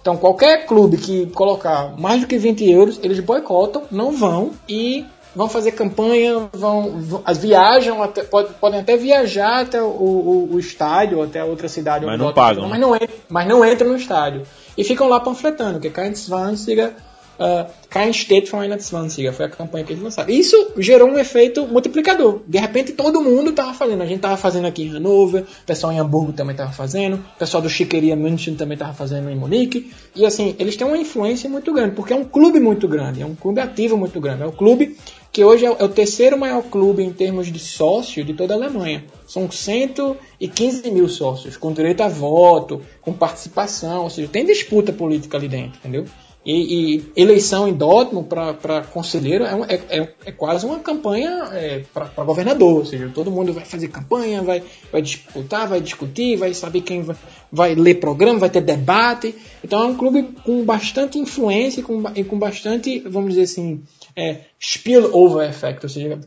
Então, 0.00 0.16
qualquer 0.16 0.66
clube 0.66 0.96
que 0.96 1.26
colocar 1.26 1.94
mais 1.98 2.20
do 2.22 2.26
que 2.26 2.38
20 2.38 2.68
euros, 2.70 2.98
eles 3.02 3.20
boicotam, 3.20 3.82
não 3.90 4.10
vão 4.12 4.50
e 4.68 5.04
vão 5.36 5.48
fazer 5.48 5.72
campanha, 5.72 6.48
vão, 6.52 7.20
as 7.24 7.38
viajam, 7.38 8.02
até, 8.02 8.22
pode- 8.24 8.52
podem 8.54 8.80
até 8.80 8.96
viajar 8.96 9.60
até 9.60 9.80
o, 9.80 9.86
o- 9.86 10.48
o 10.54 10.58
estádio 10.58 11.18
ou 11.18 11.24
até 11.24 11.44
outra 11.44 11.68
cidade. 11.68 12.04
Mas 12.06 12.18
não 12.18 12.32
pagam, 12.32 12.68
Mas 12.68 12.80
né? 12.80 12.86
não, 12.86 12.98
mas 13.28 13.46
não 13.48 13.64
entram 13.64 13.90
no 13.90 13.96
estádio. 13.96 14.42
E 14.80 14.84
ficam 14.84 15.08
lá 15.08 15.20
panfletando, 15.20 15.78
que 15.78 15.90
kein 15.90 16.14
Zwanziger, 16.14 16.94
uh, 17.40 18.46
für 18.46 18.56
eine 18.58 18.78
Zwanziger, 18.78 19.32
foi 19.32 19.46
a 19.46 19.48
campanha 19.48 19.84
que 19.84 19.92
eles 19.92 20.02
lançaram. 20.02 20.30
Isso 20.30 20.72
gerou 20.76 21.08
um 21.08 21.18
efeito 21.18 21.66
multiplicador. 21.66 22.40
De 22.46 22.58
repente 22.58 22.92
todo 22.92 23.20
mundo 23.20 23.50
estava 23.50 23.72
fazendo. 23.72 24.02
A 24.02 24.06
gente 24.06 24.16
estava 24.16 24.36
fazendo 24.36 24.66
aqui 24.66 24.84
em 24.84 24.88
Hannover, 24.88 25.42
o 25.42 25.66
pessoal 25.66 25.92
em 25.92 25.98
Hamburgo 25.98 26.32
também 26.32 26.52
estava 26.52 26.72
fazendo, 26.72 27.14
o 27.14 27.38
pessoal 27.38 27.62
do 27.62 27.70
Chiqueria 27.70 28.14
München 28.14 28.54
também 28.54 28.74
estava 28.74 28.92
fazendo 28.92 29.30
em 29.30 29.34
Munique. 29.34 29.90
E 30.14 30.26
assim, 30.26 30.54
eles 30.58 30.76
têm 30.76 30.86
uma 30.86 30.98
influência 30.98 31.48
muito 31.48 31.72
grande, 31.72 31.94
porque 31.94 32.12
é 32.12 32.16
um 32.16 32.24
clube 32.24 32.60
muito 32.60 32.86
grande, 32.86 33.22
é 33.22 33.26
um 33.26 33.34
clube 33.34 33.60
ativo 33.60 33.96
muito 33.96 34.20
grande. 34.20 34.42
É 34.42 34.46
um 34.46 34.52
clube 34.52 34.96
que 35.32 35.44
hoje 35.44 35.64
é 35.64 35.70
o 35.70 35.76
é 35.78 35.88
terceiro 35.88 36.36
maior 36.36 36.62
clube 36.62 37.02
em 37.02 37.12
termos 37.12 37.46
de 37.46 37.58
sócio 37.58 38.24
de 38.24 38.34
toda 38.34 38.54
a 38.54 38.56
Alemanha. 38.56 39.04
São 39.26 39.50
115 39.50 40.90
mil 40.90 41.08
sócios, 41.08 41.56
com 41.56 41.72
direito 41.72 42.02
a 42.02 42.08
voto, 42.08 42.82
com 43.00 43.12
participação, 43.12 44.04
ou 44.04 44.10
seja, 44.10 44.28
tem 44.28 44.44
disputa 44.44 44.92
política 44.92 45.36
ali 45.36 45.48
dentro, 45.48 45.78
entendeu? 45.78 46.04
E, 46.44 46.94
e 46.96 47.12
eleição 47.14 47.68
em 47.68 47.74
Dortmund 47.74 48.26
para 48.28 48.82
conselheiro 48.84 49.44
é, 49.44 49.54
um- 49.54 49.64
é, 49.64 49.74
é, 49.90 50.08
é 50.26 50.32
quase 50.32 50.64
uma 50.64 50.78
campanha 50.78 51.44
para 51.92 52.24
governador. 52.24 52.78
Ou 52.78 52.84
seja, 52.86 53.10
todo 53.14 53.30
mundo 53.30 53.52
vai 53.52 53.64
fazer 53.64 53.88
campanha, 53.88 54.40
vai, 54.42 54.62
vai 54.90 55.02
disputar, 55.02 55.68
vai 55.68 55.82
discutir, 55.82 56.36
vai 56.36 56.54
saber 56.54 56.80
quem 56.80 57.02
vai, 57.02 57.16
vai 57.52 57.74
ler 57.74 57.96
programa, 57.96 58.38
vai 58.38 58.48
ter 58.48 58.62
debate. 58.62 59.34
Então 59.62 59.82
é 59.82 59.86
um 59.86 59.96
clube 59.96 60.30
com 60.42 60.64
bastante 60.64 61.18
influência 61.18 61.80
e 61.80 61.82
com, 61.82 62.02
e 62.14 62.24
com 62.24 62.38
bastante, 62.38 63.00
vamos 63.00 63.30
dizer 63.34 63.42
assim, 63.42 63.82
é, 64.16 64.38
spillover 64.58 65.50
effect. 65.50 65.84
Ou 65.84 65.90
seja, 65.90 66.20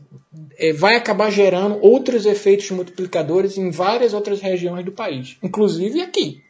é, 0.56 0.72
vai 0.72 0.94
acabar 0.94 1.28
gerando 1.30 1.76
outros 1.82 2.24
efeitos 2.24 2.70
multiplicadores 2.70 3.58
em 3.58 3.68
várias 3.70 4.14
outras 4.14 4.40
regiões 4.40 4.84
do 4.84 4.92
país, 4.92 5.36
inclusive 5.42 6.00
aqui. 6.00 6.40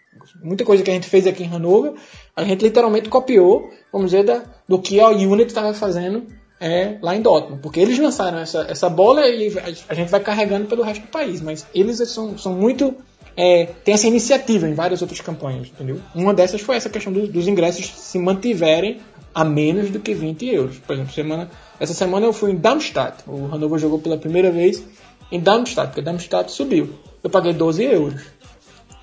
Muita 0.42 0.64
coisa 0.64 0.82
que 0.82 0.90
a 0.90 0.94
gente 0.94 1.08
fez 1.08 1.26
aqui 1.26 1.42
em 1.42 1.52
Hanover, 1.52 1.92
a 2.36 2.44
gente 2.44 2.62
literalmente 2.64 3.08
copiou, 3.08 3.70
vamos 3.92 4.10
dizer, 4.10 4.24
da, 4.24 4.42
do 4.68 4.78
que 4.80 5.00
a 5.00 5.08
Unity 5.08 5.46
estava 5.48 5.72
fazendo 5.74 6.26
é, 6.60 6.96
lá 7.02 7.14
em 7.14 7.20
Dortmund. 7.22 7.60
Porque 7.62 7.80
eles 7.80 7.98
lançaram 7.98 8.38
essa, 8.38 8.66
essa 8.68 8.88
bola 8.88 9.26
e 9.26 9.52
a 9.88 9.94
gente 9.94 10.08
vai 10.10 10.20
carregando 10.20 10.66
pelo 10.66 10.82
resto 10.82 11.02
do 11.02 11.08
país. 11.08 11.40
Mas 11.40 11.66
eles 11.74 11.98
são, 12.08 12.36
são 12.38 12.52
muito. 12.54 12.94
É, 13.36 13.66
tem 13.84 13.94
essa 13.94 14.06
iniciativa 14.06 14.68
em 14.68 14.74
várias 14.74 15.02
outras 15.02 15.20
campanhas, 15.20 15.66
entendeu? 15.68 16.00
Uma 16.14 16.32
dessas 16.32 16.60
foi 16.60 16.76
essa 16.76 16.88
questão 16.88 17.12
do- 17.12 17.26
dos 17.26 17.48
ingressos 17.48 17.86
se 17.86 18.16
mantiverem 18.18 19.00
a 19.34 19.44
menos 19.44 19.90
do 19.90 19.98
que 19.98 20.14
20 20.14 20.46
euros. 20.46 20.78
Por 20.78 20.92
exemplo, 20.92 21.12
semana, 21.12 21.50
essa 21.80 21.92
semana 21.92 22.26
eu 22.26 22.32
fui 22.32 22.52
em 22.52 22.56
Darmstadt. 22.56 23.24
O 23.26 23.46
Hannover 23.46 23.78
jogou 23.80 23.98
pela 23.98 24.16
primeira 24.16 24.52
vez 24.52 24.84
em 25.32 25.40
Darmstadt, 25.40 25.88
porque 25.88 26.02
Darmstadt 26.02 26.52
subiu. 26.52 26.90
Eu 27.24 27.28
paguei 27.30 27.52
12 27.52 27.82
euros. 27.82 28.22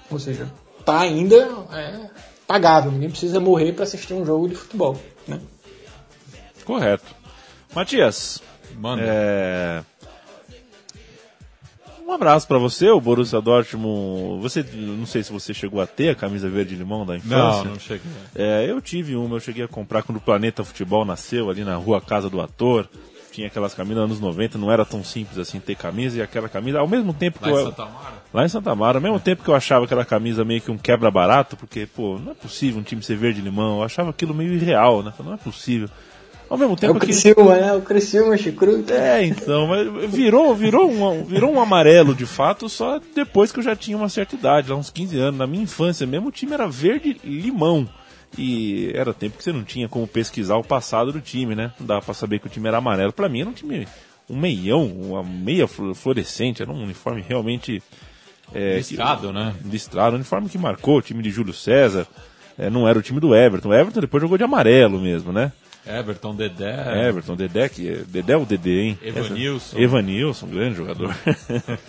Ou 0.10 0.18
seja, 0.20 0.48
tá 0.86 1.02
ainda 1.02 1.50
é, 1.74 2.10
pagável. 2.52 2.92
Ninguém 2.92 3.10
precisa 3.10 3.40
morrer 3.40 3.72
para 3.72 3.84
assistir 3.84 4.14
um 4.14 4.26
jogo 4.26 4.50
de 4.50 4.56
futebol. 4.56 5.00
Né? 5.26 5.40
Correto. 6.66 7.16
Matias, 7.74 8.42
Manda. 8.78 9.02
é... 9.06 9.82
um 12.06 12.12
abraço 12.12 12.46
pra 12.46 12.58
você, 12.58 12.90
o 12.90 13.00
Borussia 13.00 13.40
Dortmund. 13.40 14.42
Você, 14.42 14.64
não 14.74 15.06
sei 15.06 15.24
se 15.24 15.32
você 15.32 15.54
chegou 15.54 15.80
a 15.80 15.88
ter 15.88 16.10
a 16.10 16.16
camisa 16.16 16.50
verde 16.50 16.76
limão 16.76 17.06
da 17.06 17.14
Não, 17.14 17.20
infância. 17.20 17.64
não 17.70 17.80
cheguei. 17.80 18.12
É, 18.36 18.70
eu 18.70 18.82
tive 18.82 19.16
uma, 19.16 19.38
eu 19.38 19.40
cheguei 19.40 19.64
a 19.64 19.68
comprar 19.70 20.04
quando 20.04 20.18
o 20.18 20.22
Planeta 20.22 20.66
Futebol 20.66 21.06
nasceu, 21.06 21.50
ali 21.50 21.64
na 21.64 21.78
rua 21.78 22.02
Casa 22.02 22.30
do 22.30 22.42
Ator. 22.42 22.90
Tinha 23.32 23.48
aquelas 23.48 23.74
camisas 23.74 24.02
nos 24.10 24.18
anos 24.18 24.20
90, 24.20 24.58
não 24.58 24.70
era 24.70 24.84
tão 24.84 25.02
simples 25.06 25.38
assim 25.38 25.62
ter 25.62 25.76
camisa, 25.76 26.18
e 26.18 26.22
aquela 26.22 26.50
camisa, 26.50 26.80
ao 26.80 26.88
mesmo 26.88 27.14
tempo 27.14 27.40
que 27.40 27.50
Lá 27.50 27.52
em 27.52 27.60
eu. 27.60 27.66
Santa 27.68 27.86
Mara? 27.86 28.21
Lá 28.34 28.46
em 28.46 28.50
Santa 28.50 28.74
Mara, 28.74 28.98
ao 28.98 29.02
mesmo 29.02 29.20
tempo 29.20 29.44
que 29.44 29.50
eu 29.50 29.56
achava 29.56 29.84
aquela 29.86 30.06
camisa 30.06 30.46
meio 30.46 30.62
que 30.62 30.72
um 30.72 30.78
quebra-barato, 30.78 31.58
porque, 31.58 31.86
pô, 31.86 32.18
não 32.18 32.32
é 32.32 32.36
possível 32.36 32.80
um 32.80 32.84
time 32.84 33.04
ser 33.04 33.18
verde 33.18 33.42
e 33.42 33.44
limão, 33.44 33.80
eu 33.80 33.84
achava 33.84 34.10
aquilo 34.10 34.34
meio 34.34 34.54
irreal, 34.54 35.04
né? 35.04 35.12
Não 35.20 35.34
é 35.34 35.38
possível. 35.38 35.90
Ao 36.50 36.58
mesmo 36.58 36.74
É 36.74 36.78
tempo 36.78 36.94
o 36.98 37.00
que. 37.00 37.06
Criciúma, 37.08 37.56
né? 37.58 37.74
O 37.74 37.82
Criciúma, 37.82 38.38
Chicruto. 38.38 38.94
É, 38.94 39.26
então, 39.26 39.68
mas 39.68 40.10
virou, 40.12 40.54
virou, 40.56 40.90
um, 40.90 41.24
virou 41.24 41.52
um 41.54 41.62
amarelo 41.62 42.14
de 42.16 42.26
fato 42.26 42.68
só 42.70 43.00
depois 43.16 43.52
que 43.52 43.60
eu 43.60 43.64
já 43.64 43.76
tinha 43.76 43.96
uma 43.98 44.10
certa 44.10 44.36
idade, 44.36 44.70
lá 44.70 44.76
uns 44.76 44.90
15 44.90 45.18
anos. 45.18 45.38
Na 45.40 45.48
minha 45.48 45.64
infância 45.64 46.06
mesmo, 46.08 46.28
o 46.28 46.32
time 46.32 46.54
era 46.54 46.68
verde 46.68 47.18
e 48.38 48.92
era 48.94 49.14
tempo 49.14 49.38
que 49.38 49.44
você 49.44 49.52
não 49.52 49.64
tinha 49.64 49.88
como 49.90 50.08
pesquisar 50.08 50.56
o 50.56 50.64
passado 50.64 51.12
do 51.12 51.20
time, 51.22 51.54
né? 51.56 51.72
Não 51.80 51.86
dava 51.88 52.02
pra 52.02 52.14
saber 52.14 52.40
que 52.40 52.48
o 52.48 52.50
time 52.50 52.68
era 52.68 52.78
amarelo. 52.78 53.12
Pra 53.14 53.28
mim 53.30 53.42
era 53.42 53.50
um 53.50 53.54
time, 53.54 53.88
um 54.30 54.38
meião, 54.38 54.86
uma 54.88 55.24
meia 55.24 55.68
flu- 55.68 55.94
fluorescente, 55.96 56.62
era 56.62 56.72
um 56.72 56.84
uniforme 56.84 57.24
realmente. 57.28 57.82
É, 58.54 58.76
Listrado, 58.78 59.32
né? 59.32 59.54
listrado, 59.66 60.16
uniforme 60.16 60.50
que 60.50 60.58
marcou 60.58 60.98
o 60.98 61.02
time 61.02 61.22
de 61.24 61.30
Júlio 61.30 61.54
César. 61.54 62.06
É, 62.58 62.70
não 62.70 62.88
era 62.88 63.00
o 63.00 63.02
time 63.02 63.20
do 63.20 63.34
Everton. 63.36 63.70
O 63.70 63.74
Everton 63.74 64.02
depois 64.02 64.22
jogou 64.22 64.38
de 64.38 64.44
amarelo 64.44 65.00
mesmo, 65.00 65.32
né? 65.32 65.52
Everton, 65.88 66.36
Dedé. 66.36 67.08
Everton, 67.08 67.36
Dedé, 67.36 67.70
que 67.70 67.90
é, 67.90 67.96
Dedé 68.08 68.34
é 68.34 68.38
o 68.38 68.46
Dedé, 68.46 68.70
hein? 68.82 69.00
Evanilson. 69.02 69.76
Essa- 69.78 69.82
Evanilson, 69.82 70.48
grande 70.48 70.76
jogador. 70.76 71.16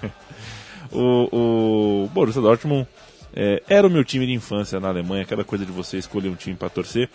o, 0.91 2.03
o 2.05 2.09
Borussia 2.09 2.41
Dortmund 2.41 2.87
é, 3.35 3.63
era 3.69 3.87
o 3.87 3.91
meu 3.91 4.05
time 4.05 4.27
de 4.27 4.33
infância 4.33 4.79
na 4.81 4.89
Alemanha, 4.89 5.23
aquela 5.23 5.45
coisa 5.45 5.65
de 5.65 5.73
você 5.73 5.99
escolher 5.99 6.29
um 6.29 6.35
time 6.35 6.57
para 6.57 6.69
torcer 6.71 7.09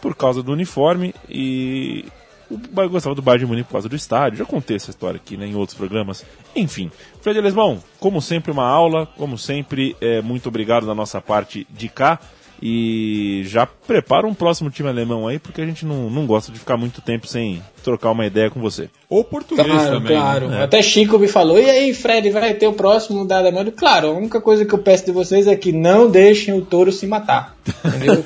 por 0.00 0.14
causa 0.16 0.42
do 0.42 0.52
uniforme 0.52 1.14
e 1.28 2.04
o 2.52 2.58
Bayern 2.58 2.92
gostava 2.92 3.14
do 3.14 3.22
Bayern 3.22 3.44
de 3.44 3.48
Munique 3.48 3.66
por 3.66 3.72
causa 3.72 3.88
do 3.88 3.96
estádio. 3.96 4.38
Já 4.38 4.44
contei 4.44 4.76
essa 4.76 4.90
história 4.90 5.16
aqui 5.16 5.36
né, 5.36 5.46
em 5.46 5.54
outros 5.54 5.76
programas. 5.76 6.24
Enfim, 6.54 6.90
Fred 7.20 7.40
Lesbão, 7.40 7.82
como 7.98 8.20
sempre 8.20 8.52
uma 8.52 8.66
aula, 8.66 9.06
como 9.16 9.38
sempre, 9.38 9.96
é, 10.00 10.20
muito 10.20 10.48
obrigado 10.48 10.86
da 10.86 10.94
nossa 10.94 11.20
parte 11.20 11.66
de 11.70 11.88
cá. 11.88 12.20
E 12.64 13.42
já 13.46 13.66
prepara 13.66 14.24
um 14.24 14.32
próximo 14.34 14.70
time 14.70 14.88
alemão 14.88 15.26
aí, 15.26 15.40
porque 15.40 15.60
a 15.60 15.66
gente 15.66 15.84
não, 15.84 16.08
não 16.08 16.26
gosta 16.26 16.52
de 16.52 16.60
ficar 16.60 16.76
muito 16.76 17.00
tempo 17.00 17.26
sem 17.26 17.60
trocar 17.82 18.12
uma 18.12 18.24
ideia 18.24 18.48
com 18.48 18.60
você. 18.60 18.88
Ou 19.08 19.24
português 19.24 19.66
Claro, 19.66 19.94
também. 19.96 20.16
claro. 20.16 20.48
né? 20.48 20.62
Até 20.62 20.80
Chico 20.80 21.18
me 21.18 21.26
falou, 21.26 21.58
e 21.58 21.68
aí, 21.68 21.92
Fred, 21.92 22.30
vai 22.30 22.54
ter 22.54 22.68
o 22.68 22.72
próximo 22.72 23.26
da 23.26 23.38
Alemanha? 23.38 23.72
Claro, 23.72 24.08
a 24.08 24.12
única 24.12 24.40
coisa 24.40 24.64
que 24.64 24.72
eu 24.72 24.78
peço 24.78 25.04
de 25.06 25.10
vocês 25.10 25.48
é 25.48 25.56
que 25.56 25.72
não 25.72 26.08
deixem 26.08 26.54
o 26.54 26.62
touro 26.62 26.92
se 26.92 27.04
matar. 27.04 27.56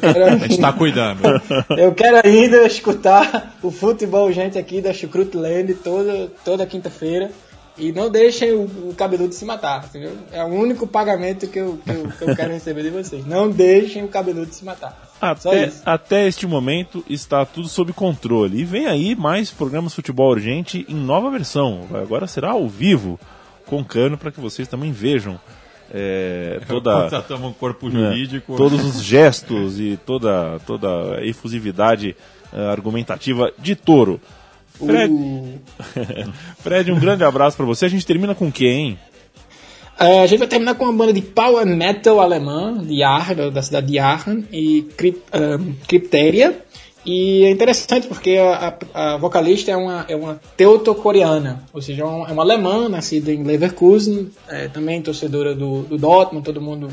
Quero, 0.01 0.25
A 0.29 0.37
gente 0.37 0.59
tá 0.61 0.71
cuidando. 0.71 1.21
eu 1.79 1.95
quero 1.95 2.21
ainda 2.23 2.67
escutar 2.67 3.57
o 3.63 3.71
futebol 3.71 4.31
gente 4.33 4.59
aqui 4.59 4.83
da 4.83 4.93
Chucrut 4.93 5.35
Land 5.35 5.73
toda, 5.77 6.31
toda 6.45 6.67
quinta-feira. 6.67 7.31
E 7.79 7.93
não 7.93 8.09
deixem 8.09 8.53
o, 8.53 8.63
o 8.63 8.95
cabeludo 8.97 9.35
se 9.35 9.45
matar, 9.45 9.85
entendeu? 9.85 10.17
É 10.33 10.43
o 10.43 10.49
único 10.49 10.87
pagamento 10.87 11.47
que 11.47 11.59
eu, 11.59 11.79
que 11.85 11.91
eu, 11.91 12.09
que 12.11 12.23
eu 12.23 12.37
quero 12.37 12.53
receber 12.55 12.83
de 12.83 12.91
vocês. 12.91 13.27
Não 13.27 13.51
deixem 13.51 14.03
o 14.03 14.09
cabeludo 14.09 14.53
se 14.53 14.65
matar. 14.65 15.11
Até, 15.21 15.73
até 15.85 16.27
este 16.27 16.47
momento 16.47 17.05
está 17.09 17.45
tudo 17.45 17.69
sob 17.69 17.93
controle. 17.93 18.61
E 18.61 18.65
vem 18.65 18.87
aí 18.87 19.15
mais 19.15 19.51
programas 19.51 19.95
Futebol 19.95 20.31
Urgente 20.31 20.87
em 20.89 20.95
nova 20.95 21.31
versão. 21.31 21.87
Agora 21.93 22.27
será 22.27 22.53
ao 22.53 22.67
vivo, 22.69 23.21
com 23.67 23.85
cano, 23.85 24.17
para 24.17 24.31
que 24.31 24.41
vocês 24.41 24.67
também 24.69 24.91
vejam 24.91 25.39
é, 25.93 26.61
toda, 26.69 27.09
um 27.37 27.53
corpo 27.53 27.89
né, 27.89 28.11
jurídico. 28.11 28.57
todos 28.57 28.85
os 28.85 29.01
gestos 29.05 29.79
e 29.79 29.99
toda, 30.05 30.59
toda 30.67 31.19
a 31.19 31.27
efusividade 31.27 32.17
eh, 32.53 32.71
argumentativa 32.71 33.53
de 33.59 33.75
touro. 33.75 34.21
Fred, 34.79 35.13
Uh. 35.13 35.59
Fred, 36.61 36.93
um 36.93 36.99
grande 37.01 37.25
abraço 37.25 37.57
para 37.57 37.67
você. 37.67 37.87
A 37.87 37.89
gente 37.89 38.05
termina 38.07 38.35
com 38.35 38.51
quê, 38.51 38.67
hein? 38.67 38.99
É, 39.99 40.21
a 40.21 40.27
gente 40.27 40.39
vai 40.41 40.49
terminar 40.49 40.75
com 40.75 40.85
uma 40.85 40.93
banda 40.93 41.13
de 41.13 41.23
power 41.23 41.65
metal 41.67 42.21
alemã, 42.21 42.77
de 42.85 43.03
Aachen, 43.03 43.51
da 43.51 43.63
cidade 43.63 43.87
de 43.87 43.99
Aachen, 43.99 44.45
e 44.53 44.83
Cryp- 44.97 45.23
um, 45.35 45.73
Crypteria. 45.89 46.63
E 47.09 47.45
é 47.45 47.51
interessante 47.53 48.09
porque 48.09 48.37
a, 48.37 48.75
a- 48.93 49.15
a 49.15 49.17
vocalista 49.17 49.71
é 49.71 49.77
uma, 49.77 50.05
é 50.09 50.17
uma 50.17 50.41
teuto-coreana, 50.57 51.63
ou 51.73 51.81
seja, 51.81 52.03
é 52.03 52.05
uma, 52.05 52.29
é 52.29 52.33
uma 52.33 52.43
alemã, 52.43 52.89
nascida 52.89 53.33
em 53.33 53.45
Leverkusen, 53.45 54.29
é, 54.49 54.67
também 54.69 55.01
torcedora 55.01 55.55
do, 55.55 55.83
do 55.83 55.97
Dortmund, 55.97 56.45
todo 56.45 56.61
mundo 56.61 56.89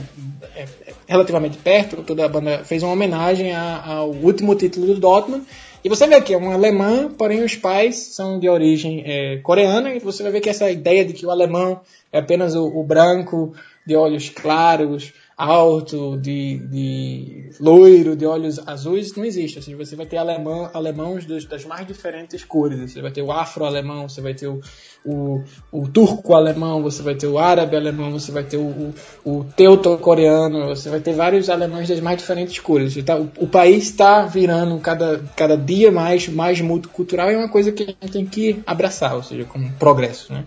é, 0.55 0.61
é 0.61 0.93
relativamente 1.07 1.57
perto, 1.57 2.03
toda 2.03 2.23
a 2.25 2.29
banda 2.29 2.59
fez 2.63 2.83
uma 2.83 2.93
homenagem 2.93 3.53
a- 3.53 3.83
ao 3.85 4.11
último 4.11 4.53
título 4.55 4.85
do 4.85 4.99
Dortmund. 4.99 5.43
E 5.83 5.89
você 5.89 6.07
vê 6.07 6.21
que 6.21 6.33
é 6.33 6.37
uma 6.37 6.53
alemã, 6.53 7.09
porém 7.09 7.43
os 7.43 7.55
pais 7.55 7.97
são 7.97 8.39
de 8.39 8.47
origem 8.47 9.03
é, 9.05 9.37
coreana, 9.43 9.93
e 9.93 9.99
você 9.99 10.23
vai 10.23 10.31
ver 10.31 10.39
que 10.39 10.49
essa 10.49 10.71
ideia 10.71 11.03
de 11.03 11.11
que 11.11 11.25
o 11.25 11.31
alemão 11.31 11.81
é 12.11 12.19
apenas 12.19 12.55
o, 12.55 12.65
o 12.65 12.83
branco, 12.83 13.53
de 13.85 13.95
olhos 13.95 14.29
claros, 14.29 15.13
alto, 15.37 16.17
de, 16.17 16.57
de 16.67 17.49
loiro, 17.59 18.15
de 18.15 18.25
olhos 18.25 18.59
azuis, 18.67 19.15
não 19.15 19.25
existe. 19.25 19.57
Ou 19.57 19.63
seja, 19.63 19.77
você 19.77 19.95
vai 19.95 20.05
ter 20.05 20.17
alemão, 20.17 20.69
alemãos 20.73 21.25
dos- 21.25 21.45
das 21.45 21.65
mais 21.65 21.87
diferentes 21.87 22.43
cores. 22.43 22.79
Você 22.91 23.01
vai 23.01 23.11
ter 23.11 23.21
o 23.21 23.31
afro-alemão, 23.31 24.07
você 24.07 24.21
vai 24.21 24.33
ter 24.33 24.47
o, 24.47 24.61
o, 25.05 25.43
o 25.71 25.87
turco-alemão, 25.87 26.81
você 26.83 27.01
vai 27.01 27.15
ter 27.15 27.27
o 27.27 27.37
árabe-alemão, 27.39 28.11
você 28.11 28.31
vai 28.31 28.43
ter 28.43 28.57
o, 28.57 28.61
o, 28.67 28.93
o 29.25 29.43
teuto-coreano, 29.55 30.67
você 30.67 30.89
vai 30.89 30.99
ter 30.99 31.13
vários 31.13 31.49
alemães 31.49 31.87
das 31.89 31.99
mais 31.99 32.17
diferentes 32.17 32.59
cores. 32.59 32.95
Então, 32.97 33.29
o, 33.39 33.45
o 33.45 33.47
país 33.47 33.85
está 33.85 34.25
virando 34.25 34.77
cada, 34.79 35.19
cada 35.35 35.57
dia 35.57 35.91
mais, 35.91 36.27
mais 36.27 36.61
multicultural 36.61 37.29
e 37.31 37.33
é 37.33 37.37
uma 37.37 37.49
coisa 37.49 37.71
que 37.71 37.83
a 37.83 37.87
gente 37.87 38.11
tem 38.11 38.25
que 38.25 38.61
abraçar, 38.65 39.15
ou 39.15 39.23
seja, 39.23 39.45
como 39.45 39.71
progresso, 39.73 40.31
né? 40.31 40.45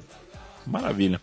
Maravilha. 0.66 1.20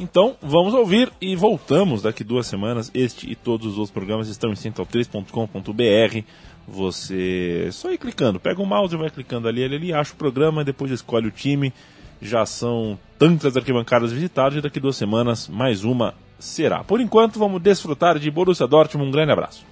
Então, 0.00 0.34
vamos 0.40 0.72
ouvir 0.72 1.12
e 1.20 1.36
voltamos 1.36 2.00
daqui 2.00 2.24
duas 2.24 2.46
semanas. 2.46 2.90
Este 2.94 3.30
e 3.30 3.34
todos 3.34 3.66
os 3.66 3.74
outros 3.74 3.90
programas 3.90 4.28
estão 4.28 4.50
em 4.50 4.54
central3.com.br. 4.54 6.24
Você 6.66 7.68
só 7.70 7.92
ir 7.92 7.98
clicando, 7.98 8.40
pega 8.40 8.62
o 8.62 8.66
mouse 8.66 8.94
e 8.94 8.98
vai 8.98 9.10
clicando 9.10 9.46
ali, 9.46 9.62
ali, 9.62 9.76
ali, 9.76 9.92
acha 9.92 10.14
o 10.14 10.16
programa, 10.16 10.64
depois 10.64 10.90
escolhe 10.90 11.26
o 11.28 11.30
time. 11.30 11.70
Já 12.22 12.46
são 12.46 12.98
tantas 13.18 13.58
arquibancadas 13.58 14.10
visitadas 14.10 14.58
e 14.58 14.62
daqui 14.62 14.80
duas 14.80 14.96
semanas 14.96 15.48
mais 15.48 15.84
uma 15.84 16.14
será. 16.38 16.82
Por 16.82 16.98
enquanto, 16.98 17.38
vamos 17.38 17.60
desfrutar 17.60 18.18
de 18.18 18.30
Borussia 18.30 18.66
Dortmund. 18.66 19.08
Um 19.08 19.12
grande 19.12 19.32
abraço. 19.32 19.66